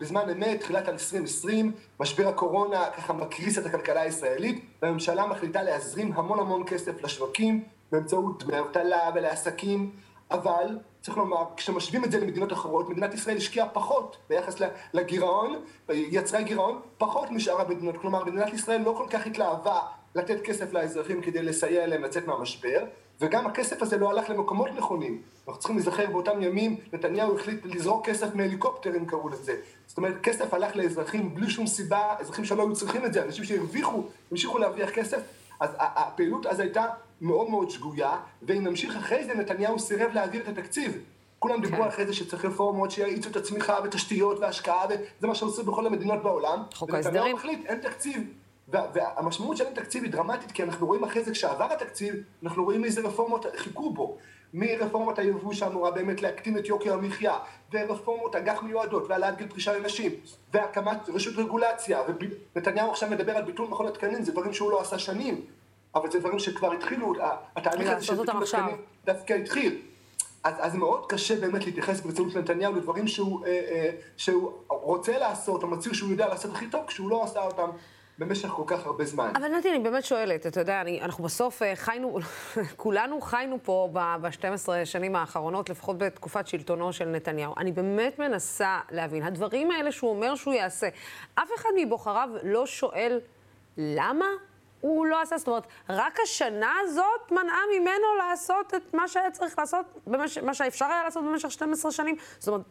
בזמן 0.00 0.30
אמת, 0.30 0.60
תחילת 0.60 0.88
2020, 0.88 1.72
משבר 2.00 2.28
הקורונה 2.28 2.84
ככה 2.96 3.12
מקריס 3.12 3.58
את 3.58 3.66
הכלכלה 3.66 4.00
הישראלית, 4.00 4.64
והממשלה 4.82 5.26
מחליטה 5.26 5.62
להזרים 5.62 6.12
המון 6.14 6.38
המון 6.38 6.62
כסף 6.66 7.02
לשווקים 7.02 7.64
באמצעות 7.92 8.44
דמי 8.44 8.58
אבטלה 8.58 9.10
ולעסקים, 9.14 9.90
אבל 10.30 10.78
צריך 11.00 11.18
לומר, 11.18 11.44
כשמשווים 11.56 12.04
את 12.04 12.12
זה 12.12 12.20
למדינות 12.20 12.52
אחרות, 12.52 12.90
מדינת 12.90 13.14
ישראל 13.14 13.36
השקיעה 13.36 13.68
פחות 13.68 14.16
ביחס 14.28 14.56
לגירעון, 14.92 15.64
יצרה 15.88 16.42
גירעון, 16.42 16.80
פחות 16.98 17.30
משאר 17.30 17.60
המדינות. 17.60 17.96
כלומר, 17.96 18.24
מדינת 18.24 18.52
ישראל 18.52 18.80
לא 18.80 18.94
כל 18.98 19.06
כך 19.10 19.26
התלהבה 19.26 19.80
לתת 20.14 20.40
כסף 20.44 20.72
לאזרחים 20.72 21.22
כדי 21.22 21.42
לסייע 21.42 21.86
להם 21.86 22.04
לצאת 22.04 22.26
מהמשבר, 22.26 22.84
וגם 23.20 23.46
הכסף 23.46 23.82
הזה 23.82 23.96
לא 23.96 24.10
הלך 24.10 24.30
למקומות 24.30 24.68
נכונים. 24.76 25.22
אנחנו 25.48 25.60
צריכים 25.60 25.76
להיזכר 25.76 26.06
באותם 26.10 26.42
ימים, 26.42 26.76
נתניהו 26.92 27.38
החליט 27.38 27.60
לזרוק 27.64 28.06
כסף 28.06 28.34
מהליקופטרים 28.34 29.06
קראו 29.06 29.28
לזה. 29.28 29.56
זאת 29.86 29.96
אומרת, 29.96 30.14
כסף 30.22 30.54
הלך 30.54 30.76
לאזרחים 30.76 31.34
בלי 31.34 31.50
שום 31.50 31.66
סיבה, 31.66 32.14
אזרחים 32.18 32.44
שלא 32.44 32.62
היו 32.62 32.72
צריכים 32.72 33.04
את 33.04 33.12
זה, 33.12 33.22
אנשים 33.22 33.44
שהרוויחו, 33.44 34.04
המשיכו 34.30 34.58
להרוויח 34.58 34.90
כסף, 34.90 35.20
אז 35.60 35.70
הפעילות 35.78 36.46
אז 36.46 36.60
הייתה 36.60 36.86
מאוד 37.20 37.50
מאוד 37.50 37.70
שגויה, 37.70 38.16
ואם 38.42 38.64
נמשיך 38.64 38.96
אחרי 38.96 39.24
זה, 39.24 39.34
נתניהו 39.34 39.78
סירב 39.78 40.10
להעביר 40.14 40.42
את 40.42 40.48
התקציב. 40.48 40.98
כולם 41.38 41.60
דיברו 41.60 41.82
כן. 41.82 41.88
אחרי 41.88 42.06
זה 42.06 42.12
שצריך 42.12 42.44
רפורמות 42.44 42.90
שיאיצו 42.90 43.28
את 43.28 43.36
הצמיחה 43.36 43.78
ותשתיות 43.84 44.38
והשקעה, 44.38 44.86
וזה 44.88 45.26
מה 45.26 45.34
שעושים 45.34 45.66
בכל 45.66 45.86
המדינות 45.86 46.22
בעולם. 46.22 46.62
חוק 46.74 46.94
ההסדרים. 46.94 47.16
ונתניהו 47.16 47.36
מחליט, 47.36 47.66
אין 47.66 47.78
תקציב. 47.78 48.22
והמשמעות 48.68 49.56
של 49.56 49.64
אין 49.64 49.74
תקציב 49.74 50.02
היא 50.02 50.12
דרמטית, 50.12 50.52
כי 50.52 50.62
אנחנו 50.62 50.86
רואים 50.86 51.04
אחרי 51.04 51.24
זה, 51.24 51.32
כשעבר 51.32 51.72
התקציב, 51.72 52.14
אנחנו 52.42 52.64
רואים 52.64 52.84
איזה 52.84 53.00
רפורמות 53.00 53.46
חיכו 53.56 53.90
בו. 53.90 54.18
מרפורמת 54.54 55.18
היבוא 55.18 55.52
שאמורה 55.52 55.90
באמת 55.90 56.22
להקטין 56.22 56.58
את 56.58 56.66
יוקר 56.66 56.94
המחיה, 56.94 57.38
ורפורמות 57.72 58.36
אג"ח 58.36 58.62
מיועדות, 58.62 59.04
והעלאת 59.08 59.36
גיל 59.36 59.48
פרישה 59.48 59.78
לנשים, 59.78 60.12
והקמת 60.52 61.08
רשות 61.08 61.34
רגולציה, 61.36 62.00
ונתניהו 62.54 62.90
עכשיו 62.90 63.10
מדבר 63.10 63.36
על 63.36 63.42
ביטול 63.42 63.68
מכון 63.68 63.86
התקנים, 63.86 64.24
זה 64.24 64.32
דברים 64.32 64.52
שהוא 64.52 64.70
לא 64.70 64.80
עשה 64.80 64.98
שנים, 64.98 65.40
אבל 65.94 66.10
זה 66.10 66.18
דברים 66.18 66.38
שכבר 66.38 66.72
התחילו, 66.72 67.12
התהליך 67.56 67.90
הזה 67.90 68.06
של 68.06 68.14
ביטול 68.14 68.42
התקנים 68.42 68.76
דווקא 69.04 69.32
התחיל. 69.32 69.82
אז, 70.44 70.54
אז 70.58 70.74
מאוד 70.74 71.06
קשה 71.08 71.40
באמת 71.40 71.66
להתייחס 71.66 72.00
ברצינות 72.00 72.34
לנתניהו 72.34 72.74
לדברים 72.74 73.08
שהוא, 73.08 73.46
אה, 73.46 73.50
אה, 73.50 73.90
שהוא 74.16 74.52
רוצה 74.68 75.18
לעשות, 75.18 75.62
או 75.62 75.68
מצהיר 75.68 75.94
שהוא 75.94 76.10
יודע 76.10 76.28
לעשות 76.28 76.50
הכי 76.54 76.66
טוב, 76.66 76.86
כשהוא 76.86 77.10
לא 77.10 77.24
עשה 77.24 77.40
אותם 77.40 77.70
במשך 78.18 78.48
כל 78.48 78.62
כך 78.66 78.86
הרבה 78.86 79.04
זמן. 79.04 79.32
אבל 79.36 79.48
נתי, 79.48 79.70
אני 79.70 79.78
באמת 79.78 80.04
שואלת, 80.04 80.46
אתה 80.46 80.60
יודע, 80.60 80.80
אני, 80.80 81.00
אנחנו 81.00 81.24
בסוף 81.24 81.62
אה, 81.62 81.76
חיינו, 81.76 82.18
כולנו 82.76 83.20
חיינו 83.20 83.58
פה 83.62 83.88
ב-12 83.92 84.68
שנים 84.84 85.16
האחרונות, 85.16 85.70
לפחות 85.70 85.98
בתקופת 85.98 86.46
שלטונו 86.46 86.92
של 86.92 87.08
נתניהו. 87.08 87.54
אני 87.56 87.72
באמת 87.72 88.18
מנסה 88.18 88.80
להבין, 88.90 89.22
הדברים 89.22 89.70
האלה 89.70 89.92
שהוא 89.92 90.10
אומר 90.10 90.34
שהוא 90.34 90.54
יעשה, 90.54 90.88
אף 91.34 91.48
אחד 91.56 91.68
מבוחריו 91.76 92.28
לא 92.42 92.66
שואל 92.66 93.20
למה 93.76 94.26
הוא 94.80 95.06
לא 95.06 95.20
עשה, 95.20 95.38
זאת 95.38 95.48
אומרת, 95.48 95.66
רק 95.88 96.18
השנה 96.22 96.72
הזאת 96.82 97.30
מנעה 97.30 97.60
ממנו 97.78 98.06
לעשות 98.18 98.74
את 98.74 98.94
מה 98.94 99.08
שהיה 99.08 99.30
צריך 99.30 99.58
לעשות, 99.58 99.86
במש... 100.06 100.38
מה 100.38 100.54
שאפשר 100.54 100.84
היה 100.84 101.02
לעשות 101.04 101.24
במשך 101.24 101.50
12 101.50 101.92
שנים. 101.92 102.16
זאת 102.38 102.48
אומרת, 102.48 102.62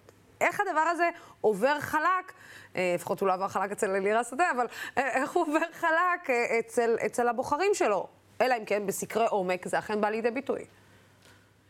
איך 0.42 0.60
הדבר 0.60 0.80
הזה 0.80 1.10
עובר 1.42 1.80
חלק, 1.80 2.34
אה, 2.76 2.92
לפחות 2.96 3.20
הוא 3.20 3.28
לא 3.28 3.34
עבר 3.34 3.48
חלק 3.48 3.72
אצל 3.72 3.90
אלירה 3.92 4.24
שדה, 4.24 4.52
אבל 4.56 4.66
אה, 4.98 5.22
איך 5.22 5.32
הוא 5.32 5.44
עובר 5.48 5.60
חלק 5.74 6.30
אה, 6.30 6.60
אצל, 6.60 6.96
אצל 7.06 7.28
הבוחרים 7.28 7.74
שלו? 7.74 8.08
אלא 8.42 8.56
אם 8.58 8.66
כן 8.66 8.86
בסקרי 8.86 9.26
עומק 9.26 9.68
זה 9.68 9.80
אכן 9.80 10.02
בא 10.02 10.10
לידי 10.10 10.32
ביטוי. 10.32 10.66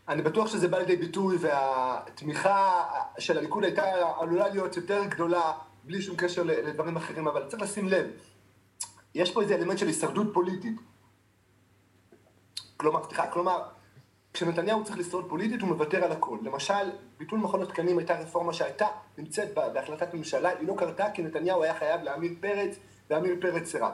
אני 0.07 0.21
בטוח 0.21 0.47
שזה 0.47 0.67
בא 0.67 0.77
לידי 0.77 0.95
ביטוי, 0.95 1.37
והתמיכה 1.39 2.83
של 3.19 3.37
הליכוד 3.37 3.63
הייתה 3.63 3.83
עלולה 4.19 4.47
להיות 4.47 4.77
יותר 4.77 5.05
גדולה, 5.05 5.51
בלי 5.83 6.01
שום 6.01 6.15
קשר 6.15 6.43
לדברים 6.43 6.97
אחרים, 6.97 7.27
אבל 7.27 7.47
צריך 7.47 7.61
לשים 7.61 7.87
לב, 7.87 8.07
יש 9.15 9.31
פה 9.31 9.41
איזה 9.41 9.55
אלמנט 9.55 9.77
של 9.77 9.87
הישרדות 9.87 10.27
פוליטית. 10.33 10.75
כלומר, 12.77 13.03
סליחה, 13.03 13.27
כלומר, 13.27 13.63
כשנתניהו 14.33 14.83
צריך 14.83 14.97
לשרוד 14.97 15.29
פוליטית 15.29 15.61
הוא 15.61 15.69
מוותר 15.69 16.03
על 16.03 16.11
הכל. 16.11 16.37
למשל, 16.41 16.91
ביטול 17.17 17.39
מכון 17.39 17.61
התקנים 17.61 17.97
הייתה 17.97 18.19
רפורמה 18.19 18.53
שהייתה 18.53 18.87
נמצאת 19.17 19.53
בהחלטת 19.53 20.13
ממשלה, 20.13 20.49
היא 20.49 20.67
לא 20.67 20.73
קרתה 20.77 21.11
כי 21.13 21.21
נתניהו 21.21 21.63
היה 21.63 21.73
חייב 21.73 22.01
לעמיר 22.03 22.31
פרץ, 22.39 22.75
ועמיר 23.09 23.35
פרץ 23.41 23.71
סירב. 23.71 23.91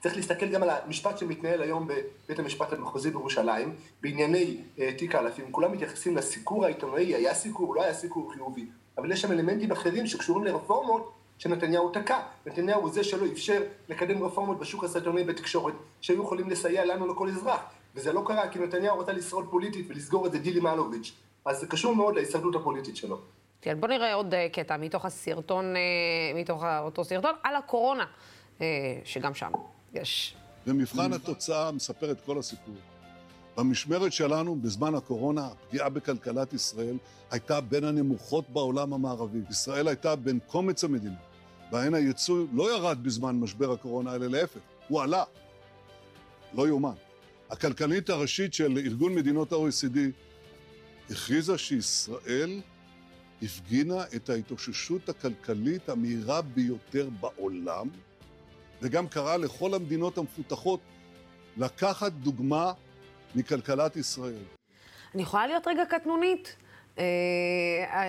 צריך 0.00 0.16
להסתכל 0.16 0.46
גם 0.46 0.62
על 0.62 0.70
המשפט 0.70 1.18
שמתנהל 1.18 1.62
היום 1.62 1.88
בבית 1.88 2.38
המשפט 2.38 2.72
המחוזי 2.72 3.10
בירושלים, 3.10 3.74
בענייני 4.00 4.56
אה, 4.78 4.90
תיק 4.98 5.14
האלפים. 5.14 5.52
כולם 5.52 5.72
מתייחסים 5.72 6.16
לסיקור 6.16 6.64
העיתונאי, 6.64 7.14
היה 7.14 7.34
סיקור, 7.34 7.74
לא 7.74 7.82
היה 7.82 7.94
סיקור 7.94 8.32
חיובי. 8.32 8.66
אבל 8.98 9.12
יש 9.12 9.20
שם 9.20 9.32
אלמנטים 9.32 9.70
אחרים 9.70 10.06
שקשורים 10.06 10.44
לרפורמות 10.44 11.12
שנתניהו 11.38 11.90
תקע. 11.90 12.20
נתניהו 12.46 12.80
הוא 12.80 12.90
זה 12.90 13.04
שלא 13.04 13.26
אפשר 13.32 13.62
לקדם 13.88 14.24
רפורמות 14.24 14.58
בשוק 14.58 14.84
הסרטוני 14.84 15.24
בתקשורת, 15.24 15.74
שהיו 16.00 16.22
יכולים 16.22 16.50
לסייע 16.50 16.84
לנו 16.84 17.06
לכל 17.06 17.28
אזרח. 17.28 17.60
וזה 17.94 18.12
לא 18.12 18.22
קרה 18.26 18.48
כי 18.48 18.58
נתניהו 18.58 18.98
רצה 18.98 19.12
לשרוד 19.12 19.46
פוליטית 19.50 19.86
ולסגור 19.88 20.26
את 20.26 20.32
זה 20.32 20.38
דיל 20.38 20.56
עם 20.56 20.66
אלוביץ'. 20.66 21.12
אז 21.44 21.60
זה 21.60 21.66
קשור 21.66 21.96
מאוד 21.96 22.14
להישרדות 22.14 22.54
הפוליטית 22.54 22.96
שלו. 22.96 23.18
כן, 23.60 23.80
בוא 23.80 23.88
נראה 23.88 24.14
עוד 24.14 24.34
אה, 24.34 24.48
קטע 24.52 24.76
מתוך 24.76 25.04
הסרטון, 25.04 25.76
אה, 25.76 26.40
מתוך 26.40 26.64
אותו 26.64 27.04
סרטון, 27.04 27.34
על 27.42 27.56
הקורונה, 27.56 28.04
אה, 28.60 28.66
שגם 29.04 29.34
שם 29.34 29.50
יש. 29.94 30.36
ומבחן 30.66 31.12
התוצאה 31.12 31.72
מספר 31.72 32.10
את 32.10 32.20
כל 32.20 32.38
הסיפור. 32.38 32.74
במשמרת 33.56 34.12
שלנו, 34.12 34.56
בזמן 34.56 34.94
הקורונה, 34.94 35.46
הפגיעה 35.46 35.88
בכלכלת 35.88 36.52
ישראל 36.52 36.96
הייתה 37.30 37.60
בין 37.60 37.84
הנמוכות 37.84 38.50
בעולם 38.50 38.92
המערבי. 38.92 39.38
ישראל 39.50 39.88
הייתה 39.88 40.16
בין 40.16 40.38
קומץ 40.46 40.84
המדינות, 40.84 41.18
בהן 41.70 41.94
הייצוא 41.94 42.44
לא 42.52 42.76
ירד 42.76 43.02
בזמן 43.02 43.36
משבר 43.36 43.72
הקורונה, 43.72 44.14
אלא 44.14 44.26
להפך, 44.26 44.60
הוא 44.88 45.02
עלה. 45.02 45.24
לא 46.54 46.68
יאומן. 46.68 46.94
הכלכלית 47.50 48.10
הראשית 48.10 48.54
של 48.54 48.78
ארגון 48.78 49.14
מדינות 49.14 49.52
ה-OECD 49.52 49.98
הכריזה 51.10 51.58
שישראל 51.58 52.60
הפגינה 53.42 54.04
את 54.16 54.28
ההתאוששות 54.30 55.08
הכלכלית 55.08 55.88
המהירה 55.88 56.42
ביותר 56.42 57.08
בעולם, 57.20 57.88
וגם 58.82 59.08
קראה 59.08 59.36
לכל 59.36 59.74
המדינות 59.74 60.18
המפותחות 60.18 60.80
לקחת 61.56 62.12
דוגמה 62.12 62.72
מכלכלת 63.34 63.96
ישראל. 63.96 64.42
אני 65.14 65.22
יכולה 65.22 65.46
להיות 65.46 65.66
רגע 65.66 65.82
קטנונית? 65.84 66.56
אה, 66.98 67.04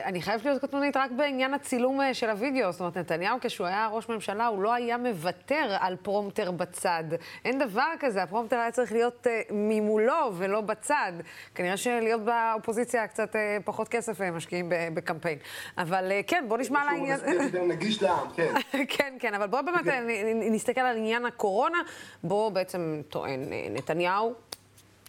אני 0.06 0.22
חייבת 0.22 0.46
להיות 0.46 0.62
קטנונית 0.62 0.98
רק 0.98 1.12
בעניין 1.12 1.54
הצילום 1.54 2.02
אה, 2.02 2.14
של 2.14 2.30
הוידאו. 2.30 2.72
זאת 2.72 2.80
אומרת, 2.80 2.98
נתניהו, 2.98 3.38
כשהוא 3.42 3.68
היה 3.68 3.88
ראש 3.92 4.10
ממשלה, 4.10 4.48
הוא 4.48 4.62
לא 4.64 4.74
היה 4.74 4.98
מוותר 4.98 5.76
על 5.80 5.96
פרומטר 5.96 6.52
בצד. 6.52 7.04
אין 7.46 7.60
דבר 7.60 7.88
כזה, 8.00 8.24
הפרומטר 8.24 8.56
היה 8.56 8.72
צריך 8.72 8.92
להיות 8.92 9.28
אה, 9.28 9.42
ממולו 9.52 10.32
ולא 10.34 10.62
בצד. 10.62 11.14
כנראה 11.56 11.78
שלהיות 11.78 12.22
באופוזיציה 12.22 13.08
קצת 13.08 13.36
פחות 13.66 13.88
כסף 13.88 14.22
משקיעים 14.22 14.72
בקמפיין. 14.94 15.38
אבל 15.78 16.12
כן, 16.28 16.46
בוא 16.48 16.58
נשמע 16.58 16.82
על 16.82 16.88
העניין... 16.88 17.20
הוא 17.60 17.68
נגיש 17.68 18.04
לעם, 18.04 18.28
כן. 18.36 18.54
כן, 18.98 19.14
כן, 19.20 19.34
אבל 19.34 19.48
בואו 19.48 19.66
באמת 19.66 19.94
נסתכל 20.36 20.82
על 20.82 20.98
עניין 20.98 21.26
הקורונה. 21.26 21.78
בו 22.24 22.52
בעצם 22.52 23.02
טוען 23.10 23.40
נתניהו, 23.72 24.34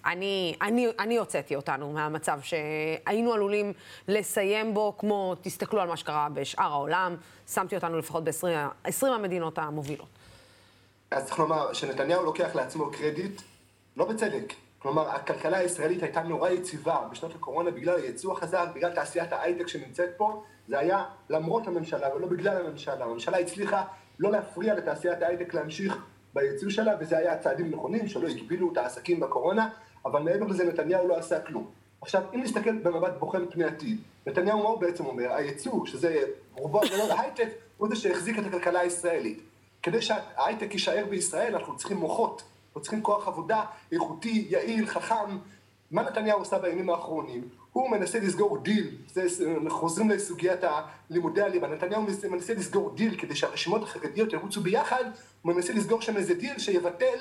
אני, 0.06 0.56
אני, 0.62 0.86
אני 0.98 1.16
הוצאתי 1.16 1.56
אותנו 1.56 1.92
מהמצב 1.92 2.40
שהיינו 2.42 3.32
עלולים 3.32 3.72
לסיים 4.08 4.74
בו, 4.74 4.94
כמו, 4.98 5.34
תסתכלו 5.40 5.80
על 5.80 5.88
מה 5.88 5.96
שקרה 5.96 6.28
בשאר 6.34 6.72
העולם, 6.72 7.16
שמתי 7.48 7.76
אותנו 7.76 7.98
לפחות 7.98 8.24
ב-20 8.24 9.06
המדינות 9.06 9.58
המובילות. 9.58 10.08
אז 11.10 11.24
צריך 11.26 11.38
לומר 11.38 11.72
שנתניהו 11.72 12.24
לוקח 12.24 12.54
לעצמו 12.54 12.90
קרדיט, 12.90 13.42
לא 13.96 14.04
בצדק. 14.04 14.52
כלומר, 14.78 15.08
הכלכלה 15.10 15.58
הישראלית 15.58 16.02
הייתה 16.02 16.22
נורא 16.22 16.50
יציבה 16.50 17.08
בשנות 17.10 17.34
הקורונה 17.34 17.70
בגלל 17.70 17.96
הייצוא 17.96 18.32
החזק, 18.32 18.66
בגלל 18.74 18.92
תעשיית 18.92 19.32
ההייטק 19.32 19.68
שנמצאת 19.68 20.10
פה, 20.16 20.42
זה 20.68 20.78
היה 20.78 21.04
למרות 21.30 21.66
הממשלה 21.66 22.16
ולא 22.16 22.26
בגלל 22.26 22.66
הממשלה. 22.66 23.04
הממשלה 23.04 23.38
הצליחה 23.38 23.84
לא 24.18 24.32
להפריע 24.32 24.74
לתעשיית 24.74 25.22
ההייטק 25.22 25.54
להמשיך 25.54 25.98
בייצוא 26.34 26.70
שלה, 26.70 26.92
וזה 27.00 27.18
היה 27.18 27.38
צעדים 27.38 27.70
נכונים 27.70 28.08
שלא 28.08 28.28
הגבילו 28.28 28.72
את 28.72 28.76
העסקים 28.76 29.20
בקורונה, 29.20 29.68
אבל 30.06 30.22
מעבר 30.22 30.46
לזה 30.46 30.64
נתניהו 30.64 31.08
לא 31.08 31.16
עשה 31.16 31.40
כלום. 31.40 31.70
עכשיו, 32.00 32.22
אם 32.34 32.42
נסתכל 32.42 32.78
במבט 32.78 33.12
בוחן 33.18 33.46
פני 33.50 33.64
עתיד, 33.64 33.98
נתניהו 34.26 34.58
מה 34.58 34.68
הוא 34.68 34.80
בעצם 34.80 35.06
אומר? 35.06 35.32
הייצוא, 35.32 35.86
שזה 35.86 36.22
רובו 36.52 36.82
הגדול 36.82 37.10
ההייטק, 37.10 37.48
הוא 37.76 37.88
זה 37.88 37.96
שהחזיק 37.96 38.38
את 38.38 38.44
הכלכלה 38.46 38.80
הישראלית. 38.80 39.40
כדי 39.82 40.02
שההייטק 40.02 40.72
יישאר 40.72 41.04
בישראל, 41.10 41.54
אנחנו 41.54 41.76
צריכים 41.76 41.96
מוחות, 41.96 42.42
אנחנו 42.66 42.80
צריכים 42.80 43.02
כוח 43.02 43.28
עבודה 43.28 43.64
איכותי, 43.92 44.46
יעיל, 44.50 44.86
חכם. 44.86 45.38
מה 45.90 46.02
נתניהו 46.02 46.38
עושה 46.38 46.58
בימים 46.58 46.90
האחרונים? 46.90 47.48
הוא 47.72 47.90
מנסה 47.90 48.18
לסגור 48.18 48.58
דיל, 48.58 48.96
חוזרים 49.68 50.10
לסוגיית 50.10 50.60
לימודי 51.10 51.42
הליבה, 51.42 51.68
נתניהו 51.68 52.02
מנסה 52.30 52.54
לסגור 52.54 52.94
דיל 52.94 53.20
כדי 53.20 53.36
שהרשימות 53.36 53.82
החרדיות 53.82 54.32
ירוצו 54.32 54.60
ביחד, 54.60 55.04
הוא 55.42 55.52
מנסה 55.52 55.72
לסגור 55.72 56.00
שם 56.00 56.16
איזה 56.16 56.34
דיל 56.34 56.58
שיבטל 56.58 57.18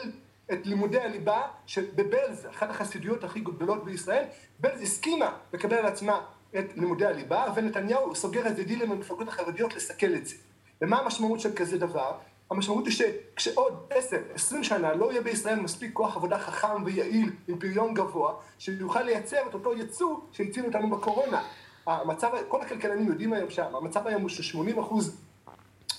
את 0.53 0.65
לימודי 0.65 0.99
הליבה 0.99 1.41
שבבלז, 1.65 2.47
אחת 2.49 2.69
החסידויות 2.69 3.23
הכי 3.23 3.39
גדולות 3.39 3.85
בישראל, 3.85 4.23
בלז 4.59 4.81
הסכימה 4.81 5.37
לקבל 5.53 5.75
על 5.75 5.85
עצמה 5.85 6.21
את 6.59 6.65
לימודי 6.75 7.05
הליבה, 7.05 7.45
ונתניהו 7.55 8.15
סוגר 8.15 8.47
את 8.47 8.55
זה 8.55 8.63
דיל 8.63 8.81
עם 8.81 8.91
המפלגות 8.91 9.27
החרדיות 9.27 9.75
לסכל 9.75 10.15
את 10.15 10.25
זה. 10.25 10.35
ומה 10.81 10.99
המשמעות 10.99 11.39
של 11.39 11.55
כזה 11.55 11.77
דבר? 11.77 12.17
המשמעות 12.51 12.85
היא 12.85 12.93
שכשעוד 12.93 13.73
עשר, 13.89 14.17
עשרים 14.33 14.63
שנה 14.63 14.93
לא 14.93 15.11
יהיה 15.11 15.21
בישראל 15.21 15.59
מספיק 15.59 15.93
כוח 15.93 16.15
עבודה 16.15 16.39
חכם 16.39 16.83
ויעיל 16.83 17.31
עם 17.47 17.59
פריון 17.59 17.93
גבוה, 17.93 18.33
שיוכל 18.59 19.01
לייצר 19.01 19.47
את 19.49 19.53
אותו 19.53 19.73
יצוא 19.73 20.17
שהציל 20.31 20.65
אותנו 20.65 20.89
בקורונה. 20.89 21.43
המצב, 21.87 22.31
כל 22.47 22.61
הכלכלנים 22.61 23.07
יודעים 23.07 23.33
היום 23.33 23.49
שהמצב 23.49 24.07
היום 24.07 24.21
הוא 24.21 24.29
ש-80 24.29 24.79
אחוז 24.79 25.21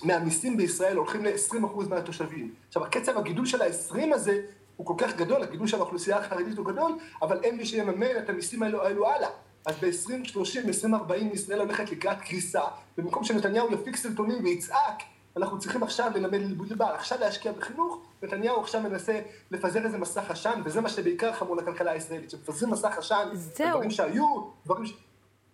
מהמיסים 0.03 0.57
בישראל 0.57 0.97
הולכים 0.97 1.25
ל-20 1.25 1.65
אחוז 1.65 1.87
מהתושבים. 1.87 2.53
עכשיו, 2.67 2.83
הקצב 2.83 3.17
הגידול 3.17 3.45
של 3.45 3.61
ה-20 3.61 4.15
הזה 4.15 4.41
הוא 4.77 4.85
כל 4.87 4.93
כך 4.97 5.15
גדול, 5.15 5.43
הגידול 5.43 5.67
של 5.67 5.77
האוכלוסייה 5.77 6.17
החרדית 6.17 6.57
הוא 6.57 6.65
גדול, 6.65 6.97
אבל 7.21 7.39
אין 7.43 7.57
מי 7.57 7.65
שיממן 7.65 8.17
את 8.17 8.29
המיסים 8.29 8.63
האלו, 8.63 8.83
האלו 8.83 9.07
הלאה. 9.07 9.29
אז 9.65 9.75
ב-2030, 9.81 10.67
2040 10.67 11.29
ישראל 11.33 11.59
הולכת 11.59 11.91
לקראת 11.91 12.21
קריסה, 12.21 12.61
במקום 12.97 13.23
שנתניהו 13.23 13.73
יפיק 13.73 13.95
סרטונים 13.95 14.43
ויצעק 14.43 15.03
אנחנו 15.37 15.59
צריכים 15.59 15.83
עכשיו 15.83 16.11
ללמד 16.15 16.39
לימוד 16.39 16.69
ליבה, 16.69 16.95
עכשיו 16.95 17.19
להשקיע 17.19 17.51
בחינוך, 17.51 18.01
נתניהו 18.23 18.61
עכשיו 18.61 18.81
מנסה 18.81 19.19
לפזר 19.51 19.85
איזה 19.85 19.97
מסך 19.97 20.31
עשן, 20.31 20.61
וזה 20.65 20.81
מה 20.81 20.89
שבעיקר 20.89 21.33
חמור 21.33 21.55
לכלכלה 21.55 21.91
הישראלית, 21.91 22.29
שמפזרים 22.29 22.71
מסך 22.71 22.97
עשן, 22.97 23.29
דברים 23.69 23.91
שהיו, 23.91 24.41
דברים 24.65 24.85
ש... 24.85 24.93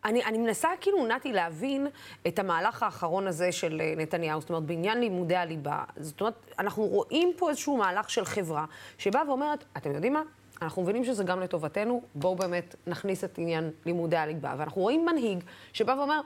אני, 0.06 0.24
אני 0.24 0.38
מנסה 0.38 0.70
כאילו, 0.82 1.08
נתי, 1.08 1.34
להבין 1.34 1.88
את 2.28 2.40
המהלך 2.40 2.84
האחרון 2.84 3.28
הזה 3.28 3.52
של 3.52 3.82
אה, 3.82 3.94
נתניהו, 3.98 4.42
זאת 4.42 4.50
אומרת, 4.50 4.64
בעניין 4.64 5.00
לימודי 5.00 5.36
הליבה. 5.36 5.84
זאת 5.98 6.22
אומרת, 6.22 6.34
אנחנו 6.60 6.84
רואים 6.84 7.34
פה 7.38 7.50
איזשהו 7.50 7.78
מהלך 7.78 8.10
של 8.10 8.26
חברה 8.26 8.66
שבאה 8.98 9.22
ואומרת, 9.28 9.64
אתם 9.78 9.92
יודעים 9.96 10.14
מה? 10.14 10.22
אנחנו 10.62 10.82
מבינים 10.82 11.04
שזה 11.04 11.24
גם 11.24 11.40
לטובתנו, 11.40 12.02
בואו 12.16 12.36
באמת 12.36 12.76
נכניס 12.88 13.24
את 13.24 13.38
עניין 13.38 13.72
לימודי 13.86 14.18
הליבה. 14.18 14.54
ואנחנו 14.58 14.82
רואים 14.82 15.06
מנהיג 15.06 15.44
שבא 15.74 15.92
ואומר, 15.92 16.22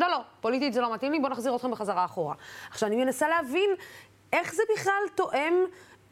לא, 0.00 0.08
לא, 0.10 0.20
פוליטית 0.40 0.72
זה 0.72 0.80
לא 0.80 0.94
מתאים 0.94 1.12
לי, 1.12 1.18
בואו 1.20 1.32
נחזיר 1.32 1.56
אתכם 1.56 1.70
בחזרה 1.70 2.04
אחורה. 2.04 2.34
עכשיו, 2.70 2.88
אני 2.88 3.04
מנסה 3.04 3.28
להבין 3.28 3.70
איך 4.32 4.54
זה 4.54 4.62
בכלל 4.74 5.02
תואם 5.14 5.54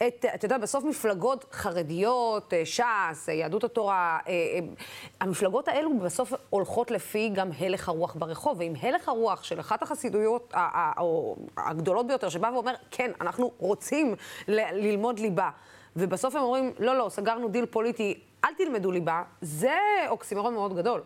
את, 0.06 0.24
אתה 0.34 0.44
יודע, 0.44 0.58
בסוף 0.58 0.84
מפלגות 0.84 1.44
חרדיות, 1.52 2.54
אה, 2.54 2.66
ש"ס, 2.66 3.28
אה, 3.28 3.34
יהדות 3.34 3.64
התורה, 3.64 4.18
אה, 4.28 4.32
המפלגות 5.20 5.68
האלו 5.68 5.98
בסוף 5.98 6.32
הולכות 6.50 6.90
לפי 6.90 7.28
גם 7.28 7.50
הלך 7.58 7.88
הרוח 7.88 8.14
ברחוב, 8.14 8.58
ועם 8.58 8.72
הלך 8.82 9.08
הרוח 9.08 9.42
של 9.42 9.60
אחת 9.60 9.82
החסידויות 9.82 10.54
הגדולות 11.56 12.06
ביותר, 12.06 12.28
שבא 12.28 12.50
ואומר, 12.54 12.74
כן, 12.90 13.10
אנחנו 13.20 13.52
רוצים 13.58 14.14
ללמוד 14.48 15.18
ליבה, 15.18 15.50
ובסוף 15.96 16.34
הם 16.34 16.42
אומרים, 16.42 16.72
לא, 16.78 16.98
לא, 16.98 17.08
סגרנו 17.08 17.48
דיל 17.48 17.66
פוליטי, 17.66 18.20
אל 18.44 18.50
תלמדו 18.58 18.92
ליבה, 18.92 19.22
זה 19.40 19.76
אוקסימרון 20.08 20.54
מאוד 20.54 20.76
גדול. 20.76 21.02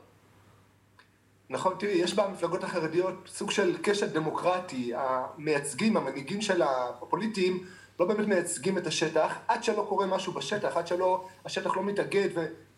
נכון, 1.50 1.74
תראי, 1.78 1.92
יש 1.92 2.14
במפלגות 2.14 2.64
החרדיות 2.64 3.14
סוג 3.26 3.50
של 3.50 3.76
קשת 3.82 4.08
דמוקרטי, 4.08 4.92
המייצגים, 4.96 5.96
המנהיגים 5.96 6.42
של 6.42 6.62
הפוליטיים, 6.62 7.64
לא 8.00 8.06
באמת 8.06 8.26
מייצגים 8.26 8.78
את 8.78 8.86
השטח, 8.86 9.38
עד 9.48 9.64
שלא 9.64 9.86
קורה 9.88 10.06
משהו 10.06 10.32
בשטח, 10.32 10.76
עד 10.76 10.86
שהשטח 10.86 11.76
לא 11.76 11.82
מתאגד 11.82 12.28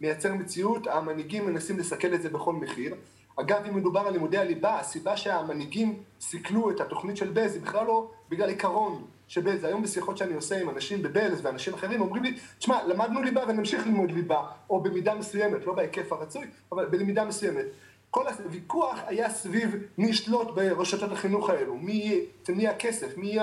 ומייצר 0.00 0.34
מציאות, 0.34 0.86
המנהיגים 0.86 1.46
מנסים 1.46 1.78
לסכל 1.78 2.14
את 2.14 2.22
זה 2.22 2.28
בכל 2.28 2.52
מחיר. 2.52 2.94
אגב, 3.36 3.64
אם 3.68 3.76
מדובר 3.76 4.00
על 4.00 4.12
לימודי 4.12 4.38
הליבה, 4.38 4.78
הסיבה 4.78 5.16
שהמנהיגים 5.16 6.02
סיכלו 6.20 6.70
את 6.70 6.80
התוכנית 6.80 7.16
של 7.16 7.30
בז 7.32 7.54
היא 7.54 7.62
בכלל 7.62 7.86
לא 7.86 8.10
בגלל 8.28 8.48
עיקרון 8.48 9.04
שבלז. 9.28 9.64
היום 9.64 9.82
בשיחות 9.82 10.16
שאני 10.16 10.34
עושה 10.34 10.60
עם 10.60 10.70
אנשים 10.70 11.02
בבלז 11.02 11.40
ואנשים 11.42 11.74
אחרים 11.74 12.00
אומרים 12.00 12.22
לי, 12.22 12.36
תשמע, 12.58 12.86
למדנו 12.86 13.22
ליבה 13.22 13.44
ונמשיך 13.48 13.86
ללמוד 13.86 14.10
ליבה, 14.10 14.46
או 14.70 14.80
במידה 14.80 15.14
מסוימת, 15.14 15.66
לא 15.66 15.72
בהיקף 15.72 16.12
הרצוי, 16.12 16.46
אבל 16.72 16.86
בלמידה 16.86 17.24
מסוימת. 17.24 17.64
כל 18.16 18.28
הוויכוח 18.28 18.98
היה 19.06 19.30
סביב 19.30 19.76
מי 19.98 20.06
ישלוט 20.06 20.54
ברשתות 20.54 21.12
החינוך 21.12 21.50
האלו, 21.50 21.76
מי, 21.76 22.20
מי 22.48 22.68
הכסף, 22.68 23.16
מי 23.16 23.38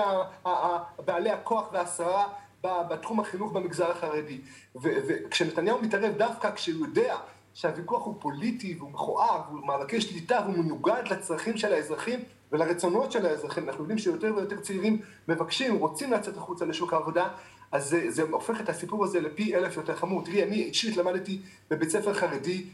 בעלי 1.04 1.30
הכוח 1.30 1.68
והשררה 1.72 2.28
בתחום 2.64 3.20
החינוך 3.20 3.52
במגזר 3.52 3.90
החרדי. 3.90 4.40
וכשנתניהו 4.82 5.82
מתערב 5.82 6.12
דווקא 6.16 6.50
כשהוא 6.54 6.86
יודע 6.86 7.16
שהוויכוח 7.54 8.04
הוא 8.04 8.14
פוליטי 8.20 8.74
והוא 8.78 8.90
מכוער 8.90 9.40
והוא 9.48 9.66
מאבקי 9.66 10.00
שליטה 10.00 10.40
והוא 10.44 10.64
מנוגד 10.64 11.02
לצרכים 11.10 11.56
של 11.56 11.72
האזרחים 11.72 12.20
ולרצונות 12.52 13.12
של 13.12 13.26
האזרחים, 13.26 13.68
אנחנו 13.68 13.82
יודעים 13.82 13.98
שיותר 13.98 14.32
ויותר 14.36 14.60
צעירים 14.60 15.00
מבקשים, 15.28 15.76
רוצים 15.76 16.12
לצאת 16.12 16.36
החוצה 16.36 16.64
לשוק 16.64 16.92
העבודה, 16.92 17.28
אז 17.72 17.88
זה, 17.88 18.10
זה 18.10 18.22
הופך 18.22 18.60
את 18.60 18.68
הסיפור 18.68 19.04
הזה 19.04 19.20
לפי 19.20 19.56
אלף 19.56 19.76
יותר 19.76 19.96
חמור. 19.96 20.24
תראי, 20.24 20.42
אני 20.42 20.62
אישית 20.62 20.96
למדתי 20.96 21.40
בבית 21.70 21.90
ספר 21.90 22.14
חרדי 22.14 22.64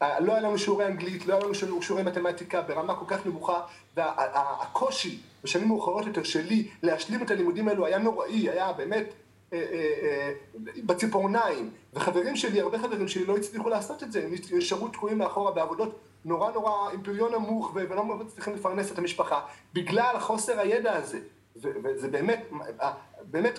לא 0.00 0.32
היה 0.32 0.40
לנו 0.40 0.58
שיעורי 0.58 0.86
אנגלית, 0.86 1.26
לא 1.26 1.34
היה 1.34 1.44
לנו 1.44 1.82
שיעורי 1.82 2.02
מתמטיקה 2.02 2.62
ברמה 2.62 2.94
כל 2.94 3.04
כך 3.08 3.26
נמוכה, 3.26 3.60
והקושי 3.96 5.18
בשנים 5.44 5.68
מאוחרות 5.68 6.06
יותר 6.06 6.22
שלי 6.22 6.68
להשלים 6.82 7.22
את 7.22 7.30
הלימודים 7.30 7.68
האלו 7.68 7.86
היה 7.86 7.98
נוראי, 7.98 8.50
היה 8.50 8.72
באמת 8.72 9.04
אה, 9.52 9.58
אה, 9.58 10.32
בציפורניים. 10.84 11.70
וחברים 11.94 12.36
שלי, 12.36 12.60
הרבה 12.60 12.78
חברים 12.78 13.08
שלי 13.08 13.24
לא 13.24 13.36
הצליחו 13.36 13.68
לעשות 13.68 14.02
את 14.02 14.12
זה, 14.12 14.24
הם 14.24 14.34
נשארו 14.52 14.88
תקועים 14.88 15.18
מאחורה 15.18 15.52
בעבודות 15.52 15.98
נורא 16.24 16.52
נורא 16.52 16.90
עם 16.92 17.02
פריון 17.02 17.34
נמוך 17.34 17.72
ולא 17.74 18.04
מצליחים 18.04 18.54
לפרנס 18.54 18.92
את 18.92 18.98
המשפחה, 18.98 19.40
בגלל 19.74 20.18
חוסר 20.18 20.60
הידע 20.60 20.92
הזה. 20.96 21.18
וזה 21.56 22.08
באמת, 22.08 22.50
באמת, 23.24 23.58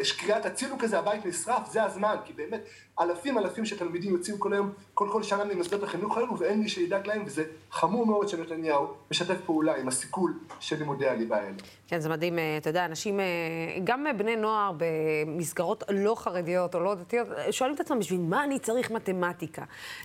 יש 0.00 0.12
קריאת 0.12 0.46
הצילו 0.46 0.78
כזה, 0.78 0.98
הבית 0.98 1.26
נשרף, 1.26 1.70
זה 1.70 1.82
הזמן, 1.82 2.16
כי 2.24 2.32
באמת 2.32 2.60
אלפים 3.00 3.38
אלפים 3.38 3.64
של 3.64 3.78
תלמידים 3.78 4.12
יוצאים 4.12 4.38
כל 4.38 4.52
היום, 4.52 4.72
כל 4.94 5.08
כל 5.12 5.22
שנה 5.22 5.44
ממוסדות 5.44 5.82
החינוך 5.82 6.16
האלו, 6.16 6.38
ואין 6.38 6.60
מי 6.60 6.68
שידאג 6.68 7.06
להם, 7.06 7.22
וזה 7.26 7.44
חמור 7.70 8.06
מאוד 8.06 8.28
שנתניהו 8.28 8.94
משתף 9.10 9.36
פעולה 9.46 9.76
עם 9.76 9.88
הסיכול 9.88 10.38
של 10.60 10.78
לימודי 10.78 11.08
הליבה 11.08 11.36
האלו. 11.36 11.56
כן, 11.90 12.00
זה 12.00 12.08
מדהים, 12.08 12.38
אה, 12.38 12.56
אתה 12.56 12.70
יודע, 12.70 12.84
אנשים, 12.84 13.20
אה, 13.20 13.24
גם 13.84 14.06
בני 14.16 14.36
נוער 14.36 14.72
במסגרות 14.76 15.84
לא 15.88 16.14
חרדיות 16.14 16.74
או 16.74 16.80
לא 16.80 16.94
דתיות, 16.94 17.28
שואלים 17.50 17.74
את 17.74 17.80
עצמם, 17.80 17.98
בשביל 17.98 18.20
מה 18.20 18.44
אני 18.44 18.58
צריך 18.58 18.90
מתמטיקה? 18.90 19.62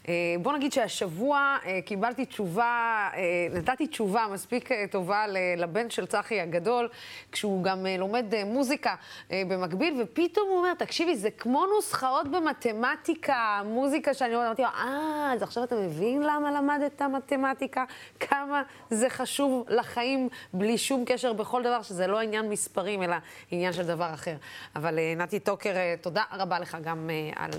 אה, 0.07 0.13
בוא 0.41 0.53
נגיד 0.53 0.71
שהשבוע 0.71 1.57
קיבלתי 1.85 2.25
תשובה, 2.25 3.09
נתתי 3.53 3.87
תשובה 3.87 4.25
מספיק 4.31 4.69
טובה 4.91 5.25
לבן 5.57 5.89
של 5.89 6.05
צחי 6.05 6.41
הגדול, 6.41 6.89
כשהוא 7.31 7.63
גם 7.63 7.85
לומד 7.99 8.25
מוזיקה 8.45 8.84
במקביל, 9.31 10.01
ופתאום 10.01 10.49
הוא 10.49 10.57
אומר, 10.57 10.73
תקשיבי, 10.73 11.15
זה 11.15 11.31
כמו 11.31 11.65
נוסחאות 11.75 12.27
במתמטיקה. 12.27 12.85
מתמטיקה, 12.95 13.61
מוזיקה 13.65 14.13
שאני 14.13 14.35
אמרתי 14.35 14.61
לו, 14.61 14.67
אה, 14.67 15.33
אז 15.33 15.41
עכשיו 15.41 15.63
אתה 15.63 15.75
מבין 15.75 16.21
למה 16.21 16.51
למדת 16.51 17.01
מתמטיקה? 17.01 17.83
כמה 18.19 18.63
זה 18.89 19.09
חשוב 19.09 19.65
לחיים 19.67 20.29
בלי 20.53 20.77
שום 20.77 21.03
קשר 21.05 21.33
בכל 21.33 21.63
דבר, 21.63 21.81
שזה 21.81 22.07
לא 22.07 22.19
עניין 22.19 22.49
מספרים, 22.49 23.03
אלא 23.03 23.15
עניין 23.51 23.73
של 23.73 23.87
דבר 23.87 24.13
אחר. 24.13 24.35
אבל 24.75 24.99
אה, 24.99 25.13
נתי 25.17 25.39
טוקר, 25.39 25.75
אה, 25.75 25.95
תודה 26.01 26.23
רבה 26.31 26.59
לך 26.59 26.77
גם 26.83 27.09
אה, 27.09 27.43
על 27.43 27.51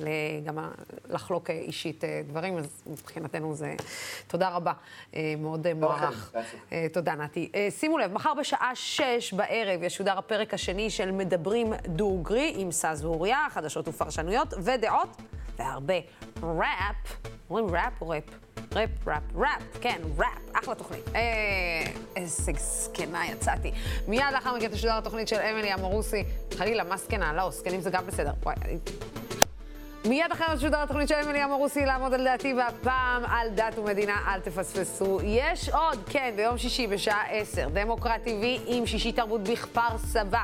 גם 0.44 0.58
לחלוק 1.08 1.50
אישית 1.50 2.04
דברים, 2.28 2.58
אז 2.58 2.82
מבחינתנו 2.86 3.54
זה... 3.54 3.74
תודה 4.26 4.48
רבה, 4.48 4.72
מאוד 5.38 5.72
מוערך. 5.72 6.34
תודה, 6.92 7.14
נתי. 7.14 7.52
שימו 7.70 7.98
לב, 7.98 8.12
מחר 8.12 8.34
בשעה 8.34 8.70
שש 8.74 9.32
בערב 9.32 9.82
ישודר 9.82 10.18
הפרק 10.18 10.54
השני 10.54 10.90
של 10.90 11.10
מדברים 11.18 11.72
דוגרי 11.86 12.52
עם 12.56 12.72
סאז 12.72 13.04
ואוריה, 13.04 13.46
חדשות 13.50 13.88
ופרשנויות 13.88 14.54
ודעות. 14.62 15.16
והרבה 15.58 15.94
ראפ, 16.42 17.16
אומרים 17.50 17.74
ראפ 17.74 18.00
או 18.00 18.08
ראפ? 18.08 18.24
ראפ, 18.72 18.90
ראפ, 19.06 19.22
ראפ, 19.34 19.62
כן, 19.80 20.00
ראפ, 20.18 20.58
אחלה 20.62 20.74
תוכנית. 20.74 21.08
אה, 21.14 21.22
איזה 22.16 22.52
זקנה 22.58 23.26
יצאתי. 23.26 23.72
מיד 24.08 24.24
לאחר 24.32 24.56
מכן 24.56 24.68
תשודר 24.68 24.98
התוכנית 24.98 25.28
של 25.28 25.36
אמילי 25.36 25.74
אמורוסי. 25.74 26.24
חלילה, 26.56 26.84
מה 26.84 26.96
זקנה? 26.96 27.32
לא, 27.32 27.50
זקנים 27.50 27.80
זה 27.80 27.90
גם 27.90 28.06
בסדר. 28.06 28.32
וואי, 28.42 28.54
מיד 30.08 30.32
אחרי 30.32 30.46
תשודר 30.46 30.82
התוכנית 30.82 31.08
של 31.08 31.14
אמילי 31.14 31.44
אמרוסי 31.44 31.84
לעמוד 31.84 32.14
על 32.14 32.24
דעתי, 32.24 32.54
והפעם 32.54 33.24
על 33.24 33.48
דת 33.54 33.78
ומדינה, 33.78 34.16
אל 34.26 34.40
תפספסו. 34.40 35.18
יש 35.24 35.68
עוד, 35.68 35.98
כן, 36.10 36.32
ביום 36.36 36.58
שישי 36.58 36.86
בשעה 36.86 37.22
10, 37.30 37.68
דמוקרט 37.68 38.20
TV 38.24 38.44
עם 38.66 38.86
שישי 38.86 39.12
תרבות 39.12 39.42
בכפר 39.42 39.98
סבא, 39.98 40.40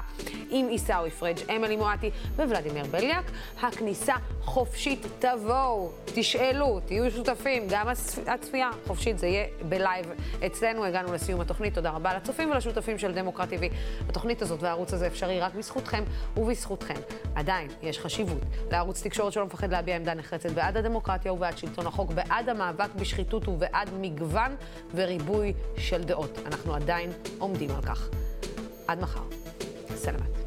עם 0.51 0.69
עיסאווי 0.69 1.11
פריג', 1.11 1.39
אמילי 1.57 1.77
מואטי 1.77 2.11
וולדימיר 2.37 2.85
בליאק. 2.91 3.25
הכניסה 3.63 4.15
חופשית, 4.41 5.07
תבואו, 5.19 5.91
תשאלו, 6.05 6.81
תהיו 6.87 7.11
שותפים, 7.11 7.67
גם 7.69 7.87
הצפייה 8.27 8.71
חופשית, 8.87 9.19
זה 9.19 9.27
יהיה 9.27 9.47
בלייב 9.69 10.07
אצלנו. 10.47 10.85
הגענו 10.85 11.13
לסיום 11.13 11.41
התוכנית, 11.41 11.75
תודה 11.75 11.91
רבה 11.91 12.15
לצופים 12.17 12.51
ולשותפים 12.51 12.99
של 12.99 13.13
דמוקרט 13.13 13.49
TV. 13.49 13.75
התוכנית 14.09 14.43
הזאת 14.43 14.63
והערוץ 14.63 14.93
הזה 14.93 15.07
אפשרי 15.07 15.41
רק 15.41 15.55
בזכותכם 15.55 16.05
ובזכותכן. 16.37 17.01
עדיין 17.35 17.69
יש 17.83 17.99
חשיבות 17.99 18.43
לערוץ 18.71 19.03
תקשורת 19.03 19.33
שלא 19.33 19.47
מפחד 19.53 19.73
להביע 19.73 19.97
עמדה 19.97 20.15
נחרצת 20.15 20.51
בעד 20.51 20.77
הדמוקרטיה 20.77 21.33
ובעד 21.33 21.59
שלטון 21.59 21.87
החוק, 21.87 22.13
בעד 22.13 22.49
המאבק 22.49 22.95
בשחיתות 22.95 23.49
ובעד 23.49 23.91
מגוון 24.01 24.57
וריבוי 24.95 25.53
של 25.77 26.05
דעות. 26.05 26.39
אנחנו 26.47 26.75
עדיין 26.75 27.11
עומדים 27.39 27.71
על 27.71 27.83
כך. 27.83 28.09
עד 28.89 29.01
מחר. 29.01 29.23
סלמת. 29.95 30.41